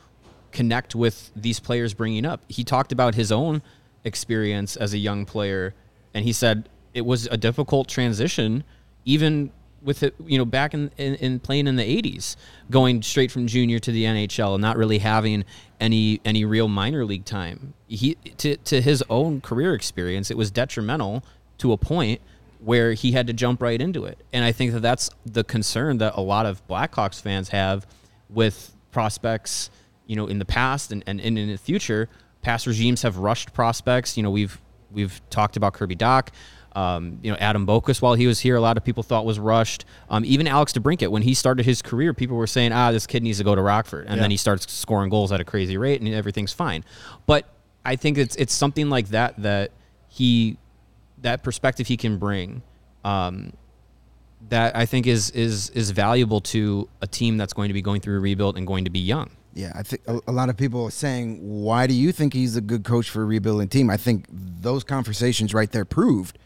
connect 0.52 0.94
with 0.94 1.30
these 1.34 1.60
players 1.60 1.94
bringing 1.94 2.24
up. 2.24 2.40
He 2.48 2.64
talked 2.64 2.92
about 2.92 3.14
his 3.14 3.32
own 3.32 3.62
experience 4.04 4.76
as 4.76 4.92
a 4.94 4.98
young 4.98 5.24
player, 5.26 5.74
and 6.14 6.24
he 6.24 6.32
said 6.32 6.68
it 6.92 7.04
was 7.04 7.26
a 7.26 7.36
difficult 7.36 7.88
transition, 7.88 8.64
even 9.04 9.50
with 9.82 10.02
it, 10.02 10.14
you 10.24 10.38
know, 10.38 10.46
back 10.46 10.72
in, 10.72 10.90
in, 10.96 11.14
in 11.16 11.40
playing 11.40 11.66
in 11.66 11.76
the 11.76 11.82
'80s, 11.82 12.36
going 12.70 13.02
straight 13.02 13.30
from 13.30 13.46
junior 13.46 13.78
to 13.80 13.92
the 13.92 14.04
NHL 14.04 14.54
and 14.54 14.62
not 14.62 14.76
really 14.76 14.98
having 14.98 15.44
any 15.80 16.20
any 16.24 16.44
real 16.44 16.68
minor 16.68 17.04
league 17.04 17.24
time. 17.24 17.74
He 17.88 18.14
to 18.38 18.56
to 18.56 18.80
his 18.80 19.04
own 19.10 19.40
career 19.40 19.74
experience, 19.74 20.30
it 20.30 20.36
was 20.36 20.50
detrimental 20.50 21.24
to 21.58 21.72
a 21.72 21.76
point 21.76 22.20
where 22.64 22.94
he 22.94 23.12
had 23.12 23.26
to 23.26 23.32
jump 23.32 23.60
right 23.60 23.80
into 23.80 24.04
it. 24.04 24.18
And 24.32 24.44
I 24.44 24.52
think 24.52 24.72
that 24.72 24.80
that's 24.80 25.10
the 25.26 25.44
concern 25.44 25.98
that 25.98 26.14
a 26.16 26.20
lot 26.20 26.46
of 26.46 26.66
Blackhawks 26.66 27.20
fans 27.20 27.50
have 27.50 27.86
with 28.30 28.74
prospects, 28.90 29.70
you 30.06 30.16
know, 30.16 30.26
in 30.26 30.38
the 30.38 30.44
past 30.44 30.90
and, 30.92 31.04
and, 31.06 31.20
and 31.20 31.38
in 31.38 31.48
the 31.50 31.58
future. 31.58 32.08
Past 32.42 32.66
regimes 32.66 33.02
have 33.02 33.18
rushed 33.18 33.52
prospects. 33.52 34.16
You 34.16 34.22
know, 34.22 34.30
we've 34.30 34.60
we've 34.90 35.20
talked 35.30 35.56
about 35.56 35.74
Kirby 35.74 35.96
Dach. 35.96 36.28
Um, 36.76 37.20
you 37.22 37.30
know, 37.30 37.36
Adam 37.38 37.66
Boqvist, 37.66 38.02
while 38.02 38.14
he 38.14 38.26
was 38.26 38.40
here, 38.40 38.56
a 38.56 38.60
lot 38.60 38.76
of 38.76 38.84
people 38.84 39.02
thought 39.04 39.24
was 39.24 39.38
rushed. 39.38 39.84
Um, 40.10 40.24
even 40.24 40.48
Alex 40.48 40.72
DeBrincat, 40.72 41.08
when 41.08 41.22
he 41.22 41.32
started 41.32 41.64
his 41.64 41.80
career, 41.82 42.12
people 42.12 42.36
were 42.36 42.48
saying, 42.48 42.72
ah, 42.72 42.90
this 42.90 43.06
kid 43.06 43.22
needs 43.22 43.38
to 43.38 43.44
go 43.44 43.54
to 43.54 43.62
Rockford. 43.62 44.06
And 44.06 44.16
Yeah. 44.16 44.22
then 44.22 44.30
he 44.32 44.36
starts 44.36 44.70
scoring 44.72 45.08
goals 45.08 45.30
at 45.30 45.40
a 45.40 45.44
crazy 45.44 45.76
rate 45.78 46.00
and 46.00 46.12
everything's 46.12 46.52
fine. 46.52 46.84
But 47.26 47.46
I 47.84 47.94
think 47.96 48.18
it's 48.18 48.34
it's 48.36 48.52
something 48.54 48.90
like 48.90 49.08
that 49.08 49.40
that 49.42 49.70
he 50.08 50.56
that 51.24 51.42
perspective 51.42 51.86
he 51.88 51.96
can 51.96 52.18
bring 52.18 52.62
um, 53.02 53.52
that 54.48 54.76
I 54.76 54.86
think 54.86 55.06
is 55.06 55.30
is 55.30 55.70
is 55.70 55.90
valuable 55.90 56.40
to 56.42 56.88
a 57.00 57.06
team 57.06 57.36
that's 57.36 57.52
going 57.52 57.68
to 57.68 57.74
be 57.74 57.82
going 57.82 58.00
through 58.00 58.16
a 58.16 58.20
rebuild 58.20 58.56
and 58.56 58.66
going 58.66 58.84
to 58.84 58.90
be 58.90 59.00
young. 59.00 59.30
Yeah, 59.54 59.72
I 59.74 59.82
think 59.82 60.02
a, 60.06 60.20
a 60.26 60.32
lot 60.32 60.48
of 60.48 60.56
people 60.56 60.84
are 60.84 60.90
saying, 60.90 61.38
"Why 61.42 61.86
do 61.86 61.94
you 61.94 62.12
think 62.12 62.34
he's 62.34 62.56
a 62.56 62.60
good 62.60 62.84
coach 62.84 63.08
for 63.10 63.22
a 63.22 63.24
rebuilding 63.24 63.68
team?" 63.68 63.90
I 63.90 63.96
think 63.96 64.26
those 64.30 64.84
conversations 64.84 65.54
right 65.54 65.70
there 65.70 65.84
proved. 65.84 66.38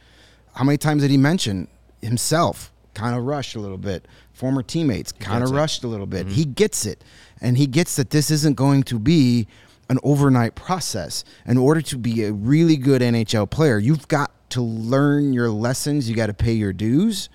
How 0.54 0.64
many 0.64 0.78
times 0.78 1.02
did 1.02 1.10
he 1.10 1.16
mention 1.16 1.68
himself? 2.00 2.72
Kind 2.94 3.16
of 3.16 3.24
rushed 3.24 3.54
a 3.54 3.60
little 3.60 3.78
bit. 3.78 4.06
Former 4.32 4.62
teammates 4.62 5.12
kind 5.12 5.44
of 5.44 5.50
rushed 5.50 5.84
a 5.84 5.88
little 5.88 6.06
bit. 6.06 6.26
He 6.28 6.44
gets 6.44 6.86
it, 6.86 7.02
and 7.40 7.56
he 7.56 7.66
gets 7.66 7.96
that 7.96 8.10
this 8.10 8.30
isn't 8.30 8.56
going 8.56 8.82
to 8.84 8.98
be 8.98 9.46
an 9.88 9.98
overnight 10.02 10.54
process. 10.54 11.24
In 11.46 11.56
order 11.58 11.80
to 11.82 11.96
be 11.96 12.24
a 12.24 12.32
really 12.32 12.76
good 12.76 13.02
NHL 13.02 13.48
player, 13.50 13.78
you've 13.78 14.06
got 14.08 14.30
to 14.50 14.60
learn 14.62 15.32
your 15.32 15.50
lessons. 15.50 16.08
You 16.08 16.16
got 16.16 16.26
to 16.26 16.34
pay 16.34 16.52
your 16.52 16.72
dues 16.72 17.28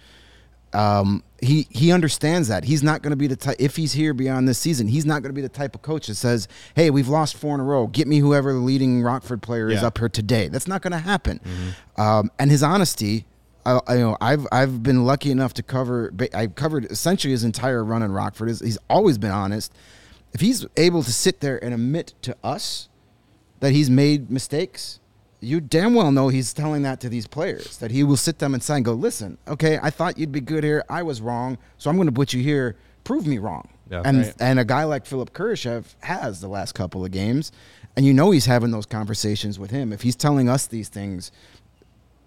Um, 0.73 1.23
he 1.39 1.67
he 1.69 1.91
understands 1.91 2.47
that 2.47 2.63
he's 2.63 2.81
not 2.81 3.01
going 3.03 3.11
to 3.11 3.15
be 3.17 3.27
the 3.27 3.35
type. 3.35 3.57
If 3.59 3.75
he's 3.75 3.93
here 3.93 4.13
beyond 4.13 4.47
this 4.47 4.57
season, 4.57 4.87
he's 4.87 5.05
not 5.05 5.21
going 5.21 5.29
to 5.29 5.35
be 5.35 5.41
the 5.41 5.49
type 5.49 5.75
of 5.75 5.81
coach 5.83 6.07
that 6.07 6.15
says, 6.15 6.47
"Hey, 6.75 6.89
we've 6.89 7.09
lost 7.09 7.35
four 7.37 7.53
in 7.53 7.59
a 7.61 7.63
row. 7.63 7.85
Get 7.85 8.07
me 8.07 8.17
whoever 8.19 8.51
the 8.53 8.59
leading 8.59 9.03
Rockford 9.03 9.41
player 9.43 9.69
is 9.69 9.75
up 9.83 9.97
here 9.99 10.09
today." 10.09 10.47
That's 10.47 10.67
not 10.67 10.81
going 10.81 10.93
to 10.93 10.97
happen. 10.99 11.39
Um, 11.97 12.31
and 12.39 12.49
his 12.49 12.63
honesty. 12.63 13.25
I, 13.65 13.79
I 13.87 13.93
you 13.95 13.99
know 14.01 14.17
I've 14.19 14.47
I've 14.51 14.81
been 14.81 15.05
lucky 15.05 15.29
enough 15.31 15.53
to 15.55 15.63
cover. 15.63 16.11
I've 16.33 16.55
covered 16.55 16.85
essentially 16.85 17.31
his 17.33 17.43
entire 17.43 17.83
run 17.83 18.01
in 18.01 18.11
Rockford. 18.11 18.47
He's- 18.49 18.61
He's 18.61 18.77
always 18.89 19.17
been 19.19 19.31
honest. 19.31 19.71
If 20.33 20.41
he's 20.41 20.65
able 20.75 21.03
to 21.03 21.13
sit 21.13 21.39
there 21.41 21.63
and 21.63 21.73
admit 21.73 22.13
to 22.23 22.35
us 22.43 22.89
that 23.59 23.71
he's 23.73 23.89
made 23.89 24.31
mistakes, 24.31 24.99
you 25.43 25.59
damn 25.61 25.93
well 25.93 26.11
know 26.11 26.29
he's 26.29 26.53
telling 26.53 26.81
that 26.83 26.99
to 27.01 27.09
these 27.09 27.27
players. 27.27 27.77
That 27.77 27.91
he 27.91 28.03
will 28.03 28.17
sit 28.17 28.39
them 28.39 28.55
aside 28.55 28.77
and 28.77 28.85
go, 28.85 28.93
"Listen, 28.93 29.37
okay, 29.47 29.79
I 29.81 29.89
thought 29.89 30.17
you'd 30.17 30.31
be 30.31 30.41
good 30.41 30.63
here. 30.63 30.83
I 30.89 31.03
was 31.03 31.21
wrong, 31.21 31.57
so 31.77 31.89
I'm 31.89 31.95
going 31.97 32.07
to 32.07 32.13
put 32.13 32.33
you 32.33 32.41
here. 32.41 32.75
Prove 33.03 33.27
me 33.27 33.37
wrong." 33.37 33.67
Yeah. 33.91 34.01
and 34.05 34.19
Right. 34.19 34.33
and 34.39 34.59
a 34.59 34.65
guy 34.65 34.85
like 34.85 35.05
Philipp 35.05 35.33
Kurashev 35.33 35.83
has 36.01 36.39
the 36.41 36.47
last 36.47 36.73
couple 36.73 37.03
of 37.03 37.11
games, 37.11 37.51
and 37.95 38.05
you 38.05 38.13
know 38.13 38.31
he's 38.31 38.45
having 38.45 38.71
those 38.71 38.85
conversations 38.85 39.59
with 39.59 39.71
him. 39.71 39.91
If 39.93 40.01
he's 40.03 40.15
telling 40.15 40.47
us 40.49 40.65
these 40.67 40.87
things, 40.89 41.31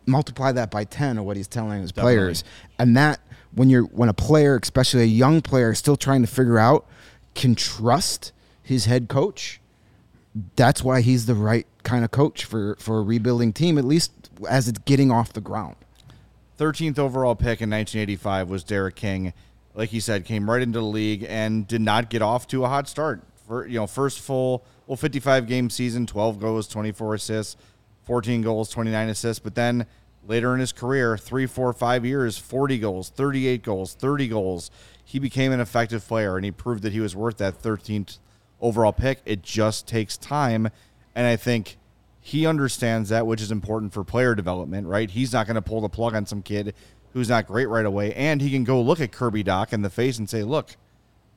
multiply 0.06 0.52
that 0.52 0.70
by 0.70 0.84
10 0.84 1.18
of 1.18 1.24
what 1.24 1.36
he's 1.36 1.48
telling 1.48 1.80
his 1.82 1.90
Definitely. 1.92 2.16
players 2.18 2.44
and 2.78 2.96
that 2.96 3.18
when 3.54 3.68
you're 3.70 3.82
when 3.84 4.08
a 4.08 4.14
player 4.14 4.56
especially 4.62 5.02
a 5.02 5.06
young 5.06 5.40
player 5.40 5.72
is 5.72 5.78
still 5.78 5.96
trying 5.96 6.20
to 6.20 6.28
figure 6.28 6.58
out 6.58 6.86
can 7.34 7.54
trust 7.56 8.32
his 8.62 8.84
head 8.84 9.08
coach 9.08 9.60
that's 10.54 10.82
why 10.82 11.00
he's 11.00 11.26
the 11.26 11.34
right 11.34 11.66
kind 11.82 12.04
of 12.04 12.10
coach 12.10 12.44
for 12.44 12.76
for 12.76 12.98
a 12.98 13.02
rebuilding 13.02 13.52
team 13.52 13.78
at 13.78 13.84
least 13.84 14.12
as 14.48 14.68
it's 14.68 14.78
getting 14.80 15.10
off 15.10 15.32
the 15.32 15.40
ground 15.40 15.76
13th 16.58 16.98
overall 16.98 17.34
pick 17.34 17.60
in 17.60 17.70
1985 17.70 18.48
was 18.48 18.64
Derek 18.64 18.96
King. 18.96 19.32
Like 19.74 19.92
you 19.92 20.00
said, 20.00 20.24
came 20.24 20.48
right 20.48 20.62
into 20.62 20.78
the 20.78 20.84
league 20.84 21.24
and 21.28 21.66
did 21.66 21.82
not 21.82 22.08
get 22.08 22.22
off 22.22 22.46
to 22.48 22.64
a 22.64 22.68
hot 22.68 22.88
start. 22.88 23.22
For 23.46 23.66
you 23.66 23.78
know, 23.78 23.86
first 23.86 24.20
full 24.20 24.64
well 24.86 24.96
55 24.96 25.46
game 25.46 25.70
season, 25.70 26.06
12 26.06 26.40
goals, 26.40 26.66
24 26.68 27.14
assists, 27.14 27.56
14 28.04 28.42
goals, 28.42 28.70
29 28.70 29.08
assists. 29.08 29.38
But 29.38 29.54
then 29.54 29.86
later 30.26 30.54
in 30.54 30.60
his 30.60 30.72
career, 30.72 31.18
three, 31.18 31.46
four, 31.46 31.72
five 31.72 32.04
years, 32.04 32.38
40 32.38 32.78
goals, 32.78 33.10
38 33.10 33.62
goals, 33.62 33.94
30 33.94 34.28
goals. 34.28 34.70
He 35.04 35.18
became 35.18 35.52
an 35.52 35.60
effective 35.60 36.06
player 36.06 36.36
and 36.36 36.44
he 36.44 36.50
proved 36.50 36.82
that 36.82 36.92
he 36.92 37.00
was 37.00 37.14
worth 37.14 37.36
that 37.36 37.62
13th 37.62 38.18
overall 38.60 38.92
pick. 38.92 39.20
It 39.24 39.42
just 39.42 39.86
takes 39.86 40.16
time, 40.16 40.68
and 41.14 41.26
I 41.26 41.36
think 41.36 41.78
he 42.20 42.46
understands 42.46 43.10
that, 43.10 43.26
which 43.26 43.40
is 43.40 43.52
important 43.52 43.92
for 43.92 44.02
player 44.02 44.34
development, 44.34 44.86
right? 44.86 45.08
He's 45.08 45.32
not 45.32 45.46
going 45.46 45.54
to 45.54 45.62
pull 45.62 45.80
the 45.80 45.88
plug 45.88 46.14
on 46.14 46.26
some 46.26 46.42
kid 46.42 46.74
who's 47.12 47.28
not 47.28 47.46
great 47.46 47.66
right 47.66 47.86
away, 47.86 48.12
and 48.14 48.42
he 48.42 48.50
can 48.50 48.64
go 48.64 48.80
look 48.80 49.00
at 49.00 49.12
Kirby 49.12 49.44
Dach 49.44 49.72
in 49.72 49.82
the 49.82 49.90
face 49.90 50.18
and 50.18 50.28
say, 50.28 50.42
"Look, 50.42 50.76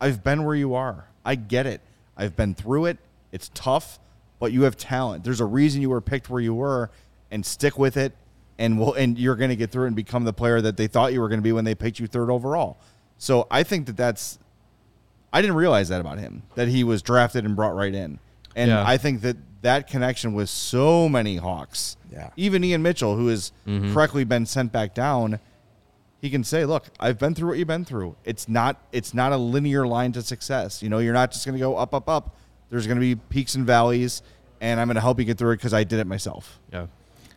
I've 0.02 0.24
been 0.24 0.44
where 0.44 0.56
you 0.56 0.74
are. 0.74 1.10
I 1.24 1.36
get 1.36 1.66
it. 1.66 1.82
I've 2.18 2.36
been 2.36 2.56
through 2.56 2.86
it. 2.86 2.98
It's 3.32 3.52
tough, 3.54 4.00
but 4.40 4.52
you 4.52 4.64
have 4.64 4.76
talent. 4.76 5.24
There's 5.24 5.40
a 5.40 5.46
reason 5.46 5.82
you 5.82 5.90
were 5.90 6.02
picked 6.02 6.30
where 6.30 6.42
you 6.42 6.54
were, 6.54 6.90
and 7.32 7.46
stick 7.46 7.78
with 7.78 7.96
it, 7.96 8.14
and 8.58 8.80
we'll, 8.80 8.94
and 8.94 9.18
you're 9.18 9.36
going 9.36 9.52
to 9.52 9.56
get 9.56 9.72
through 9.72 9.86
it 9.86 9.88
and 9.88 9.96
become 9.96 10.24
the 10.24 10.34
player 10.34 10.60
that 10.60 10.76
they 10.76 10.88
thought 10.88 11.14
you 11.14 11.22
were 11.22 11.30
going 11.30 11.40
to 11.40 11.44
be 11.44 11.52
when 11.52 11.66
they 11.66 11.76
picked 11.76 12.00
you 12.00 12.08
third 12.08 12.30
overall." 12.30 12.78
So 13.18 13.48
I 13.52 13.64
think 13.64 13.86
that 13.86 13.96
that's 13.98 14.40
I 15.32 15.42
didn't 15.42 15.56
realize 15.58 15.90
that 15.90 16.02
about 16.02 16.18
him 16.20 16.44
that 16.56 16.68
he 16.68 16.84
was 16.84 17.02
drafted 17.02 17.46
and 17.46 17.56
brought 17.56 17.76
right 17.76 17.94
in, 17.94 18.20
and 18.56 18.70
Yeah. 18.70 18.84
I 18.86 18.98
think 18.98 19.22
that 19.22 19.38
that 19.62 19.88
connection 19.88 20.34
with 20.34 20.50
so 20.50 21.10
many 21.10 21.36
Hawks, 21.36 21.98
Yeah. 22.12 22.30
even 22.38 22.64
Ian 22.64 22.82
Mitchell, 22.82 23.16
who 23.16 23.28
has 23.28 23.52
mm-hmm. 23.68 23.94
correctly 23.94 24.24
been 24.24 24.46
sent 24.46 24.72
back 24.72 24.94
down, 24.94 25.40
he 26.22 26.30
can 26.30 26.44
say, 26.44 26.66
"Look, 26.66 26.86
I've 27.00 27.18
been 27.18 27.34
through 27.34 27.50
what 27.50 27.58
you've 27.58 27.68
been 27.68 27.86
through. 27.86 28.16
It's 28.26 28.50
not 28.50 28.78
it's 28.92 29.14
not 29.14 29.32
a 29.32 29.38
linear 29.38 29.88
line 29.88 30.12
to 30.14 30.22
success. 30.22 30.84
You 30.84 30.90
know, 30.90 31.00
you're 31.00 31.14
not 31.14 31.32
just 31.32 31.46
going 31.46 31.58
to 31.58 31.60
go 31.60 31.78
up, 31.78 31.94
up, 31.94 32.10
up. 32.10 32.36
There's 32.70 32.88
going 32.88 32.98
to 32.98 33.02
be 33.02 33.16
peaks 33.16 33.56
and 33.56 33.66
valleys, 33.66 34.22
and 34.62 34.80
I'm 34.80 34.88
going 34.88 34.96
to 34.96 35.02
help 35.02 35.20
you 35.20 35.26
get 35.26 35.38
through 35.38 35.52
it 35.52 35.58
because 35.58 35.74
I 35.74 35.84
did 35.84 36.00
it 36.00 36.08
myself." 36.08 36.60
Yeah, 36.74 36.88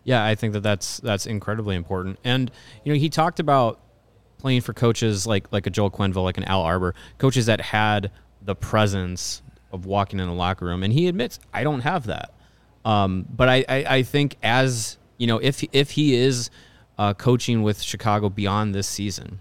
yeah, 0.05 0.25
I 0.25 0.35
think 0.35 0.53
that 0.55 0.63
that's 0.63 0.99
that's 0.99 1.27
incredibly 1.27 1.77
important. 1.77 2.19
And 2.25 2.51
you 2.85 2.93
know, 2.93 2.99
he 2.99 3.09
talked 3.09 3.39
about 3.39 3.79
playing 4.43 4.61
for 4.61 4.75
coaches 4.75 5.27
like 5.27 5.51
like 5.53 5.67
a 5.67 5.71
Joel 5.71 5.91
Quenneville, 5.91 6.25
like 6.25 6.37
an 6.37 6.45
Al 6.45 6.61
Arbour, 6.61 6.95
coaches 7.17 7.47
that 7.47 7.61
had 7.61 8.11
the 8.43 8.55
presence 8.55 9.41
of 9.73 9.87
walking 9.87 10.21
in 10.21 10.27
the 10.27 10.35
locker 10.35 10.67
room, 10.67 10.83
and 10.83 10.93
he 10.93 11.09
admits 11.09 11.39
I 11.55 11.63
don't 11.63 11.81
have 11.81 12.07
that. 12.07 12.35
Um, 12.85 13.25
but 13.31 13.49
I, 13.49 13.65
I 13.69 13.85
I 13.89 14.03
think 14.03 14.37
as 14.43 14.99
you 15.17 15.27
know, 15.27 15.39
if 15.39 15.65
if 15.73 15.93
he 15.93 16.15
is 16.15 16.51
uh, 16.99 17.15
coaching 17.15 17.63
with 17.63 17.81
Chicago 17.81 18.29
beyond 18.29 18.75
this 18.75 18.89
season, 18.89 19.39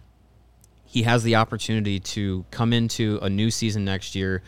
he 0.85 1.03
has 1.03 1.23
the 1.23 1.35
opportunity 1.35 1.99
to 1.99 2.45
come 2.51 2.71
into 2.71 3.17
a 3.23 3.29
new 3.29 3.49
season 3.49 3.83
next 3.83 4.13
year, 4.13 4.43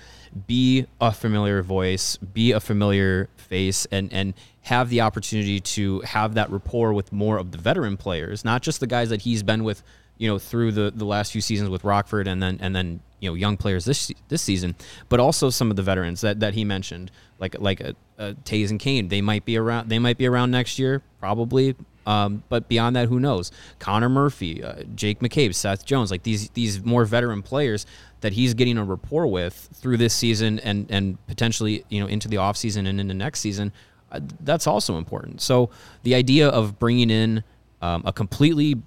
be 0.46 0.86
a 1.02 1.12
familiar 1.12 1.64
voice, 1.64 2.18
be 2.18 2.52
a 2.52 2.60
familiar 2.60 3.28
face, 3.36 3.88
and 3.92 4.14
and 4.14 4.36
have 4.62 4.90
the 4.90 5.02
opportunity 5.02 5.60
to 5.60 6.00
have 6.02 6.36
that 6.36 6.50
rapport 6.52 6.94
with 6.94 7.12
more 7.12 7.38
of 7.38 7.52
the 7.52 7.58
veteran 7.58 7.98
players, 7.98 8.46
not 8.46 8.62
just 8.62 8.80
the 8.80 8.88
guys 8.88 9.10
that 9.10 9.24
he's 9.24 9.42
been 9.42 9.64
with, 9.64 9.84
you 10.24 10.30
know, 10.30 10.40
through 10.40 10.72
the, 10.72 10.90
the 10.96 11.04
last 11.04 11.34
few 11.34 11.42
seasons 11.42 11.70
with 11.70 11.84
Rockford, 11.84 12.30
and 12.30 12.42
then 12.42 12.58
and 12.62 12.74
then 12.74 13.02
you 13.20 13.30
know 13.30 13.34
young 13.34 13.58
players 13.58 13.84
this 13.84 14.10
this 14.30 14.42
season, 14.42 14.74
but 15.10 15.20
also 15.20 15.50
some 15.50 15.70
of 15.70 15.76
the 15.76 15.84
veterans 15.84 16.22
that, 16.22 16.40
that 16.40 16.54
he 16.54 16.64
mentioned, 16.64 17.12
like 17.40 17.60
like 17.60 17.82
a, 17.82 17.94
a 18.18 18.34
Toews 18.46 18.70
and 18.70 18.80
Kane. 18.80 19.10
They 19.10 19.20
might 19.20 19.44
be 19.44 19.58
around. 19.58 19.90
They 19.90 20.00
might 20.00 20.18
be 20.18 20.26
around 20.26 20.52
next 20.52 20.80
year, 20.80 21.02
probably. 21.20 21.76
Um, 22.06 22.42
but 22.48 22.70
beyond 22.70 22.96
that, 22.96 23.10
who 23.10 23.20
knows? 23.20 23.52
Connor 23.80 24.08
Murphy, 24.08 24.64
uh, 24.64 24.84
Jake 24.96 25.20
McCabe, 25.20 25.54
Seth 25.54 25.86
Jones, 25.86 26.10
like 26.10 26.24
these 26.24 26.50
these 26.52 26.82
more 26.86 27.04
veteran 27.04 27.42
players 27.42 27.86
that 28.22 28.32
he's 28.32 28.54
getting 28.54 28.78
a 28.78 28.86
rapport 28.86 29.28
with 29.28 29.72
through 29.74 29.98
this 29.98 30.14
season 30.14 30.58
and 30.60 30.90
and 30.90 31.18
potentially 31.28 31.84
you 31.90 32.00
know 32.00 32.08
into 32.08 32.30
the 32.30 32.38
offseason 32.38 32.88
and 32.88 32.98
into 33.02 33.14
next 33.14 33.42
season. 33.42 33.74
Uh, 34.10 34.22
that's 34.40 34.68
also 34.68 34.98
important. 34.98 35.42
So 35.42 35.70
the 36.04 36.16
idea 36.16 36.48
of 36.48 36.80
bringing 36.80 37.10
in 37.10 37.44
um, 37.82 38.04
a 38.06 38.14
completely 38.14 38.82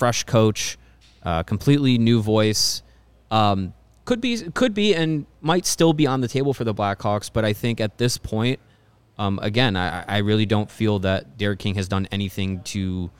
fresh 0.00 0.24
coach, 0.24 0.78
uh, 1.22 1.42
completely 1.42 1.98
new 1.98 2.22
voice, 2.22 2.82
um, 3.30 3.74
could 4.04 4.20
be 4.20 4.38
could 4.54 4.74
be 4.74 4.94
and 4.94 5.26
might 5.40 5.66
still 5.66 5.92
be 5.92 6.06
on 6.06 6.20
the 6.20 6.28
table 6.28 6.52
for 6.52 6.64
the 6.64 6.74
Blackhawks. 6.74 7.30
But 7.32 7.44
I 7.44 7.52
think 7.52 7.80
at 7.80 7.98
this 7.98 8.18
point, 8.18 8.58
um, 9.18 9.38
again, 9.42 9.76
I, 9.76 10.04
I 10.08 10.18
really 10.18 10.46
don't 10.46 10.70
feel 10.70 10.98
that 11.00 11.38
Derek 11.38 11.58
King 11.58 11.74
has 11.76 11.88
done 11.88 12.08
anything 12.10 12.62
to 12.62 13.10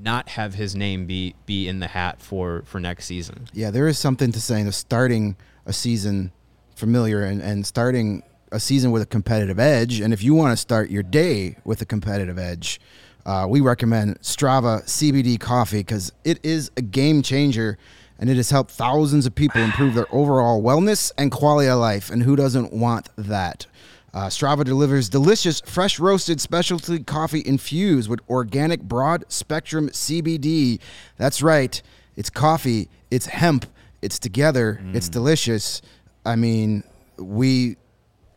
not 0.00 0.28
have 0.30 0.54
his 0.54 0.74
name 0.74 1.06
be 1.06 1.34
be 1.46 1.68
in 1.68 1.80
the 1.80 1.88
hat 1.88 2.20
for 2.20 2.62
for 2.64 2.80
next 2.80 3.06
season. 3.06 3.46
Yeah, 3.52 3.70
there 3.70 3.88
is 3.88 3.98
something 3.98 4.32
to 4.32 4.40
saying 4.40 4.66
of 4.66 4.74
starting 4.74 5.36
a 5.66 5.72
season 5.72 6.32
familiar 6.74 7.22
and, 7.24 7.42
and 7.42 7.66
starting 7.66 8.22
a 8.52 8.60
season 8.60 8.90
with 8.90 9.02
a 9.02 9.06
competitive 9.06 9.58
edge. 9.58 10.00
And 10.00 10.12
if 10.12 10.22
you 10.22 10.34
want 10.34 10.52
to 10.52 10.56
start 10.56 10.90
your 10.90 11.02
day 11.02 11.56
with 11.64 11.82
a 11.82 11.84
competitive 11.84 12.38
edge, 12.38 12.80
uh, 13.26 13.46
we 13.48 13.60
recommend 13.60 14.20
Strava 14.20 14.82
CBD 14.84 15.38
coffee 15.38 15.78
because 15.78 16.12
it 16.24 16.38
is 16.44 16.70
a 16.76 16.82
game 16.82 17.22
changer 17.22 17.78
and 18.18 18.28
it 18.28 18.36
has 18.36 18.50
helped 18.50 18.70
thousands 18.70 19.26
of 19.26 19.34
people 19.34 19.60
improve 19.60 19.94
their 19.94 20.12
overall 20.12 20.62
wellness 20.62 21.12
and 21.16 21.30
quality 21.30 21.68
of 21.68 21.78
life. 21.78 22.10
And 22.10 22.22
who 22.22 22.34
doesn't 22.36 22.72
want 22.72 23.08
that? 23.16 23.66
Uh, 24.12 24.26
Strava 24.26 24.64
delivers 24.64 25.08
delicious, 25.08 25.60
fresh 25.60 26.00
roasted 26.00 26.40
specialty 26.40 27.00
coffee 27.04 27.42
infused 27.44 28.08
with 28.08 28.20
organic 28.28 28.80
broad 28.82 29.24
spectrum 29.28 29.88
CBD. 29.90 30.80
That's 31.16 31.42
right. 31.42 31.80
It's 32.16 32.30
coffee, 32.30 32.88
it's 33.10 33.26
hemp, 33.26 33.66
it's 34.02 34.18
together, 34.18 34.80
it's 34.92 35.08
delicious. 35.08 35.82
I 36.26 36.34
mean, 36.34 36.82
we 37.16 37.76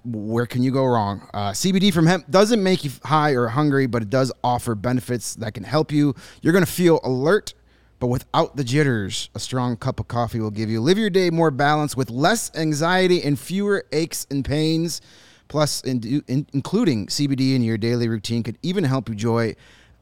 where 0.03 0.45
can 0.45 0.63
you 0.63 0.71
go 0.71 0.85
wrong? 0.85 1.27
Uh, 1.33 1.51
CBD 1.51 1.93
from 1.93 2.05
hemp 2.05 2.29
doesn't 2.29 2.61
make 2.61 2.83
you 2.83 2.91
high 3.03 3.31
or 3.31 3.47
hungry, 3.47 3.85
but 3.87 4.01
it 4.01 4.09
does 4.09 4.31
offer 4.43 4.75
benefits 4.75 5.35
that 5.35 5.53
can 5.53 5.63
help 5.63 5.91
you. 5.91 6.15
You're 6.41 6.53
going 6.53 6.65
to 6.65 6.71
feel 6.71 6.99
alert, 7.03 7.53
but 7.99 8.07
without 8.07 8.55
the 8.55 8.63
jitters. 8.63 9.29
A 9.35 9.39
strong 9.39 9.77
cup 9.77 9.99
of 9.99 10.07
coffee 10.07 10.39
will 10.39 10.51
give 10.51 10.69
you 10.69 10.81
live 10.81 10.97
your 10.97 11.09
day 11.09 11.29
more 11.29 11.51
balanced 11.51 11.95
with 11.95 12.09
less 12.09 12.51
anxiety 12.55 13.21
and 13.23 13.39
fewer 13.39 13.85
aches 13.91 14.25
and 14.31 14.43
pains. 14.43 15.01
Plus, 15.47 15.81
in, 15.81 16.23
in, 16.27 16.47
including 16.53 17.07
CBD 17.07 17.55
in 17.55 17.61
your 17.61 17.77
daily 17.77 18.07
routine 18.07 18.41
could 18.41 18.57
even 18.63 18.85
help 18.85 19.09
you 19.09 19.13
enjoy 19.13 19.55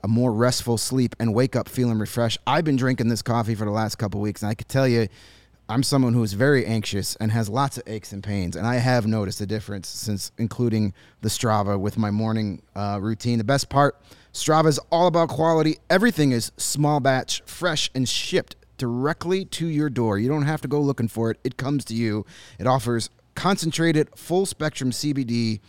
a 0.04 0.08
more 0.08 0.32
restful 0.32 0.78
sleep 0.78 1.16
and 1.20 1.34
wake 1.34 1.56
up 1.56 1.68
feeling 1.68 2.00
refreshed. 2.00 2.38
I've 2.48 2.64
been 2.64 2.78
drinking 2.78 3.10
this 3.10 3.22
coffee 3.22 3.56
for 3.56 3.66
the 3.66 3.72
last 3.72 3.98
couple 3.98 4.22
weeks, 4.22 4.44
and 4.44 4.50
I 4.50 4.54
could 4.54 4.70
tell 4.70 4.88
you, 4.88 5.08
I'm 5.72 5.84
someone 5.84 6.14
who 6.16 6.24
is 6.24 6.34
very 6.34 6.66
anxious 6.66 7.16
and 7.18 7.32
has 7.32 7.48
lots 7.48 7.78
of 7.78 7.84
aches 7.86 8.12
and 8.12 8.24
pains, 8.24 8.56
and 8.56 8.66
I 8.66 8.78
have 8.78 9.06
noticed 9.06 9.40
a 9.40 9.46
difference 9.46 9.88
since 9.88 10.32
including 10.40 10.96
the 11.22 11.30
Strava 11.30 11.80
with 11.80 11.96
my 11.96 12.10
morning 12.10 12.64
uh, 12.76 12.98
routine. 13.00 13.38
The 13.38 13.44
best 13.44 13.70
part, 13.70 13.96
Strava 14.34 14.66
is 14.66 14.80
all 14.92 15.06
about 15.06 15.30
quality. 15.30 15.78
Everything 15.88 16.32
is 16.32 16.52
small 16.58 17.00
batch, 17.00 17.44
fresh, 17.46 17.92
and 17.94 18.10
shipped 18.10 18.56
directly 18.80 19.46
to 19.46 19.68
your 19.68 19.92
door. 19.92 20.18
You 20.18 20.28
don't 20.28 20.48
have 20.48 20.62
to 20.62 20.68
go 20.68 20.82
looking 20.82 21.08
for 21.08 21.30
it; 21.30 21.38
it 21.44 21.56
comes 21.56 21.86
to 21.86 21.94
you. 21.94 22.26
It 22.58 22.66
offers 22.66 23.12
concentrated, 23.36 24.10
full 24.16 24.48
spectrum 24.48 24.90
CBD 24.90 25.60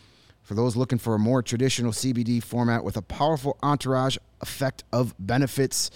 for 0.40 0.54
those 0.54 0.76
looking 0.76 0.98
for 0.98 1.14
a 1.14 1.18
more 1.18 1.42
traditional 1.42 1.92
CBD 1.92 2.42
format 2.42 2.84
with 2.84 2.96
a 2.96 3.02
powerful 3.02 3.58
entourage 3.62 4.16
effect 4.40 4.82
of 4.94 5.14
benefits. 5.18 5.90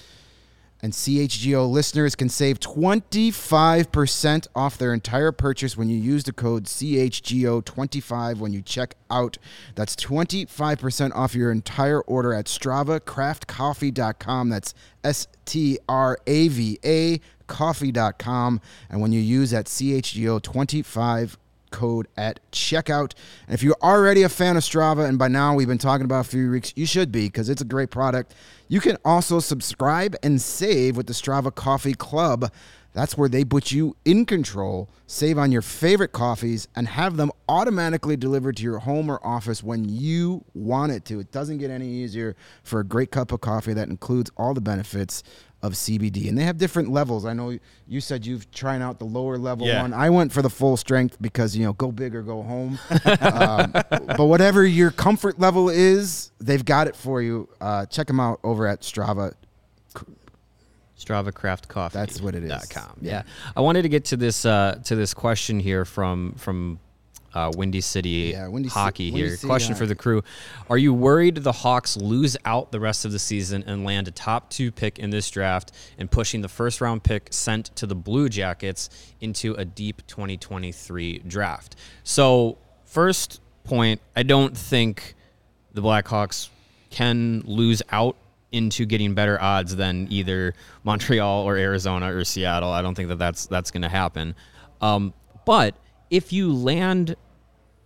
And 0.82 0.92
CHGO 0.92 1.70
listeners 1.70 2.14
can 2.14 2.28
save 2.28 2.60
25% 2.60 4.46
off 4.54 4.76
their 4.76 4.92
entire 4.92 5.32
purchase 5.32 5.78
when 5.78 5.88
you 5.88 5.96
use 5.96 6.24
the 6.24 6.32
code 6.32 6.64
CHGO25 6.64 8.36
when 8.36 8.52
you 8.52 8.60
check 8.60 8.94
out. 9.10 9.38
That's 9.74 9.96
25% 9.96 11.14
off 11.14 11.34
your 11.34 11.50
entire 11.50 12.02
order 12.02 12.34
at 12.34 12.44
StravaCraftCoffee.com. 12.46 14.50
That's 14.50 14.74
S 15.02 15.26
T 15.46 15.78
R 15.88 16.18
A 16.26 16.48
V 16.48 16.78
A 16.84 17.18
coffee.com. 17.46 18.60
And 18.90 19.00
when 19.00 19.12
you 19.12 19.20
use 19.20 19.52
that 19.52 19.64
CHGO25 19.66 21.36
code 21.74 22.06
at 22.16 22.38
checkout. 22.52 23.14
And 23.48 23.54
if 23.54 23.62
you're 23.62 23.76
already 23.82 24.22
a 24.22 24.28
fan 24.28 24.56
of 24.56 24.62
Strava, 24.62 25.08
and 25.08 25.18
by 25.18 25.26
now 25.26 25.54
we've 25.54 25.66
been 25.66 25.76
talking 25.76 26.04
about 26.04 26.24
a 26.24 26.28
few 26.28 26.50
weeks, 26.50 26.72
you 26.76 26.86
should 26.86 27.10
be 27.10 27.26
because 27.26 27.48
it's 27.48 27.60
a 27.60 27.64
great 27.64 27.90
product. 27.90 28.32
You 28.74 28.80
can 28.80 28.96
also 29.04 29.38
subscribe 29.38 30.16
and 30.20 30.42
save 30.42 30.96
with 30.96 31.06
the 31.06 31.12
Strava 31.12 31.54
Coffee 31.54 31.94
Club. 31.94 32.50
That's 32.94 33.18
where 33.18 33.28
they 33.28 33.44
put 33.44 33.72
you 33.72 33.96
in 34.04 34.24
control, 34.24 34.88
save 35.06 35.36
on 35.36 35.50
your 35.52 35.62
favorite 35.62 36.12
coffees, 36.12 36.68
and 36.76 36.86
have 36.88 37.16
them 37.16 37.32
automatically 37.48 38.16
delivered 38.16 38.56
to 38.58 38.62
your 38.62 38.78
home 38.78 39.10
or 39.10 39.18
office 39.26 39.62
when 39.64 39.84
you 39.88 40.44
want 40.54 40.92
it 40.92 41.04
to. 41.06 41.18
It 41.18 41.32
doesn't 41.32 41.58
get 41.58 41.70
any 41.70 41.88
easier 41.88 42.36
for 42.62 42.78
a 42.80 42.84
great 42.84 43.10
cup 43.10 43.32
of 43.32 43.40
coffee 43.40 43.72
that 43.74 43.88
includes 43.88 44.30
all 44.36 44.54
the 44.54 44.60
benefits 44.60 45.24
of 45.60 45.72
CBD. 45.72 46.28
And 46.28 46.36
they 46.38 46.44
have 46.44 46.56
different 46.58 46.90
levels. 46.90 47.24
I 47.24 47.32
know 47.32 47.58
you 47.88 48.00
said 48.00 48.24
you've 48.26 48.48
trying 48.52 48.82
out 48.82 48.98
the 48.98 49.06
lower 49.06 49.38
level 49.38 49.66
Yeah. 49.66 49.80
one. 49.82 49.92
I 49.94 50.10
went 50.10 50.30
for 50.30 50.42
the 50.42 50.50
full 50.50 50.76
strength 50.76 51.16
because, 51.20 51.56
you 51.56 51.64
know, 51.64 51.72
go 51.72 51.90
big 51.90 52.14
or 52.14 52.22
go 52.22 52.42
home. 52.42 52.78
um, 53.20 53.72
but 53.90 54.26
whatever 54.26 54.64
your 54.64 54.90
comfort 54.90 55.40
level 55.40 55.68
is, 55.70 56.30
they've 56.38 56.64
got 56.64 56.86
it 56.86 56.94
for 56.94 57.22
you. 57.22 57.48
Uh, 57.60 57.86
check 57.86 58.06
them 58.06 58.20
out 58.20 58.40
over 58.44 58.66
at 58.66 58.82
Strava. 58.82 59.32
Strava 60.98 61.32
Craft 61.34 61.68
Coffee. 61.68 61.98
That's 61.98 62.20
what 62.20 62.34
it 62.34 62.44
is. 62.44 62.66
com. 62.66 62.96
Yeah. 63.00 63.12
Yeah. 63.12 63.22
I 63.56 63.60
wanted 63.60 63.82
to 63.82 63.88
get 63.88 64.06
to 64.06 64.16
this 64.16 64.44
uh, 64.44 64.80
to 64.84 64.96
this 64.96 65.14
question 65.14 65.60
here 65.60 65.84
from 65.84 66.34
from 66.34 66.78
uh, 67.34 67.50
Windy 67.56 67.80
City 67.80 68.30
Yeah, 68.32 68.46
Windy 68.48 68.68
Hockey 68.68 69.10
Windy 69.10 69.28
here. 69.28 69.36
City 69.36 69.46
question 69.46 69.74
for 69.74 69.86
the 69.86 69.94
crew: 69.94 70.22
Are 70.70 70.78
you 70.78 70.94
worried 70.94 71.36
the 71.36 71.52
Hawks 71.52 71.96
lose 71.96 72.36
out 72.44 72.70
the 72.70 72.80
rest 72.80 73.04
of 73.04 73.12
the 73.12 73.18
season 73.18 73.64
and 73.66 73.84
land 73.84 74.06
a 74.08 74.12
top 74.12 74.50
two 74.50 74.70
pick 74.70 74.98
in 74.98 75.10
this 75.10 75.28
draft 75.30 75.72
and 75.98 76.10
pushing 76.10 76.42
the 76.42 76.48
first 76.48 76.80
round 76.80 77.02
pick 77.02 77.28
sent 77.32 77.74
to 77.76 77.86
the 77.86 77.96
Blue 77.96 78.28
Jackets 78.28 78.88
into 79.20 79.54
a 79.54 79.64
deep 79.64 80.06
2023 80.06 81.18
draft? 81.26 81.76
So 82.04 82.56
first 82.84 83.40
point, 83.64 84.00
I 84.14 84.22
don't 84.22 84.56
think 84.56 85.14
the 85.72 85.82
Blackhawks 85.82 86.50
can 86.90 87.42
lose 87.44 87.82
out 87.90 88.16
into 88.54 88.86
getting 88.86 89.14
better 89.14 89.40
odds 89.40 89.76
than 89.76 90.06
either 90.10 90.54
Montreal 90.84 91.42
or 91.42 91.56
Arizona 91.56 92.14
or 92.14 92.24
Seattle. 92.24 92.70
I 92.70 92.80
don't 92.82 92.94
think 92.94 93.08
that 93.08 93.18
that's 93.18 93.46
that's 93.46 93.70
going 93.70 93.82
to 93.82 93.88
happen. 93.88 94.34
Um, 94.80 95.12
but 95.44 95.74
if 96.10 96.32
you 96.32 96.52
land 96.54 97.16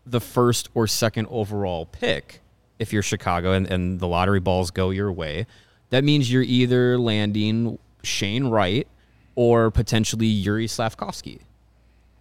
the 0.06 0.20
first 0.20 0.68
or 0.74 0.86
second 0.86 1.26
overall 1.30 1.86
pick, 1.86 2.40
if 2.78 2.92
you're 2.92 3.02
Chicago 3.02 3.52
and, 3.52 3.66
and 3.66 3.98
the 4.00 4.06
lottery 4.06 4.40
balls 4.40 4.70
go 4.70 4.90
your 4.90 5.10
way, 5.12 5.46
that 5.90 6.04
means 6.04 6.30
you're 6.32 6.42
either 6.42 6.98
landing 6.98 7.78
Shane 8.02 8.46
Wright 8.46 8.86
or 9.34 9.70
potentially 9.70 10.26
Yuri 10.26 10.66
Slafkovsky. 10.66 11.40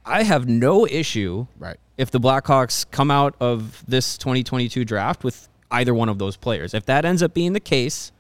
I 0.06 0.24
have 0.24 0.48
no 0.48 0.88
issue 0.88 1.48
Right. 1.60 1.78
if 1.98 2.12
the 2.12 2.20
Blackhawks 2.20 2.86
come 2.92 3.12
out 3.12 3.36
of 3.40 3.84
this 3.88 4.18
2022 4.18 4.86
draft 4.86 5.24
with 5.24 5.50
either 5.72 5.94
one 5.94 6.08
of 6.10 6.18
those 6.18 6.38
players. 6.38 6.74
If 6.74 6.86
that 6.86 7.04
ends 7.06 7.22
up 7.22 7.34
being 7.34 7.54
the 7.54 7.60
case, 7.60 8.12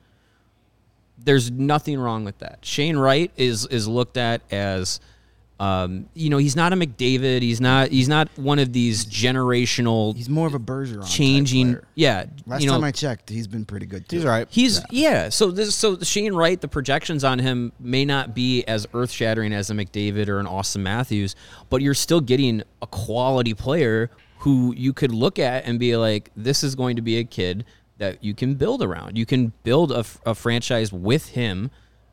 there's 1.18 1.52
nothing 1.52 2.00
wrong 2.00 2.24
with 2.24 2.38
that. 2.40 2.60
Shane 2.62 2.98
Wright 2.98 3.32
is 3.36 3.66
is 3.68 3.88
looked 3.88 4.18
at 4.18 4.42
as 4.52 5.00
um, 5.60 6.08
you 6.14 6.30
know, 6.30 6.38
he's 6.38 6.56
not 6.56 6.72
a 6.72 6.76
McDavid. 6.76 7.42
He's 7.42 7.60
not. 7.60 7.90
He's 7.90 8.08
not 8.08 8.30
one 8.38 8.60
of 8.60 8.74
these 8.74 9.06
generational 9.06 10.16
He's 10.16 10.30
more 10.30 10.46
of 10.46 10.54
a 10.54 10.60
Bergeron. 10.60 11.02
type 11.02 11.10
changing. 11.10 11.80
Yeah, 11.96 12.26
Last 12.46 12.62
you 12.62 12.68
know, 12.68 12.74
time 12.74 12.84
I 12.84 12.92
checked, 12.92 13.30
he's 13.30 13.48
been 13.48 13.66
pretty 13.66 13.88
good 13.88 14.08
too. 14.08 14.18
He's 14.18 14.26
all 14.26 14.32
right. 14.32 14.48
He's 14.52 14.82
yeah. 14.92 15.30
So 15.30 15.50
this 15.50 15.74
so 15.74 15.98
Shane 16.00 16.34
Wright, 16.34 16.62
the 16.62 16.68
projections 16.68 17.24
on 17.24 17.40
him 17.40 17.72
may 17.80 18.06
not 18.06 18.36
be 18.36 18.64
as 18.66 18.86
earth 18.94 19.10
shattering 19.10 19.52
as 19.52 19.72
a 19.72 19.74
McDavid 19.74 20.28
or 20.28 20.40
an 20.40 20.46
Austin 20.46 20.84
Matthews, 20.84 21.36
but 21.70 21.82
you're 21.82 21.96
still 21.96 22.22
getting 22.22 22.62
a 22.84 22.88
quality 22.88 23.56
player 23.56 24.12
who 24.40 24.76
you 24.76 24.94
could 24.94 25.12
look 25.12 25.40
at 25.40 25.66
and 25.66 25.80
be 25.80 25.98
like, 25.98 26.30
this 26.36 26.64
is 26.64 26.76
going 26.76 26.98
to 26.98 27.02
be 27.02 27.18
a 27.18 27.24
kid 27.24 27.66
that 27.98 28.24
you 28.24 28.34
can 28.34 28.56
build 28.56 28.82
around. 28.82 29.18
You 29.18 29.26
can 29.26 29.54
build 29.64 29.92
a, 29.92 30.06
a 30.26 30.36
franchise 30.36 30.92
with 30.92 31.30
him 31.30 31.72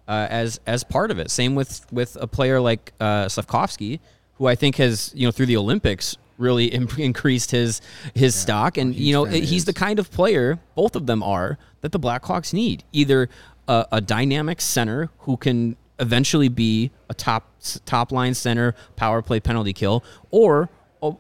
uh, 0.09 0.27
as 0.31 0.61
as 0.67 0.85
part 0.85 1.11
of 1.11 1.19
it. 1.19 1.31
Same 1.31 1.55
with 1.55 1.87
with 1.93 2.17
a 2.21 2.27
player 2.27 2.61
like 2.61 2.93
uh, 3.01 3.27
Slafkovsky, 3.27 4.01
who 4.35 4.47
I 4.47 4.55
think 4.55 4.77
has 4.77 5.13
you 5.15 5.27
know 5.27 5.31
through 5.33 5.47
the 5.47 5.57
Olympics 5.57 6.17
really 6.39 6.67
im- 6.75 6.89
increased 6.99 7.51
his 7.51 7.81
his 8.15 8.35
stock, 8.35 8.77
and 8.77 8.95
you 8.95 9.13
know 9.13 9.25
he's 9.25 9.65
the 9.65 9.73
kind 9.73 9.99
of 9.99 10.11
player 10.11 10.59
both 10.75 10.97
of 10.97 11.07
them 11.07 11.23
are 11.23 11.59
that 11.81 11.93
the 11.93 12.01
Blackhawks 12.01 12.53
need. 12.53 12.85
Either 12.93 13.29
a, 13.69 13.87
a 13.93 14.01
dynamic 14.01 14.61
center 14.61 15.11
who 15.21 15.37
can 15.37 15.77
eventually 15.99 16.49
be 16.49 16.91
a 17.09 17.15
top 17.15 17.51
top 17.85 18.13
line 18.13 18.35
center, 18.35 18.75
power 18.97 19.23
play, 19.23 19.41
penalty 19.41 19.73
kill, 19.73 20.05
or 20.31 20.69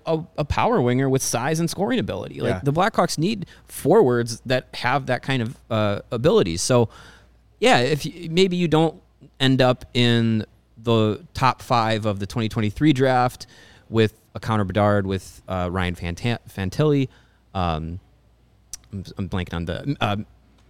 a, 0.06 0.24
a, 0.38 0.44
power 0.44 0.80
winger 0.80 1.08
with 1.08 1.22
size 1.22 1.60
and 1.60 1.68
scoring 1.68 1.98
ability. 1.98 2.40
Like 2.40 2.54
Yeah. 2.54 2.60
the 2.62 2.72
Blackhawks 2.72 3.18
need 3.18 3.46
forwards 3.66 4.40
that 4.46 4.68
have 4.74 5.06
that 5.06 5.22
kind 5.22 5.42
of 5.42 5.58
uh, 5.70 6.00
abilities. 6.10 6.62
So 6.62 6.88
yeah, 7.60 7.78
if 7.78 8.04
you, 8.06 8.30
maybe 8.30 8.56
you 8.56 8.68
don't 8.68 9.00
end 9.40 9.60
up 9.60 9.84
in 9.94 10.44
the 10.82 11.24
top 11.34 11.62
five 11.62 12.06
of 12.06 12.18
the 12.18 12.26
2023 12.26 12.92
draft 12.92 13.46
with 13.88 14.20
a 14.34 14.40
Connor 14.40 14.64
Bedard, 14.64 15.06
with 15.06 15.42
uh, 15.48 15.68
Ryan 15.70 15.94
Fantilli, 15.94 17.08
um, 17.54 18.00
I'm, 18.92 19.04
I'm 19.18 19.28
blanking 19.28 19.54
on 19.54 19.64
the 19.64 19.96
uh, 20.00 20.16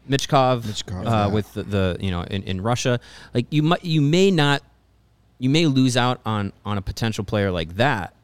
Michkov, 0.08 0.62
Michkov, 0.62 1.06
uh, 1.06 1.10
yeah. 1.10 1.26
with 1.26 1.52
the, 1.54 1.62
the 1.62 1.96
you 2.00 2.10
know 2.10 2.22
in, 2.22 2.42
in 2.42 2.60
Russia. 2.60 3.00
Like 3.32 3.46
you 3.50 3.62
might 3.62 3.84
you 3.84 4.00
may 4.00 4.30
not 4.30 4.62
you 5.38 5.50
may 5.50 5.66
lose 5.66 5.96
out 5.96 6.20
on 6.24 6.52
on 6.64 6.78
a 6.78 6.82
potential 6.82 7.24
player 7.24 7.50
like 7.50 7.76
that, 7.76 8.14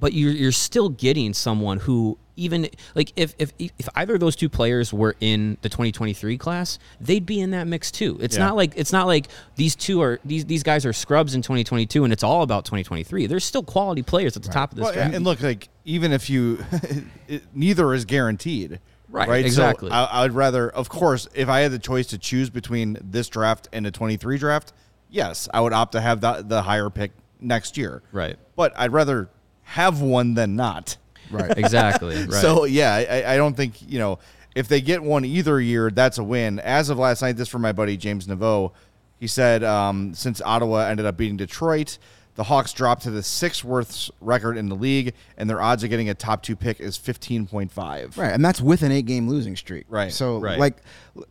but 0.00 0.12
you're 0.14 0.32
you're 0.32 0.50
still 0.52 0.88
getting 0.88 1.34
someone 1.34 1.78
who 1.78 2.18
even 2.36 2.68
like 2.94 3.12
if 3.16 3.34
if 3.38 3.52
if 3.58 3.88
either 3.94 4.14
of 4.14 4.20
those 4.20 4.34
two 4.34 4.48
players 4.48 4.92
were 4.94 5.14
in 5.20 5.58
the 5.60 5.68
2023 5.68 6.38
class, 6.38 6.78
they'd 7.00 7.26
be 7.26 7.38
in 7.40 7.50
that 7.50 7.66
mix 7.66 7.90
too. 7.90 8.18
It's 8.22 8.36
Yeah. 8.36 8.46
not 8.46 8.56
like 8.56 8.72
it's 8.76 8.92
not 8.92 9.06
like 9.06 9.26
these 9.56 9.76
two 9.76 10.00
are 10.00 10.18
these 10.24 10.46
these 10.46 10.62
guys 10.62 10.86
are 10.86 10.92
scrubs 10.94 11.34
in 11.34 11.42
2022 11.42 12.02
and 12.04 12.12
it's 12.12 12.22
all 12.24 12.42
about 12.42 12.64
2023. 12.64 13.26
There's 13.26 13.44
still 13.44 13.62
quality 13.62 14.02
players 14.02 14.36
at 14.36 14.42
the 14.42 14.48
top 14.48 14.72
of 14.72 14.76
this 14.78 14.84
Well, 14.84 14.94
draft. 14.94 15.14
and 15.14 15.24
look, 15.24 15.42
like 15.42 15.68
even 15.84 16.12
if 16.12 16.30
you, 16.30 16.64
it, 17.28 17.42
neither 17.54 17.92
is 17.92 18.04
guaranteed. 18.06 18.80
Right, 19.10 19.28
Right. 19.28 19.44
exactly. 19.44 19.90
So 19.90 19.94
I, 19.94 20.04
I 20.04 20.22
would 20.22 20.32
rather, 20.34 20.70
of 20.70 20.88
course, 20.88 21.28
if 21.34 21.48
I 21.48 21.60
had 21.60 21.72
the 21.72 21.78
choice 21.80 22.06
to 22.08 22.18
choose 22.18 22.48
between 22.48 22.96
this 23.02 23.28
draft 23.28 23.68
and 23.72 23.84
a 23.86 23.90
23 23.90 24.38
draft, 24.38 24.72
yes, 25.10 25.48
I 25.52 25.60
would 25.60 25.72
opt 25.72 25.92
to 25.92 26.00
have 26.00 26.20
the, 26.20 26.44
the 26.46 26.62
higher 26.62 26.88
pick 26.90 27.10
next 27.40 27.76
year. 27.76 28.02
Right. 28.12 28.36
But 28.54 28.72
I'd 28.78 28.92
rather 28.92 29.28
have 29.70 30.00
one 30.00 30.34
than 30.34 30.56
not. 30.56 30.96
Right. 31.30 31.56
exactly. 31.56 32.16
Right. 32.26 32.40
So 32.40 32.64
yeah, 32.64 32.92
I, 32.94 33.34
I 33.34 33.36
don't 33.36 33.56
think 33.56 33.80
you 33.88 33.98
know 34.00 34.18
if 34.56 34.66
they 34.66 34.80
get 34.80 35.00
one 35.02 35.24
either 35.24 35.60
year, 35.60 35.90
that's 35.90 36.18
a 36.18 36.24
win. 36.24 36.58
As 36.58 36.90
of 36.90 36.98
last 36.98 37.22
night, 37.22 37.36
this 37.36 37.48
from 37.48 37.62
my 37.62 37.72
buddy 37.72 37.96
James 37.96 38.26
Neveau. 38.26 38.72
He 39.20 39.26
said 39.26 39.62
um, 39.62 40.12
since 40.14 40.40
Ottawa 40.42 40.86
ended 40.86 41.06
up 41.06 41.16
beating 41.16 41.36
Detroit, 41.36 41.98
the 42.36 42.44
Hawks 42.44 42.72
dropped 42.72 43.02
to 43.02 43.10
the 43.10 43.22
sixth 43.22 43.62
worst 43.62 44.10
record 44.20 44.56
in 44.56 44.68
the 44.70 44.74
league, 44.74 45.14
and 45.36 45.48
their 45.48 45.60
odds 45.60 45.84
of 45.84 45.90
getting 45.90 46.08
a 46.08 46.14
top 46.14 46.42
two 46.42 46.56
pick 46.56 46.80
is 46.80 46.96
fifteen 46.96 47.46
point 47.46 47.70
five. 47.70 48.16
Right, 48.18 48.32
and 48.32 48.44
that's 48.44 48.60
with 48.60 48.82
an 48.82 48.90
eight-game 48.90 49.28
losing 49.28 49.54
streak. 49.56 49.84
Right, 49.88 50.10
So, 50.10 50.38
right. 50.38 50.58
like, 50.58 50.78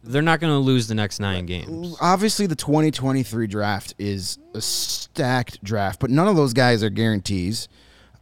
They're 0.04 0.22
not 0.22 0.40
going 0.40 0.54
to 0.54 0.60
lose 0.60 0.88
the 0.88 0.96
next 0.96 1.20
nine 1.20 1.46
games. 1.46 1.98
obviously, 2.00 2.46
the 2.46 2.56
2023 2.56 3.48
draft 3.48 3.96
is 3.98 4.38
a 4.54 4.62
stacked 4.62 5.62
draft, 5.64 6.00
but 6.00 6.10
none 6.10 6.28
of 6.28 6.36
those 6.36 6.54
guys 6.54 6.84
are 6.84 6.90
guarantees. 6.92 7.68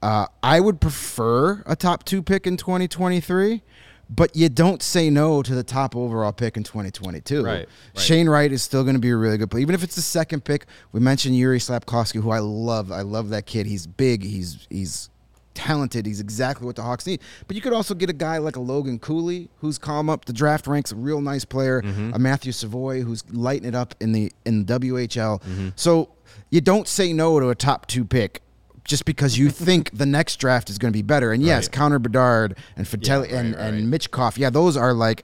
Uh, 0.01 0.27
I 0.43 0.59
would 0.59 0.79
prefer 0.79 1.63
a 1.65 1.75
top 1.75 2.03
two 2.03 2.21
pick 2.21 2.45
in 2.45 2.55
2023, 2.57 3.61
but 4.09 4.35
you 4.35 4.47
don't 4.47 4.81
say 4.83 5.09
no 5.09 5.41
to 5.41 5.55
the 5.55 5.63
top 5.63 5.95
overall 5.95 6.31
pick 6.31 6.55
in 6.55 6.63
2022. 6.63 7.43
Right, 7.43 7.51
right. 7.51 7.67
Shane 7.95 8.29
Wright 8.29 8.51
is 8.51 8.61
still 8.61 8.83
going 8.83 8.95
to 8.95 9.01
be 9.01 9.09
a 9.09 9.17
really 9.17 9.37
good 9.37 9.49
player, 9.49 9.61
even 9.61 9.73
if 9.75 9.83
it's 9.83 9.95
the 9.95 10.01
second 10.01 10.43
pick. 10.45 10.65
We 10.91 10.99
mentioned 10.99 11.35
Yuri 11.35 11.59
Slafkovsky, 11.59 12.21
who 12.21 12.29
I 12.29 12.39
love. 12.39 12.91
I 12.91 13.01
love 13.01 13.29
that 13.29 13.45
kid. 13.47 13.65
He's 13.65 13.87
big. 13.87 14.23
He's 14.23 14.67
he's 14.69 15.09
talented. 15.55 16.05
He's 16.05 16.19
exactly 16.19 16.67
what 16.67 16.75
the 16.75 16.83
Hawks 16.83 17.07
need. 17.07 17.19
But 17.47 17.55
you 17.55 17.61
could 17.63 17.73
also 17.73 17.95
get 17.95 18.11
a 18.11 18.13
guy 18.13 18.37
like 18.37 18.55
a 18.55 18.59
Logan 18.59 18.99
Cooley, 18.99 19.49
who's 19.57 19.79
calm 19.79 20.07
up 20.07 20.25
the 20.25 20.33
draft 20.33 20.67
ranks, 20.67 20.91
a 20.91 20.95
real 20.95 21.19
nice 21.19 21.43
player. 21.45 21.79
A 22.13 22.19
Matthew 22.19 22.51
Savoie, 22.51 23.01
who's 23.01 23.23
lighting 23.33 23.67
it 23.67 23.73
up 23.75 23.95
in 23.99 24.11
the 24.11 24.31
in 24.45 24.65
the 24.65 24.79
WHL. 24.79 25.73
So 25.75 26.09
you 26.51 26.61
don't 26.61 26.87
say 26.87 27.11
no 27.11 27.39
to 27.39 27.49
a 27.49 27.55
top 27.55 27.87
two 27.87 28.05
pick. 28.05 28.43
Just 28.87 29.05
because 29.05 29.37
you 29.37 29.49
think 29.67 29.95
the 29.95 30.05
next 30.05 30.37
draft 30.37 30.69
is 30.69 30.77
going 30.79 30.91
to 30.91 30.97
be 30.97 31.03
better, 31.03 31.31
and 31.31 31.43
yes, 31.43 31.65
Right. 31.65 31.71
Connor 31.73 31.99
Bedard 31.99 32.57
and 32.75 32.87
Fantilli 32.87 33.29
Yeah, 33.29 33.39
and 33.39 33.55
right, 33.55 33.73
and. 33.73 33.93
Michkov, 33.93 34.37
yeah, 34.37 34.49
those 34.49 34.75
are 34.75 34.93
like 34.93 35.23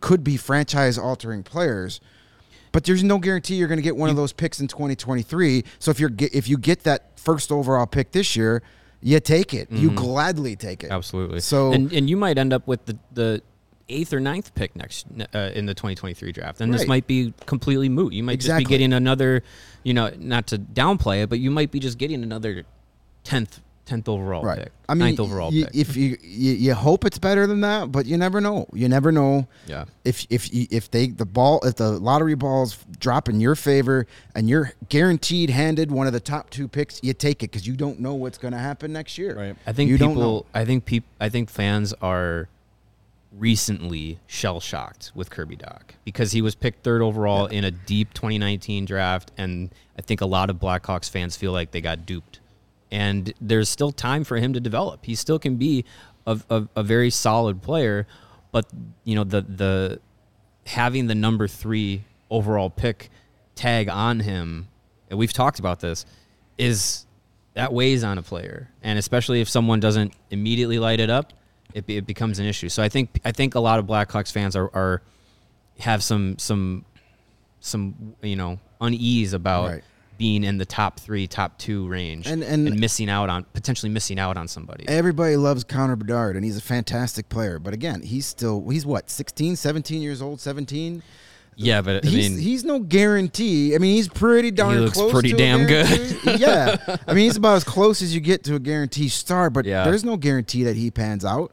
could 0.00 0.24
be 0.24 0.36
franchise 0.36 0.96
altering 0.96 1.42
players. 1.42 2.00
But 2.70 2.84
there's 2.84 3.02
no 3.02 3.18
guarantee 3.18 3.54
you're 3.54 3.68
going 3.68 3.78
to 3.78 3.82
get 3.82 3.96
one 3.96 4.10
of 4.10 4.16
those 4.16 4.32
picks 4.32 4.60
in 4.60 4.68
2023. 4.68 5.64
So 5.78 5.90
if 5.90 5.98
you're 5.98 6.10
if 6.18 6.48
you 6.48 6.58
get 6.58 6.84
that 6.84 7.18
first 7.18 7.50
overall 7.50 7.86
pick 7.86 8.12
this 8.12 8.36
year, 8.36 8.62
you 9.00 9.20
take 9.20 9.54
it. 9.54 9.70
You 9.70 9.88
mm-hmm. 9.88 9.96
gladly 9.96 10.56
take 10.56 10.84
it. 10.84 10.90
Absolutely. 10.90 11.40
So 11.40 11.72
and 11.72 11.92
and 11.92 12.08
you 12.10 12.16
might 12.16 12.38
end 12.38 12.52
up 12.52 12.66
with 12.66 12.84
the 12.86 12.98
the 13.12 13.42
eighth 13.88 14.12
or 14.12 14.20
ninth 14.20 14.54
pick 14.54 14.74
next 14.76 15.06
uh, 15.34 15.50
in 15.54 15.66
the 15.66 15.74
2023 15.74 16.32
draft, 16.32 16.60
and 16.60 16.72
this 16.72 16.86
might 16.86 17.06
be 17.06 17.32
completely 17.46 17.88
moot. 17.88 18.12
You 18.12 18.22
might 18.22 18.34
Exactly. 18.34 18.64
just 18.64 18.68
be 18.68 18.74
getting 18.74 18.92
another, 18.92 19.42
you 19.82 19.94
know, 19.94 20.10
not 20.18 20.46
to 20.48 20.58
downplay 20.58 21.22
it, 21.22 21.28
but 21.30 21.38
you 21.38 21.50
might 21.50 21.70
be 21.70 21.78
just 21.80 21.98
getting 21.98 22.22
another 22.22 22.64
tenth 23.24 23.60
tenth 23.84 24.06
overall 24.06 24.44
right. 24.44 24.58
pick, 24.64 24.72
I 24.86 24.92
mean, 24.92 24.98
ninth 25.00 25.20
overall 25.20 25.50
you, 25.50 25.64
pick. 25.64 25.74
if 25.74 25.96
you, 25.96 26.18
you 26.22 26.52
you 26.52 26.74
hope 26.74 27.06
it's 27.06 27.18
better 27.18 27.46
than 27.46 27.62
that, 27.62 27.90
but 27.90 28.04
you 28.04 28.18
never 28.18 28.38
know. 28.38 28.66
You 28.74 28.86
never 28.86 29.10
know. 29.10 29.48
Yeah. 29.66 29.86
If 30.04 30.26
if 30.28 30.50
if 30.52 30.90
they 30.90 31.06
the 31.06 31.24
ball 31.24 31.60
if 31.64 31.76
the 31.76 31.92
lottery 31.92 32.34
balls 32.34 32.84
drop 33.00 33.30
in 33.30 33.40
your 33.40 33.54
favor 33.54 34.06
and 34.34 34.46
you're 34.46 34.72
guaranteed 34.90 35.48
handed 35.48 35.90
one 35.90 36.06
of 36.06 36.12
the 36.12 36.20
top 36.20 36.50
two 36.50 36.68
picks, 36.68 37.00
you 37.02 37.14
take 37.14 37.42
it 37.42 37.50
because 37.50 37.66
you 37.66 37.76
don't 37.76 37.98
know 37.98 38.12
what's 38.14 38.36
going 38.36 38.52
to 38.52 38.58
happen 38.58 38.92
next 38.92 39.16
year. 39.16 39.34
Right. 39.34 39.56
I 39.66 39.72
think 39.72 39.88
you 39.88 39.96
don't 39.96 40.14
know. 40.16 40.40
people. 40.42 40.46
I 40.52 40.64
think 40.66 40.84
peop, 40.84 41.04
I 41.18 41.30
think 41.30 41.48
fans 41.48 41.94
are 42.02 42.48
recently 43.32 44.18
shell 44.26 44.60
shocked 44.60 45.12
with 45.14 45.30
Kirby 45.30 45.56
Dach 45.56 45.82
because 46.04 46.32
he 46.32 46.42
was 46.42 46.54
picked 46.54 46.82
third 46.82 47.02
overall 47.02 47.46
in 47.46 47.64
a 47.64 47.70
deep 47.70 48.14
2019 48.14 48.84
draft, 48.84 49.32
and 49.36 49.70
I 49.98 50.02
think 50.02 50.20
a 50.20 50.26
lot 50.26 50.50
of 50.50 50.56
Blackhawks 50.56 51.10
fans 51.10 51.36
feel 51.36 51.52
like 51.52 51.70
they 51.70 51.80
got 51.80 52.06
duped. 52.06 52.40
And 52.90 53.34
there's 53.40 53.68
still 53.68 53.92
time 53.92 54.24
for 54.24 54.38
him 54.38 54.54
to 54.54 54.60
develop. 54.60 55.04
He 55.04 55.14
still 55.14 55.38
can 55.38 55.56
be 55.56 55.84
a, 56.26 56.40
a, 56.48 56.68
a 56.76 56.82
very 56.82 57.10
solid 57.10 57.60
player, 57.62 58.06
but 58.50 58.66
you 59.04 59.14
know 59.14 59.24
the 59.24 59.42
the 59.42 60.00
having 60.66 61.06
the 61.06 61.14
number 61.14 61.48
three 61.48 62.04
overall 62.30 62.70
pick 62.70 63.10
tag 63.54 63.88
on 63.88 64.20
him, 64.20 64.68
and 65.10 65.18
we've 65.18 65.32
talked 65.32 65.58
about 65.58 65.80
this, 65.80 66.06
is 66.56 67.06
that 67.54 67.72
weighs 67.72 68.04
on 68.04 68.18
a 68.18 68.22
player, 68.22 68.70
and 68.82 68.98
especially 68.98 69.40
if 69.40 69.48
someone 69.48 69.80
doesn't 69.80 70.14
immediately 70.30 70.78
light 70.78 71.00
it 71.00 71.10
up, 71.10 71.32
it, 71.74 71.84
it 71.88 72.06
becomes 72.06 72.38
an 72.38 72.46
issue. 72.46 72.68
So 72.68 72.82
I 72.82 72.88
think 72.88 73.20
I 73.24 73.32
think 73.32 73.54
a 73.54 73.60
lot 73.60 73.78
of 73.78 73.86
Blackhawks 73.86 74.32
fans 74.32 74.56
are, 74.56 74.70
are 74.74 75.02
have 75.80 76.02
some 76.02 76.38
some 76.38 76.84
some 77.60 78.14
you 78.22 78.36
know 78.36 78.58
unease 78.80 79.32
about 79.32 79.68
Right. 79.70 79.84
being 80.16 80.44
in 80.44 80.58
the 80.58 80.64
top 80.66 80.98
three, 81.00 81.26
top 81.26 81.58
two 81.58 81.86
range, 81.88 82.26
And- 82.26 82.42
and- 82.42 82.78
missing 82.78 83.08
out 83.10 83.28
on 83.30 83.44
potentially 83.52 83.90
missing 83.90 84.18
out 84.18 84.36
on 84.36 84.48
somebody. 84.48 84.88
Everybody 84.88 85.36
loves 85.36 85.64
Connor 85.64 85.96
Bedard 85.96 86.36
and 86.36 86.44
he's 86.44 86.56
a 86.56 86.60
fantastic 86.62 87.28
player, 87.28 87.58
but 87.58 87.74
again, 87.74 88.02
he's 88.02 88.26
still 88.26 88.68
he's 88.68 88.86
what 88.86 89.10
16, 89.10 89.56
17 89.56 90.00
years 90.02 90.22
old, 90.22 90.40
17. 90.40 91.02
yeah, 91.56 91.80
but 91.82 92.04
I 92.06 92.08
he's, 92.08 92.30
mean, 92.30 92.38
he's 92.38 92.64
no 92.64 92.78
guarantee. 92.78 93.74
I 93.74 93.78
mean, 93.78 93.96
he's 93.96 94.06
pretty 94.08 94.52
darn 94.52 94.74
He 94.74 94.80
looks 94.80 94.96
close. 94.96 95.12
pretty 95.12 95.32
damn 95.32 95.66
good. 95.66 96.16
yeah, 96.40 96.96
I 97.06 97.14
mean, 97.14 97.24
he's 97.24 97.36
about 97.36 97.56
as 97.56 97.64
close 97.64 98.00
as 98.00 98.14
you 98.14 98.20
get 98.20 98.44
to 98.44 98.54
a 98.54 98.60
guarantee 98.60 99.08
star. 99.08 99.50
But 99.50 99.64
Yeah. 99.64 99.82
there's 99.84 100.04
no 100.04 100.16
guarantee 100.16 100.62
that 100.64 100.76
he 100.76 100.90
pans 100.92 101.24
out. 101.24 101.50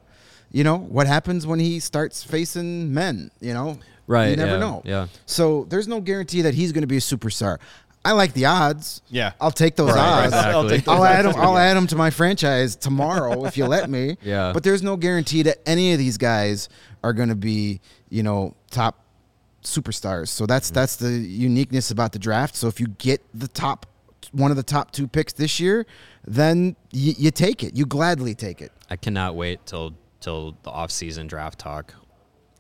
You 0.56 0.64
know 0.64 0.78
what 0.78 1.06
happens 1.06 1.46
when 1.46 1.60
he 1.60 1.82
starts 1.82 2.24
facing 2.24 2.94
men? 2.94 3.30
You 3.42 3.54
know, 3.54 3.78
Right, 4.08 4.30
You 4.30 4.36
never 4.38 4.52
yeah, 4.54 4.58
know. 4.60 4.82
yeah. 4.86 5.08
So 5.26 5.66
there's 5.68 5.88
no 5.88 6.00
guarantee 6.00 6.44
that 6.44 6.54
he's 6.54 6.72
going 6.72 6.84
to 6.84 6.88
be 6.88 6.96
a 6.98 7.02
superstar. 7.02 7.58
I 8.06 8.12
like 8.14 8.34
the 8.34 8.46
odds. 8.46 9.02
Yeah. 9.10 9.34
I'll 9.42 9.52
take 9.52 9.76
those 9.76 9.90
Right, 9.90 9.98
odds. 10.00 10.26
exactly. 10.28 10.54
I'll 10.54 10.70
take 10.70 10.86
those 10.86 10.96
I'll 10.96 11.04
add 11.06 11.26
them. 11.26 11.34
I'll 11.36 11.58
add 11.58 11.74
them 11.76 11.88
to 11.88 11.96
my 11.98 12.10
franchise 12.12 12.76
tomorrow 12.78 13.46
if 13.46 13.58
you 13.58 13.66
let 13.66 13.90
me. 13.90 14.16
Yeah. 14.24 14.54
But 14.54 14.64
there's 14.64 14.82
no 14.84 14.96
guarantee 14.96 15.42
that 15.44 15.58
any 15.66 15.92
of 15.92 16.00
these 16.00 16.18
guys 16.18 16.70
are 17.04 17.12
going 17.14 17.30
to 17.30 17.36
be, 17.36 17.82
you 18.10 18.24
know, 18.24 18.56
top 18.72 19.04
superstars. 19.64 20.30
So 20.30 20.46
that's 20.46 20.68
Mm-hmm. 20.68 20.76
that's 20.76 20.96
the 20.98 21.12
uniqueness 21.12 21.92
about 21.92 22.12
the 22.14 22.20
draft. 22.20 22.56
So 22.56 22.68
if 22.68 22.80
you 22.80 22.88
get 22.88 23.22
the 23.34 23.48
top 23.50 23.86
one 24.32 24.52
of 24.52 24.58
the 24.58 24.64
top 24.64 24.92
two 24.92 25.08
picks 25.08 25.34
this 25.34 25.60
year, 25.60 25.86
then 26.26 26.76
you, 26.92 27.14
you 27.18 27.32
take 27.32 27.64
it. 27.64 27.76
You 27.76 27.86
gladly 27.86 28.36
take 28.36 28.62
it. 28.62 28.72
I 28.90 28.96
cannot 28.96 29.36
wait 29.36 29.66
till 29.66 29.94
till 30.26 30.58
the 30.64 30.70
off-season 30.72 31.28
draft 31.28 31.58
talk. 31.60 31.94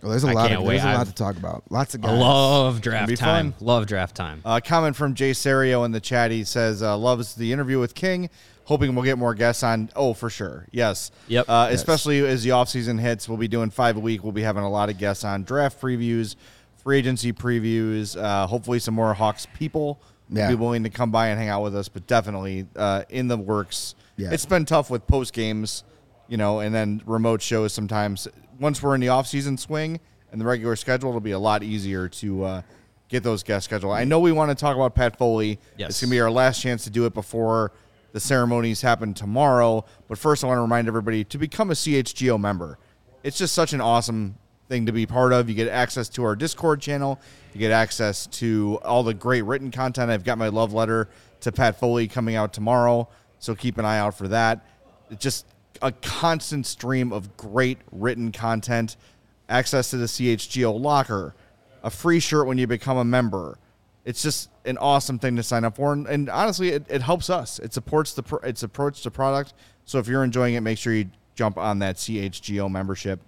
Well, 0.02 0.12
there's 0.12 0.24
a 0.24 0.28
I 0.30 0.34
lot. 0.34 0.52
Of, 0.52 0.66
there's 0.66 0.84
a 0.84 0.86
lot 0.86 0.96
I've- 0.98 1.10
to 1.10 1.16
talk 1.16 1.36
about. 1.38 1.64
Lots 1.70 1.96
of 1.96 2.06
I 2.06 2.12
love 2.16 2.80
draft 2.82 3.18
time. 3.18 3.54
fun. 3.54 3.66
Love 3.66 3.88
draft 3.88 4.16
time. 4.16 4.42
A 4.46 4.62
comment 4.62 4.96
from 4.96 5.16
Jay 5.16 5.34
Serio 5.34 5.84
in 5.84 5.92
the 5.92 6.00
chat. 6.00 6.32
He 6.32 6.44
says, 6.44 6.84
uh, 6.84 6.96
loves 6.98 7.36
the 7.36 7.52
interview 7.52 7.80
with 7.80 7.96
King. 7.96 8.30
Hoping 8.66 8.94
we'll 8.96 9.04
get 9.04 9.18
more 9.18 9.34
guests 9.36 9.64
on. 9.64 9.90
Oh, 9.96 10.14
for 10.14 10.30
sure. 10.30 10.66
Yes. 10.72 11.12
Yep. 11.28 11.46
Uh, 11.48 11.68
Yes. 11.72 11.80
Especially 11.80 12.26
as 12.26 12.44
the 12.44 12.50
offseason 12.50 13.00
hits. 13.00 13.28
We'll 13.30 13.38
be 13.38 13.48
doing 13.48 13.70
five 13.70 13.96
a 13.98 14.00
week. 14.00 14.24
We'll 14.24 14.32
be 14.32 14.42
having 14.44 14.64
a 14.64 14.70
lot 14.70 14.90
of 14.90 14.98
guests 14.98 15.24
on 15.24 15.44
draft 15.44 15.80
previews, 15.82 16.36
free 16.84 16.98
agency 17.00 17.32
previews, 17.34 18.16
uh, 18.22 18.48
hopefully 18.48 18.80
some 18.80 18.94
more 18.96 19.14
Hawks 19.14 19.48
people 19.58 20.00
will 20.30 20.48
be 20.50 20.56
willing 20.56 20.84
to 20.84 20.90
come 20.90 21.12
by 21.12 21.28
and 21.28 21.40
hang 21.40 21.50
out 21.50 21.62
with 21.62 21.76
us, 21.76 21.88
but 21.88 22.08
definitely 22.08 22.66
uh, 22.76 23.04
in 23.10 23.28
the 23.28 23.38
works. 23.38 23.94
Yeah. 24.18 24.32
It's 24.32 24.46
been 24.48 24.66
tough 24.66 24.90
with 24.90 25.06
post 25.06 25.34
games, 25.34 25.84
you 26.28 26.38
know, 26.38 26.60
and 26.60 26.74
then 26.74 27.02
remote 27.06 27.42
shows 27.42 27.74
sometimes. 27.74 28.28
Once 28.60 28.82
we're 28.82 28.96
in 28.96 29.02
the 29.02 29.08
offseason 29.08 29.60
swing 29.60 30.00
and 30.32 30.40
the 30.40 30.46
regular 30.46 30.76
schedule, 30.76 31.10
it'll 31.10 31.22
be 31.22 31.32
a 31.32 31.40
lot 31.40 31.64
easier 31.64 32.08
to 32.08 32.44
uh, 32.44 32.62
get 33.10 33.24
those 33.24 33.44
guests 33.44 33.66
scheduled. 33.66 33.94
I 33.94 34.04
know 34.04 34.20
we 34.20 34.32
want 34.32 34.50
to 34.50 34.56
talk 34.56 34.76
about 34.76 34.96
Pat 34.96 35.18
Foley. 35.18 35.60
Yes. 35.78 35.90
It's 35.90 36.02
going 36.02 36.10
to 36.10 36.16
be 36.16 36.20
our 36.22 36.32
last 36.32 36.62
chance 36.62 36.84
to 36.86 36.90
do 36.90 37.06
it 37.06 37.14
before 37.14 37.72
the 38.12 38.20
ceremonies 38.20 38.82
happen 38.82 39.14
tomorrow. 39.14 39.86
But 40.08 40.18
first, 40.18 40.44
I 40.44 40.48
want 40.48 40.58
to 40.58 40.62
remind 40.62 40.88
everybody 40.88 41.24
to 41.26 41.38
become 41.38 41.70
a 41.70 41.74
CHGO 41.74 42.40
member. 42.40 42.80
It's 43.24 43.38
just 43.38 43.54
such 43.54 43.74
an 43.74 43.82
awesome 43.82 44.36
thing 44.68 44.86
to 44.86 44.92
be 44.92 45.06
part 45.06 45.34
of. 45.34 45.50
You 45.50 45.56
get 45.56 45.68
access 45.68 46.10
to 46.10 46.24
our 46.24 46.36
Discord 46.36 46.82
channel. 46.82 47.20
You 47.54 47.60
get 47.60 47.72
access 47.72 48.28
to 48.28 48.80
all 48.84 49.04
the 49.04 49.14
great 49.14 49.44
written 49.44 49.72
content. 49.72 50.12
I've 50.12 50.24
got 50.24 50.38
my 50.38 50.48
love 50.48 50.74
letter 50.74 51.10
to 51.42 51.52
Pat 51.52 51.80
Foley 51.80 52.08
coming 52.08 52.36
out 52.36 52.54
tomorrow, 52.54 53.08
so 53.40 53.54
keep 53.54 53.78
an 53.78 53.86
eye 53.86 54.00
out 54.00 54.18
for 54.18 54.28
that. 54.30 54.66
It's 55.12 55.22
just 55.22 55.46
a 55.82 55.92
constant 55.92 56.66
stream 56.66 57.12
of 57.12 57.36
great 57.38 57.80
written 57.92 58.32
content. 58.32 58.98
Access 59.48 59.92
to 59.92 59.98
the 59.98 60.06
CHGO 60.06 60.80
locker, 60.80 61.36
a 61.84 61.92
free 61.92 62.20
shirt 62.20 62.48
when 62.48 62.58
you 62.58 62.66
become 62.66 62.98
a 62.98 63.06
member. 63.06 63.60
It's 64.04 64.24
just 64.24 64.50
an 64.66 64.78
awesome 64.78 65.20
thing 65.20 65.36
to 65.36 65.44
sign 65.44 65.64
up 65.64 65.76
for, 65.76 65.94
and, 65.94 66.08
and 66.08 66.30
honestly, 66.30 66.70
it, 66.70 66.86
it 66.90 67.02
helps 67.02 67.30
us. 67.30 67.60
It 67.60 67.74
supports 67.74 68.14
the 68.14 68.24
pro- 68.24 68.40
it 68.40 68.58
supports 68.58 69.04
the 69.04 69.12
product. 69.12 69.54
So 69.86 70.00
if 70.00 70.08
you're 70.08 70.24
enjoying 70.24 70.56
it, 70.56 70.62
make 70.62 70.78
sure 70.78 70.94
you 70.94 71.10
jump 71.36 71.58
on 71.58 71.80
that 71.80 71.98
CHGO 71.98 72.72
membership 72.72 73.20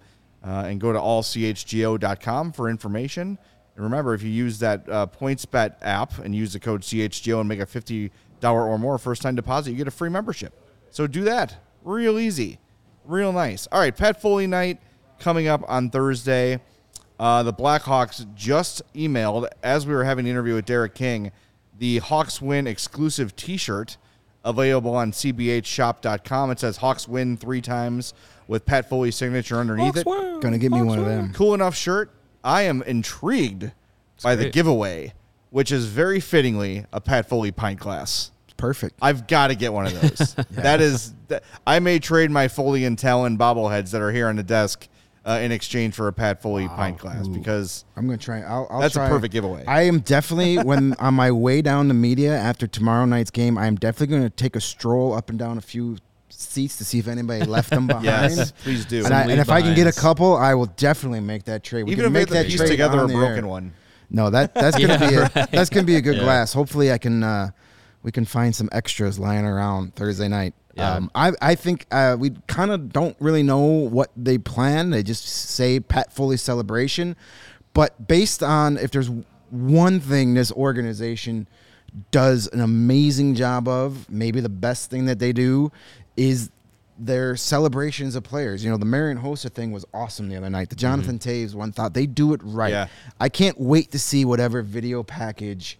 uh, 0.44 0.64
and 0.66 0.80
go 0.80 0.92
to 0.92 0.98
allchgo.com 0.98 2.52
for 2.52 2.68
information. 2.68 3.38
And 3.76 3.84
remember, 3.84 4.14
if 4.14 4.22
you 4.22 4.30
use 4.30 4.58
that 4.58 4.88
uh, 4.88 5.06
PointsBet 5.06 5.76
app 5.82 6.18
and 6.18 6.34
use 6.34 6.52
the 6.52 6.60
code 6.60 6.82
CHGO 6.82 7.40
and 7.40 7.48
make 7.48 7.60
a 7.60 7.66
fifty 7.66 8.10
dollar 8.40 8.66
or 8.66 8.78
more 8.78 8.98
first 8.98 9.22
time 9.22 9.36
deposit, 9.36 9.70
you 9.70 9.76
get 9.76 9.88
a 9.88 9.92
free 9.92 10.10
membership. 10.10 10.52
So 10.90 11.06
do 11.06 11.22
that. 11.24 11.56
Real 11.84 12.18
easy, 12.18 12.58
real 13.04 13.32
nice. 13.32 13.66
All 13.72 13.80
right, 13.80 13.96
Pat 13.96 14.20
Foley 14.20 14.46
night 14.46 14.80
coming 15.18 15.48
up 15.48 15.62
on 15.68 15.90
Thursday. 15.90 16.60
Uh, 17.18 17.42
the 17.42 17.52
Blackhawks 17.52 18.32
just 18.34 18.82
emailed 18.94 19.48
as 19.62 19.86
we 19.86 19.94
were 19.94 20.04
having 20.04 20.26
an 20.26 20.30
interview 20.30 20.54
with 20.54 20.66
Derek 20.66 20.94
King, 20.94 21.32
the 21.78 21.98
Hawks 21.98 22.40
win 22.40 22.66
exclusive 22.66 23.34
T-shirt 23.34 23.96
available 24.44 24.94
on 24.94 25.10
cbhshop.com. 25.12 26.50
It 26.52 26.60
says 26.60 26.76
Hawks 26.76 27.08
win 27.08 27.36
three 27.36 27.60
times 27.60 28.14
with 28.46 28.64
Pat 28.64 28.88
Foley's 28.88 29.16
signature 29.16 29.56
underneath 29.58 29.96
it. 29.96 30.04
Gonna 30.40 30.58
get 30.58 30.70
me 30.70 30.80
one 30.82 30.98
of 30.98 31.04
them. 31.04 31.32
Cool 31.32 31.54
enough 31.54 31.74
shirt. 31.74 32.10
I 32.44 32.62
am 32.62 32.82
intrigued 32.82 33.72
by 34.22 34.36
the 34.36 34.44
giveaway, 34.50 35.12
which 35.50 35.72
is 35.72 35.86
very 35.86 36.20
fittingly 36.20 36.86
a 36.92 37.00
Pat 37.00 37.28
Foley 37.28 37.50
pint 37.50 37.80
glass. 37.80 38.30
Perfect. 38.58 38.98
I've 39.00 39.26
got 39.26 39.46
to 39.46 39.54
get 39.54 39.72
one 39.72 39.86
of 39.86 39.98
those. 40.00 40.34
That 40.50 40.80
is, 40.82 41.14
that, 41.28 41.44
I 41.66 41.78
may 41.78 41.98
trade 42.00 42.30
my 42.30 42.48
Foley 42.48 42.84
and 42.84 42.98
Tallon 42.98 43.38
bobbleheads 43.38 43.92
that 43.92 44.02
are 44.02 44.12
here 44.12 44.28
on 44.28 44.36
the 44.36 44.42
desk 44.42 44.86
uh, 45.24 45.38
in 45.42 45.52
exchange 45.52 45.94
for 45.94 46.08
a 46.08 46.12
Pat 46.12 46.42
Foley 46.42 46.66
pint 46.68 46.98
glass 46.98 47.28
because 47.28 47.84
I'm 47.96 48.06
gonna 48.06 48.18
try. 48.18 48.40
I'll, 48.40 48.66
I'll 48.70 48.80
That's 48.80 48.96
a 48.96 49.00
perfect 49.08 49.32
giveaway. 49.32 49.64
I 49.66 49.82
am 49.82 50.00
definitely 50.00 50.58
when 50.58 50.94
on 50.98 51.14
my 51.14 51.30
way 51.30 51.62
down 51.62 51.88
to 51.88 51.94
media 51.94 52.34
after 52.36 52.66
tomorrow 52.66 53.04
night's 53.04 53.30
game. 53.30 53.56
I 53.56 53.66
am 53.66 53.76
definitely 53.76 54.16
going 54.16 54.22
to 54.28 54.30
take 54.30 54.56
a 54.56 54.60
stroll 54.60 55.12
up 55.12 55.28
and 55.30 55.38
down 55.38 55.56
a 55.58 55.60
few 55.60 55.98
seats 56.30 56.78
to 56.78 56.84
see 56.84 56.98
if 56.98 57.08
anybody 57.08 57.44
left 57.44 57.70
them 57.70 57.86
behind. 57.88 58.04
yes, 58.04 58.52
please 58.62 58.84
do. 58.86 59.04
And, 59.04 59.14
I, 59.14 59.22
and 59.22 59.40
if 59.40 59.50
I 59.50 59.60
can 59.62 59.74
get 59.74 59.86
a 59.86 59.92
couple, 60.00 60.34
I 60.36 60.54
will 60.54 60.66
definitely 60.76 61.20
make 61.20 61.44
that 61.44 61.62
trade. 61.62 61.84
We 61.84 61.92
Even 61.92 62.04
can 62.04 62.06
if 62.06 62.12
make 62.12 62.28
have 62.34 62.44
that 62.44 62.46
piece 62.46 62.56
trade 62.56 62.68
together 62.70 62.98
on 63.00 63.10
a 63.10 63.12
broken 63.14 63.44
air. 63.44 63.46
one. 63.46 63.72
No, 64.10 64.30
that 64.30 64.54
that's 64.54 64.78
gonna 64.78 64.98
be 64.98 65.14
a, 65.14 65.48
that's 65.52 65.68
gonna 65.68 65.84
be 65.86 65.96
a 65.96 66.00
good 66.00 66.16
Yeah. 66.16 66.22
glass. 66.24 66.52
Hopefully, 66.54 66.90
I 66.90 66.96
can 66.98 67.22
uh, 67.22 67.50
we 68.02 68.12
can 68.12 68.24
find 68.24 68.54
some 68.54 68.68
extras 68.72 69.18
lying 69.18 69.44
around 69.44 69.94
Thursday 69.94 70.28
night. 70.28 70.54
Yeah. 70.74 70.94
Um, 70.94 71.10
I 71.14 71.32
I 71.42 71.54
think 71.54 71.86
uh, 71.90 72.16
we 72.18 72.30
kind 72.46 72.70
of 72.70 72.92
don't 72.92 73.16
really 73.20 73.42
know 73.42 73.64
what 73.64 74.10
they 74.16 74.38
plan. 74.38 74.90
They 74.90 75.02
just 75.02 75.26
say 75.26 75.80
Pat 75.80 76.12
Foley 76.12 76.36
celebration, 76.36 77.16
but 77.74 78.06
based 78.06 78.42
on 78.42 78.78
if 78.78 78.90
there's 78.90 79.10
one 79.50 80.00
thing 80.00 80.34
this 80.34 80.52
organization 80.52 81.48
does 82.10 82.46
an 82.48 82.60
amazing 82.60 83.34
job 83.34 83.66
of, 83.66 84.08
maybe 84.10 84.40
the 84.40 84.48
best 84.48 84.90
thing 84.90 85.06
that 85.06 85.18
they 85.18 85.32
do 85.32 85.72
is 86.16 86.50
their 86.98 87.36
celebrations 87.36 88.14
of 88.14 88.24
players. 88.24 88.64
You 88.64 88.70
know, 88.70 88.76
the 88.76 88.84
Marian 88.84 89.18
Hossa 89.18 89.50
thing 89.50 89.72
was 89.72 89.84
awesome 89.94 90.28
the 90.28 90.36
other 90.36 90.50
night. 90.50 90.68
The 90.68 90.76
Jonathan 90.76 91.18
Toews 91.18 91.54
one 91.54 91.72
thought 91.72 91.94
they 91.94 92.06
do 92.06 92.34
it 92.34 92.40
right. 92.42 92.72
Yeah. 92.72 92.88
I 93.20 93.28
can't 93.28 93.58
wait 93.58 93.92
to 93.92 93.98
see 93.98 94.24
whatever 94.24 94.62
video 94.62 95.02
package 95.02 95.78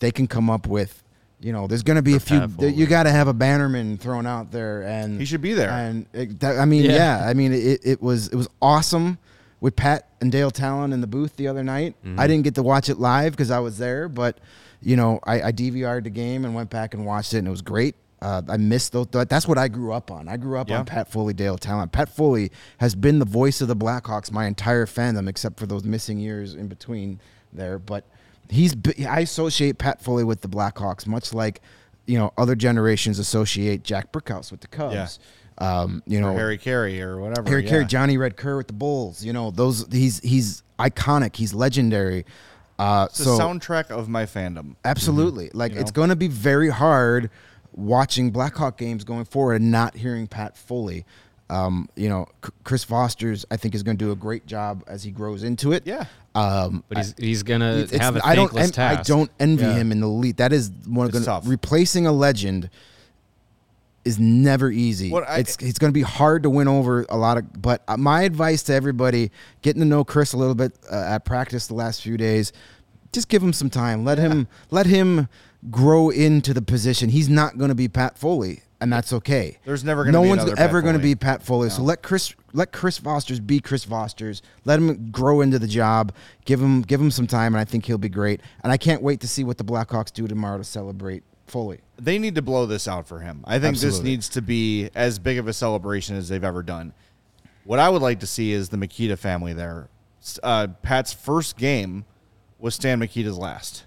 they 0.00 0.10
can 0.10 0.26
come 0.26 0.50
up 0.50 0.66
with. 0.66 1.02
You 1.40 1.52
know, 1.52 1.66
there's 1.66 1.82
going 1.82 1.96
to 1.96 2.02
be 2.02 2.14
a 2.14 2.20
few. 2.20 2.40
Pat 2.48 2.74
You 2.74 2.86
got 2.86 3.02
to 3.02 3.10
have 3.10 3.28
a 3.28 3.34
Bannerman 3.34 3.98
thrown 3.98 4.26
out 4.26 4.50
there, 4.50 4.82
and 4.82 5.20
He 5.20 5.26
should 5.26 5.42
be 5.42 5.52
there. 5.52 5.70
And 5.70 6.06
it, 6.14 6.40
that, 6.40 6.58
I 6.58 6.64
mean, 6.64 6.84
yeah. 6.84 6.92
Yeah. 7.20 7.26
I 7.28 7.34
mean, 7.34 7.52
it, 7.52 7.80
it 7.84 8.02
was 8.02 8.28
it 8.28 8.36
was 8.36 8.48
awesome 8.62 9.18
with 9.60 9.76
Pat 9.76 10.08
and 10.20 10.32
Dale 10.32 10.50
Tallon 10.50 10.92
in 10.94 11.00
the 11.02 11.06
booth 11.06 11.36
the 11.36 11.48
other 11.48 11.62
night. 11.62 11.94
I 12.16 12.26
didn't 12.26 12.44
get 12.44 12.54
to 12.54 12.62
watch 12.62 12.88
it 12.88 12.98
live 12.98 13.32
because 13.32 13.50
I 13.50 13.58
was 13.58 13.76
there, 13.78 14.08
but 14.08 14.38
you 14.80 14.96
know, 14.96 15.20
I, 15.24 15.42
I 15.42 15.52
DVR'd 15.52 16.04
the 16.04 16.10
game 16.10 16.44
and 16.44 16.54
went 16.54 16.70
back 16.70 16.94
and 16.94 17.04
watched 17.04 17.34
it, 17.34 17.38
and 17.38 17.48
it 17.48 17.50
was 17.50 17.62
great. 17.62 17.96
Uh, 18.22 18.40
I 18.48 18.56
missed 18.56 18.92
those. 18.92 19.06
That's 19.10 19.46
what 19.46 19.58
I 19.58 19.68
grew 19.68 19.92
up 19.92 20.10
on. 20.10 20.28
I 20.28 20.38
grew 20.38 20.56
up 20.58 20.70
Yeah. 20.70 20.78
on 20.78 20.86
Pat 20.86 21.10
Foley, 21.12 21.34
Dale 21.34 21.58
Tallon. 21.58 21.90
Pat 21.90 22.08
Foley 22.08 22.50
has 22.78 22.94
been 22.94 23.18
the 23.18 23.26
voice 23.26 23.60
of 23.60 23.68
the 23.68 23.76
Blackhawks 23.76 24.32
my 24.32 24.46
entire 24.46 24.86
fandom, 24.86 25.28
except 25.28 25.58
for 25.60 25.66
those 25.66 25.84
missing 25.84 26.18
years 26.18 26.54
in 26.54 26.66
between 26.68 27.20
there. 27.52 27.78
But 27.78 28.04
he's 28.50 28.74
I 29.06 29.20
associate 29.20 29.78
Pat 29.78 30.00
Foley 30.00 30.24
with 30.24 30.40
the 30.40 30.48
Blackhawks, 30.48 31.06
much 31.06 31.32
like 31.34 31.60
you 32.06 32.18
know 32.18 32.32
other 32.38 32.54
generations 32.54 33.18
associate 33.18 33.82
Jack 33.82 34.12
Brickhouse 34.12 34.50
with 34.50 34.60
the 34.60 34.68
Cubs. 34.68 35.18
Um, 35.58 36.02
you 36.06 36.20
know, 36.20 36.28
Or 36.28 36.34
Harry 36.34 36.58
Caray 36.58 37.00
or 37.00 37.18
whatever. 37.18 37.48
Harry 37.48 37.64
yeah. 37.64 37.70
Caray, 37.70 37.84
Johnny 37.86 38.18
Red 38.18 38.36
Kerr 38.36 38.58
with 38.58 38.66
the 38.66 38.74
Bulls. 38.74 39.24
You 39.24 39.32
know, 39.32 39.50
those 39.50 39.86
he's 39.90 40.20
he's 40.20 40.62
iconic. 40.78 41.34
He's 41.36 41.54
legendary. 41.54 42.26
Uh, 42.78 43.06
It's 43.08 43.18
the 43.18 43.24
so 43.24 43.38
soundtrack 43.38 43.90
of 43.90 44.06
my 44.06 44.26
fandom. 44.26 44.76
absolutely, 44.84 45.50
like 45.54 45.72
You 45.72 45.80
it's 45.80 45.90
going 45.90 46.10
to 46.10 46.16
be 46.16 46.28
very 46.28 46.68
hard 46.68 47.30
watching 47.72 48.30
Blackhawk 48.30 48.76
games 48.76 49.02
going 49.04 49.24
forward 49.24 49.62
and 49.62 49.70
not 49.70 49.94
hearing 49.94 50.26
Pat 50.26 50.58
Foley. 50.58 51.06
Um, 51.48 51.88
you 51.94 52.08
know, 52.10 52.26
C- 52.44 52.50
Chris 52.64 52.84
Vosters 52.84 53.44
I 53.50 53.56
think 53.56 53.74
is 53.74 53.82
going 53.82 53.96
to 53.96 54.04
do 54.04 54.10
a 54.12 54.16
great 54.16 54.44
job 54.46 54.84
as 54.86 55.04
he 55.04 55.10
grows 55.10 55.42
into 55.42 55.72
it. 55.72 55.86
Yeah. 55.86 56.04
Um, 56.36 56.84
But 56.88 56.98
he's 56.98 57.14
he's 57.18 57.42
gonna 57.42 57.72
it's- 57.72 57.92
it's- 57.92 58.00
have 58.02 58.16
a 58.16 58.26
I 58.26 58.34
don't 58.34 58.48
thankless 58.48 58.66
en- 58.66 58.72
task. 58.72 59.00
I 59.00 59.02
don't 59.04 59.30
envy 59.40 59.62
Yeah. 59.64 59.74
him 59.74 59.90
in 59.92 60.00
the 60.00 60.06
lead. 60.08 60.36
That 60.36 60.52
is 60.52 60.70
one 60.86 61.06
of 61.06 61.14
It's 61.14 61.24
gonna, 61.24 61.40
tough. 61.40 61.48
replacing 61.48 62.06
a 62.06 62.12
legend 62.12 62.68
is 64.04 64.18
never 64.18 64.70
easy. 64.70 65.10
What 65.10 65.28
I- 65.28 65.38
it's 65.38 65.56
it's 65.60 65.78
going 65.78 65.90
to 65.90 65.94
be 65.94 66.02
hard 66.02 66.42
to 66.44 66.50
win 66.50 66.68
over 66.68 67.06
a 67.08 67.16
lot 67.16 67.38
of. 67.38 67.60
But 67.60 67.82
uh, 67.88 67.96
my 67.96 68.22
advice 68.22 68.62
to 68.64 68.74
everybody 68.74 69.30
getting 69.62 69.80
to 69.80 69.86
know 69.86 70.04
Chris 70.04 70.32
a 70.32 70.36
little 70.36 70.54
bit 70.54 70.72
uh, 70.90 70.94
at 70.94 71.24
practice 71.24 71.66
the 71.66 71.74
last 71.74 72.02
few 72.02 72.16
days, 72.16 72.52
just 73.12 73.28
give 73.28 73.42
him 73.42 73.52
some 73.52 73.70
time. 73.70 74.04
Let 74.04 74.18
him 74.18 74.46
let 74.70 74.86
him 74.86 75.28
grow 75.70 76.10
into 76.10 76.52
the 76.54 76.62
position. 76.62 77.08
He's 77.08 77.28
not 77.28 77.58
going 77.58 77.70
to 77.70 77.74
be 77.74 77.88
Pat 77.88 78.16
Foley. 78.18 78.62
And 78.80 78.92
that's 78.92 79.12
okay. 79.12 79.58
There's 79.64 79.84
never 79.84 80.04
gonna 80.04 80.12
be 80.12 80.18
no 80.18 80.22
be 80.22 80.28
one's 80.28 80.42
another 80.42 80.60
ever 80.60 80.82
going 80.82 80.96
to 80.96 81.02
be 81.02 81.14
Pat 81.14 81.42
Foley. 81.42 81.70
So 81.70 81.82
let 81.82 82.02
Chris 82.02 82.34
let 82.52 82.72
Chris 82.72 82.98
Vosters 83.00 83.44
be 83.44 83.58
Chris 83.58 83.86
Vosters. 83.86 84.42
Let 84.66 84.78
him 84.78 85.10
grow 85.10 85.40
into 85.40 85.58
the 85.58 85.66
job. 85.66 86.12
Give 86.44 86.60
him 86.60 86.82
give 86.82 87.00
him 87.00 87.10
some 87.10 87.26
time, 87.26 87.54
and 87.54 87.60
I 87.60 87.64
think 87.64 87.86
he'll 87.86 87.96
be 87.96 88.10
great. 88.10 88.42
And 88.62 88.70
I 88.70 88.76
can't 88.76 89.00
wait 89.02 89.20
to 89.20 89.28
see 89.28 89.44
what 89.44 89.56
the 89.56 89.64
Blackhawks 89.64 90.12
do 90.12 90.26
tomorrow 90.28 90.58
to 90.58 90.64
celebrate 90.64 91.22
Foley. 91.46 91.80
They 91.98 92.18
need 92.18 92.34
to 92.34 92.42
blow 92.42 92.66
this 92.66 92.86
out 92.86 93.08
for 93.08 93.20
him. 93.20 93.42
I 93.46 93.58
think 93.58 93.78
this 93.78 94.00
needs 94.02 94.28
to 94.30 94.42
be 94.42 94.90
as 94.94 95.18
big 95.18 95.38
of 95.38 95.48
a 95.48 95.54
celebration 95.54 96.14
as 96.16 96.28
they've 96.28 96.44
ever 96.44 96.62
done. 96.62 96.92
What 97.64 97.78
I 97.78 97.88
would 97.88 98.02
like 98.02 98.20
to 98.20 98.26
see 98.26 98.52
is 98.52 98.68
the 98.68 98.76
Mikita 98.76 99.16
family 99.16 99.52
there. 99.54 99.88
Uh, 100.42 100.68
Pat's 100.82 101.12
first 101.12 101.56
game 101.56 102.04
was 102.58 102.74
Stan 102.74 102.98
Mikita's 102.98 103.38
last. 103.38 103.84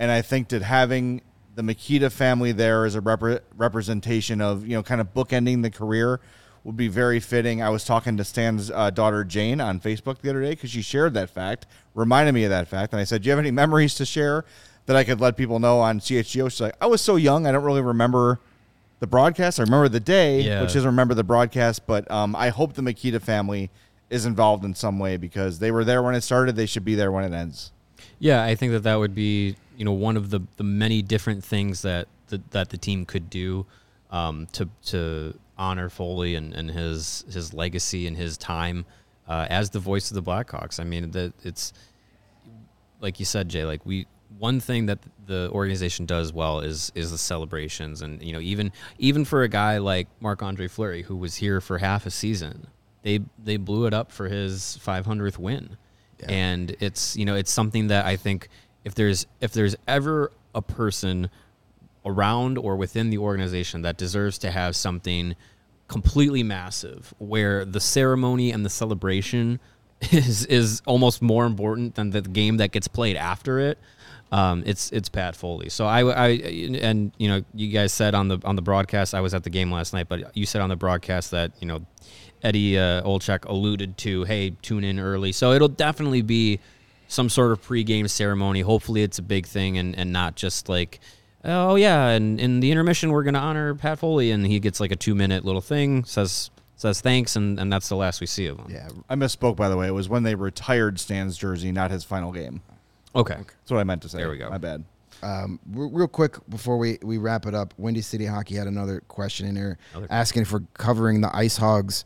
And 0.00 0.10
I 0.10 0.22
think 0.22 0.48
that 0.48 0.62
having 0.62 1.20
the 1.58 1.62
Mikita 1.64 2.08
family 2.08 2.52
there 2.52 2.84
as 2.84 2.94
a 2.94 3.00
repre- 3.00 3.40
representation 3.56 4.40
of, 4.40 4.64
you 4.64 4.74
know, 4.76 4.82
kind 4.84 5.00
of 5.00 5.12
bookending 5.12 5.60
the 5.62 5.70
career 5.72 6.20
would 6.62 6.76
be 6.76 6.86
very 6.86 7.18
fitting. 7.18 7.60
I 7.60 7.68
was 7.68 7.82
talking 7.82 8.16
to 8.16 8.22
Stan's 8.22 8.70
uh, 8.70 8.90
daughter 8.90 9.24
Jane 9.24 9.60
on 9.60 9.80
Facebook 9.80 10.18
the 10.18 10.30
other 10.30 10.40
day 10.40 10.50
because 10.50 10.70
she 10.70 10.82
shared 10.82 11.14
that 11.14 11.30
fact, 11.30 11.66
reminded 11.96 12.30
me 12.30 12.44
of 12.44 12.50
that 12.50 12.68
fact. 12.68 12.92
And 12.92 13.00
I 13.00 13.04
said, 13.04 13.22
Do 13.22 13.26
you 13.26 13.32
have 13.32 13.40
any 13.40 13.50
memories 13.50 13.96
to 13.96 14.06
share 14.06 14.44
that 14.86 14.94
I 14.94 15.02
could 15.02 15.20
let 15.20 15.36
people 15.36 15.58
know 15.58 15.80
on 15.80 15.98
CHGO? 15.98 16.48
She's 16.48 16.60
like, 16.60 16.76
I 16.80 16.86
was 16.86 17.00
so 17.02 17.16
young, 17.16 17.44
I 17.44 17.50
don't 17.50 17.64
really 17.64 17.82
remember 17.82 18.38
the 19.00 19.08
broadcast. 19.08 19.58
I 19.58 19.64
remember 19.64 19.88
the 19.88 19.98
day, 19.98 20.42
Yeah. 20.42 20.60
which 20.62 20.74
doesn't 20.74 20.86
remember 20.88 21.14
the 21.14 21.24
broadcast, 21.24 21.88
but 21.88 22.08
um, 22.08 22.36
I 22.36 22.50
hope 22.50 22.74
the 22.74 22.82
Mikita 22.82 23.18
family 23.18 23.68
is 24.10 24.26
involved 24.26 24.64
in 24.64 24.76
some 24.76 25.00
way 25.00 25.16
because 25.16 25.58
they 25.58 25.72
were 25.72 25.82
there 25.84 26.04
when 26.04 26.14
it 26.14 26.20
started. 26.20 26.54
They 26.54 26.66
should 26.66 26.84
be 26.84 26.94
there 26.94 27.10
when 27.10 27.24
it 27.24 27.32
ends. 27.36 27.72
Yeah, 28.20 28.44
I 28.44 28.54
think 28.54 28.70
that 28.70 28.84
that 28.84 28.94
would 28.94 29.16
be 29.16 29.56
you 29.78 29.84
know 29.84 29.92
one 29.92 30.16
of 30.16 30.30
the, 30.30 30.40
the 30.56 30.64
many 30.64 31.00
different 31.00 31.44
things 31.44 31.82
that 31.82 32.08
the, 32.26 32.42
that 32.50 32.68
the 32.68 32.76
team 32.76 33.06
could 33.06 33.30
do 33.30 33.64
um, 34.10 34.48
to 34.52 34.68
to 34.86 35.38
honor 35.56 35.88
Foley 35.88 36.34
and, 36.34 36.52
and 36.52 36.70
his 36.70 37.24
his 37.32 37.54
legacy 37.54 38.06
and 38.08 38.16
his 38.16 38.36
time 38.36 38.84
uh, 39.28 39.46
as 39.48 39.70
the 39.70 39.78
voice 39.78 40.10
of 40.10 40.16
the 40.16 40.22
Blackhawks. 40.22 40.80
I 40.80 40.84
mean 40.84 41.12
that 41.12 41.32
it's 41.44 41.72
like 43.00 43.20
you 43.20 43.24
said, 43.24 43.48
Jay. 43.48 43.64
Like 43.64 43.86
we 43.86 44.08
one 44.36 44.58
thing 44.58 44.86
that 44.86 44.98
the 45.26 45.48
organization 45.52 46.06
does 46.06 46.32
well 46.32 46.58
is 46.58 46.90
is 46.96 47.12
the 47.12 47.18
celebrations 47.18 48.02
and 48.02 48.20
you 48.20 48.32
know 48.32 48.40
even 48.40 48.72
even 48.98 49.24
for 49.24 49.44
a 49.44 49.48
guy 49.48 49.78
like 49.78 50.08
Marc 50.18 50.42
Andre 50.42 50.66
Fleury 50.66 51.02
who 51.02 51.16
was 51.16 51.36
here 51.36 51.60
for 51.60 51.78
half 51.78 52.04
a 52.04 52.10
season, 52.10 52.66
they 53.02 53.20
they 53.42 53.56
blew 53.56 53.86
it 53.86 53.94
up 53.94 54.10
for 54.10 54.28
his 54.28 54.76
500th 54.84 55.38
win 55.38 55.76
and 56.26 56.76
it's 56.80 57.16
you 57.16 57.24
know 57.24 57.36
it's 57.36 57.50
something 57.52 57.88
that 57.88 58.04
I 58.06 58.16
think 58.16 58.48
if 58.84 58.94
there's 58.94 59.26
if 59.40 59.52
there's 59.52 59.76
ever 59.86 60.32
a 60.54 60.62
person 60.62 61.30
around 62.04 62.58
or 62.58 62.76
within 62.76 63.10
the 63.10 63.18
organization 63.18 63.82
that 63.82 63.96
deserves 63.96 64.38
to 64.38 64.50
have 64.50 64.74
something 64.74 65.36
completely 65.88 66.42
massive 66.42 67.12
where 67.18 67.64
the 67.64 67.80
ceremony 67.80 68.50
and 68.50 68.64
the 68.64 68.70
celebration 68.70 69.58
is 70.12 70.46
is 70.46 70.82
almost 70.86 71.20
more 71.20 71.44
important 71.44 71.94
than 71.94 72.10
the 72.10 72.22
game 72.22 72.58
that 72.58 72.72
gets 72.72 72.88
played 72.88 73.16
after 73.16 73.58
it 73.58 73.78
um, 74.30 74.62
it's 74.66 74.92
it's 74.92 75.08
Pat 75.08 75.34
Foley. 75.34 75.70
So 75.70 75.86
I, 75.86 76.02
I 76.02 76.28
and 76.82 77.12
you 77.16 77.28
know 77.28 77.42
you 77.54 77.68
guys 77.68 77.92
said 77.92 78.14
on 78.14 78.28
the 78.28 78.38
on 78.44 78.56
the 78.56 78.62
broadcast 78.62 79.14
I 79.14 79.20
was 79.20 79.32
at 79.32 79.42
the 79.42 79.50
game 79.50 79.72
last 79.72 79.94
night, 79.94 80.06
but 80.08 80.36
you 80.36 80.44
said 80.44 80.60
on 80.60 80.68
the 80.68 80.76
broadcast 80.76 81.30
that 81.30 81.52
you 81.60 81.66
know 81.66 81.86
Eddie 82.42 82.78
uh, 82.78 83.02
Olczyk 83.02 83.44
alluded 83.46 83.96
to, 83.98 84.24
hey, 84.24 84.50
tune 84.62 84.84
in 84.84 84.98
early. 84.98 85.32
So 85.32 85.52
it'll 85.52 85.68
definitely 85.68 86.22
be 86.22 86.60
some 87.08 87.28
sort 87.28 87.50
of 87.52 87.60
pregame 87.62 88.08
ceremony. 88.08 88.60
Hopefully, 88.60 89.02
it's 89.02 89.18
a 89.18 89.22
big 89.22 89.46
thing 89.46 89.76
and, 89.78 89.98
and 89.98 90.12
not 90.12 90.36
just 90.36 90.68
like, 90.68 91.00
oh 91.44 91.74
yeah, 91.74 92.08
and 92.10 92.40
in 92.40 92.60
the 92.60 92.70
intermission 92.70 93.10
we're 93.10 93.24
gonna 93.24 93.38
honor 93.38 93.74
Pat 93.74 93.98
Foley, 93.98 94.30
and 94.30 94.46
he 94.46 94.60
gets 94.60 94.78
like 94.78 94.92
a 94.92 94.96
two 94.96 95.14
minute 95.14 95.44
little 95.44 95.60
thing, 95.60 96.04
says 96.04 96.50
says 96.76 97.00
thanks, 97.00 97.34
and, 97.34 97.58
and 97.58 97.72
that's 97.72 97.88
the 97.88 97.96
last 97.96 98.20
we 98.20 98.26
see 98.26 98.46
of 98.46 98.58
him. 98.58 98.66
Yeah, 98.70 98.88
I 99.08 99.16
misspoke, 99.16 99.56
by 99.56 99.68
the 99.68 99.76
way. 99.76 99.88
It 99.88 99.94
was 99.94 100.08
when 100.08 100.22
they 100.22 100.36
retired 100.36 101.00
Stan's 101.00 101.36
jersey, 101.36 101.72
not 101.72 101.90
his 101.90 102.04
final 102.04 102.30
game. 102.30 102.60
Okay. 103.16 103.34
That's 103.34 103.70
what 103.70 103.80
I 103.80 103.84
meant 103.84 104.02
to 104.02 104.08
say. 104.08 104.18
There 104.18 104.30
we 104.30 104.36
go. 104.38 104.48
My 104.48 104.58
bad. 104.58 104.84
Um, 105.20 105.58
real 105.72 106.06
quick 106.06 106.36
before 106.48 106.78
we, 106.78 106.98
we 107.02 107.18
wrap 107.18 107.46
it 107.46 107.54
up, 107.54 107.74
Windy 107.76 108.00
City 108.02 108.24
Hockey 108.24 108.54
had 108.54 108.68
another 108.68 109.02
question 109.08 109.48
in 109.48 109.56
here 109.56 109.76
Another- 109.92 110.06
asking 110.10 110.44
for 110.44 110.62
covering 110.74 111.20
the 111.20 111.28
IceHogs 111.28 112.04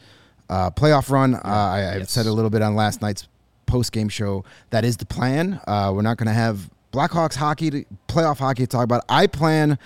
uh, 0.49 0.71
playoff 0.71 1.11
run. 1.11 1.35
Uh, 1.35 1.41
I, 1.45 1.97
I 1.97 2.03
said 2.05 2.25
a 2.25 2.33
little 2.33 2.49
bit 2.51 2.63
on 2.63 2.75
last 2.75 3.03
night's 3.03 3.29
post 3.73 3.91
game 3.93 4.11
show. 4.11 4.45
That 4.71 4.85
is 4.85 4.99
the 4.99 5.07
plan. 5.07 5.59
Uh, 5.67 5.93
we're 5.95 6.03
not 6.03 6.19
going 6.19 6.27
to 6.27 6.35
have 6.35 6.69
Blackhawks 6.93 7.35
hockey, 7.37 7.71
to, 7.71 7.85
playoff 8.07 8.37
hockey 8.39 8.65
to 8.65 8.67
talk 8.67 8.85
about. 8.85 9.03
I 9.09 9.27
plan 9.27 9.79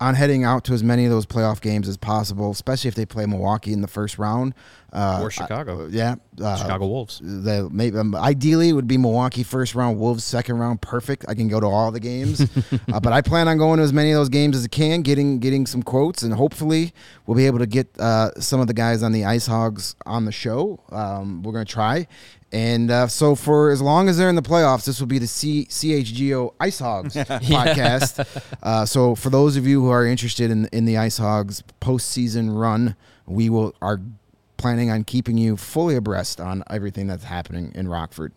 on 0.00 0.14
heading 0.14 0.44
out 0.44 0.64
to 0.64 0.72
as 0.72 0.82
many 0.82 1.04
of 1.04 1.10
those 1.10 1.26
playoff 1.26 1.60
games 1.60 1.88
as 1.88 1.96
possible, 1.96 2.50
especially 2.50 2.88
if 2.88 2.94
they 2.94 3.06
play 3.06 3.26
Milwaukee 3.26 3.72
in 3.72 3.80
the 3.80 3.86
first 3.86 4.18
round 4.18 4.54
uh, 4.92 5.20
Or 5.22 5.30
Chicago. 5.30 5.86
I- 5.86 5.88
yeah, 5.90 6.14
uh, 6.42 6.56
Chicago 6.56 6.86
Wolves. 6.86 7.20
the 7.22 7.68
maybe 7.70 7.98
um, 7.98 8.14
ideally 8.14 8.70
it 8.70 8.72
would 8.72 8.88
be 8.88 8.96
Milwaukee 8.98 9.42
first 9.42 9.74
round, 9.74 9.98
Wolves 9.98 10.24
second 10.24 10.58
round, 10.58 10.80
perfect. 10.80 11.24
I 11.28 11.34
can 11.34 11.48
go 11.48 11.60
to 11.60 11.66
all 11.66 11.90
the 11.92 12.00
games, 12.00 12.40
uh, 12.92 13.00
but 13.00 13.12
I 13.12 13.20
plan 13.22 13.46
on 13.48 13.56
going 13.58 13.78
to 13.78 13.84
as 13.84 13.92
many 13.92 14.10
of 14.12 14.16
those 14.16 14.28
games 14.28 14.56
as 14.56 14.64
I 14.64 14.68
can, 14.68 15.02
getting 15.02 15.38
getting 15.38 15.66
some 15.66 15.82
quotes, 15.82 16.22
and 16.22 16.32
hopefully 16.34 16.92
we'll 17.26 17.36
be 17.36 17.46
able 17.46 17.58
to 17.60 17.66
get 17.66 17.88
uh, 17.98 18.30
some 18.40 18.60
of 18.60 18.66
the 18.66 18.74
guys 18.74 19.02
on 19.02 19.12
the 19.12 19.22
IceHogs 19.22 19.94
on 20.06 20.24
the 20.24 20.32
show. 20.32 20.80
Um, 20.90 21.42
we're 21.42 21.52
gonna 21.52 21.64
try, 21.64 22.06
and 22.54 22.90
uh, 22.90 23.08
so 23.08 23.34
for 23.34 23.70
as 23.70 23.82
long 23.82 24.08
as 24.08 24.16
they're 24.16 24.28
in 24.30 24.36
the 24.36 24.42
playoffs, 24.42 24.84
this 24.86 25.00
will 25.00 25.08
be 25.08 25.18
the 25.18 25.26
C- 25.26 25.66
CHGO 25.66 26.54
IceHogs 26.60 27.14
podcast. 27.42 28.24
Uh, 28.62 28.86
so 28.86 29.14
for 29.14 29.28
those 29.28 29.56
of 29.56 29.66
you 29.66 29.82
who 29.82 29.90
are 29.90 30.06
interested 30.06 30.50
in 30.50 30.66
in 30.72 30.84
the 30.84 30.94
IceHogs 30.94 31.62
postseason 31.80 32.56
run, 32.58 32.94
we 33.26 33.50
will 33.50 33.74
are 33.82 34.00
planning 34.56 34.90
on 34.90 35.02
keeping 35.04 35.36
you 35.36 35.56
fully 35.56 35.96
abreast 35.96 36.40
on 36.40 36.62
everything 36.70 37.06
that's 37.08 37.24
happening 37.24 37.72
in 37.74 37.88
Rockford. 37.88 38.32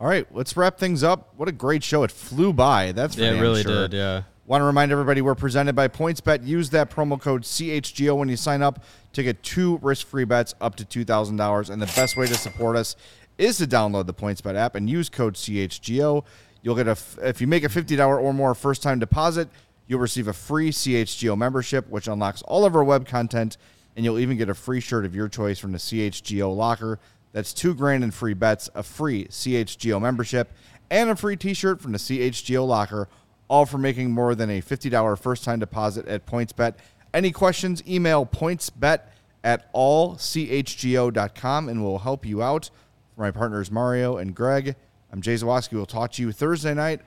All 0.00 0.06
right, 0.08 0.26
let's 0.34 0.56
wrap 0.56 0.78
things 0.78 1.02
up. 1.02 1.34
What 1.36 1.48
a 1.48 1.52
great 1.52 1.84
show. 1.84 2.02
It 2.04 2.10
flew 2.10 2.54
by. 2.54 2.92
That's 2.92 3.14
for 3.16 3.20
Yeah, 3.20 3.32
it 3.32 3.40
really 3.40 3.62
sure. 3.62 3.86
did. 3.88 3.92
Yeah. 3.98 4.22
Want 4.50 4.62
to 4.62 4.66
remind 4.66 4.90
everybody 4.90 5.22
we're 5.22 5.36
presented 5.36 5.76
by 5.76 5.86
PointsBet. 5.86 6.44
Use 6.44 6.70
that 6.70 6.90
promo 6.90 7.20
code 7.20 7.42
CHGO 7.42 8.16
when 8.16 8.28
you 8.28 8.36
sign 8.36 8.62
up 8.62 8.82
to 9.12 9.22
get 9.22 9.44
two 9.44 9.78
risk-free 9.80 10.24
bets 10.24 10.56
up 10.60 10.74
to 10.74 10.84
$2,000. 10.84 11.70
And 11.70 11.80
the 11.80 11.86
best 11.86 12.16
way 12.16 12.26
to 12.26 12.34
support 12.34 12.74
us 12.74 12.96
is 13.38 13.58
to 13.58 13.66
download 13.68 14.06
the 14.06 14.12
PointsBet 14.12 14.56
app 14.56 14.74
and 14.74 14.90
use 14.90 15.08
code 15.08 15.34
CHGO. 15.34 16.24
You'll 16.62 16.74
get 16.74 16.88
a, 16.88 16.98
if 17.22 17.40
you 17.40 17.46
make 17.46 17.62
a 17.62 17.68
$50 17.68 18.20
or 18.20 18.34
more 18.34 18.56
first-time 18.56 18.98
deposit, 18.98 19.48
you'll 19.86 20.00
receive 20.00 20.26
a 20.26 20.32
free 20.32 20.72
CHGO 20.72 21.38
membership 21.38 21.88
which 21.88 22.08
unlocks 22.08 22.42
all 22.42 22.64
of 22.64 22.74
our 22.74 22.82
web 22.82 23.06
content 23.06 23.56
and 23.94 24.04
you'll 24.04 24.18
even 24.18 24.36
get 24.36 24.48
a 24.48 24.54
free 24.54 24.80
shirt 24.80 25.04
of 25.04 25.14
your 25.14 25.28
choice 25.28 25.60
from 25.60 25.70
the 25.70 25.78
CHGO 25.78 26.56
locker. 26.56 26.98
That's 27.30 27.54
two 27.54 27.72
grand 27.72 28.02
in 28.02 28.10
free 28.10 28.34
bets, 28.34 28.68
a 28.74 28.82
free 28.82 29.26
CHGO 29.26 30.02
membership, 30.02 30.50
and 30.90 31.08
a 31.08 31.14
free 31.14 31.36
t-shirt 31.36 31.80
from 31.80 31.92
the 31.92 31.98
CHGO 31.98 32.66
locker, 32.66 33.08
all 33.50 33.66
for 33.66 33.76
making 33.78 34.12
more 34.12 34.36
than 34.36 34.48
a 34.48 34.62
$50 34.62 35.18
first-time 35.18 35.58
deposit 35.58 36.06
at 36.06 36.24
PointsBet. 36.24 36.74
Any 37.12 37.32
questions, 37.32 37.82
email 37.86 38.24
pointsbet 38.24 39.00
at 39.42 39.72
allchgo.com 39.74 41.68
and 41.68 41.84
we'll 41.84 41.98
help 41.98 42.24
you 42.24 42.42
out. 42.42 42.70
For 43.16 43.22
my 43.22 43.32
partners 43.32 43.68
Mario 43.68 44.16
and 44.16 44.36
Greg, 44.36 44.76
I'm 45.12 45.20
Jay 45.20 45.34
Zawaski. 45.34 45.72
We'll 45.72 45.84
talk 45.84 46.12
to 46.12 46.22
you 46.22 46.30
Thursday 46.30 46.74
night 46.74 47.00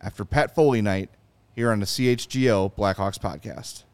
after 0.00 0.24
Pat 0.24 0.54
Foley 0.54 0.80
night 0.80 1.10
here 1.54 1.70
on 1.70 1.80
the 1.80 1.86
CHGO 1.86 2.74
Blackhawks 2.74 3.18
podcast. 3.18 3.84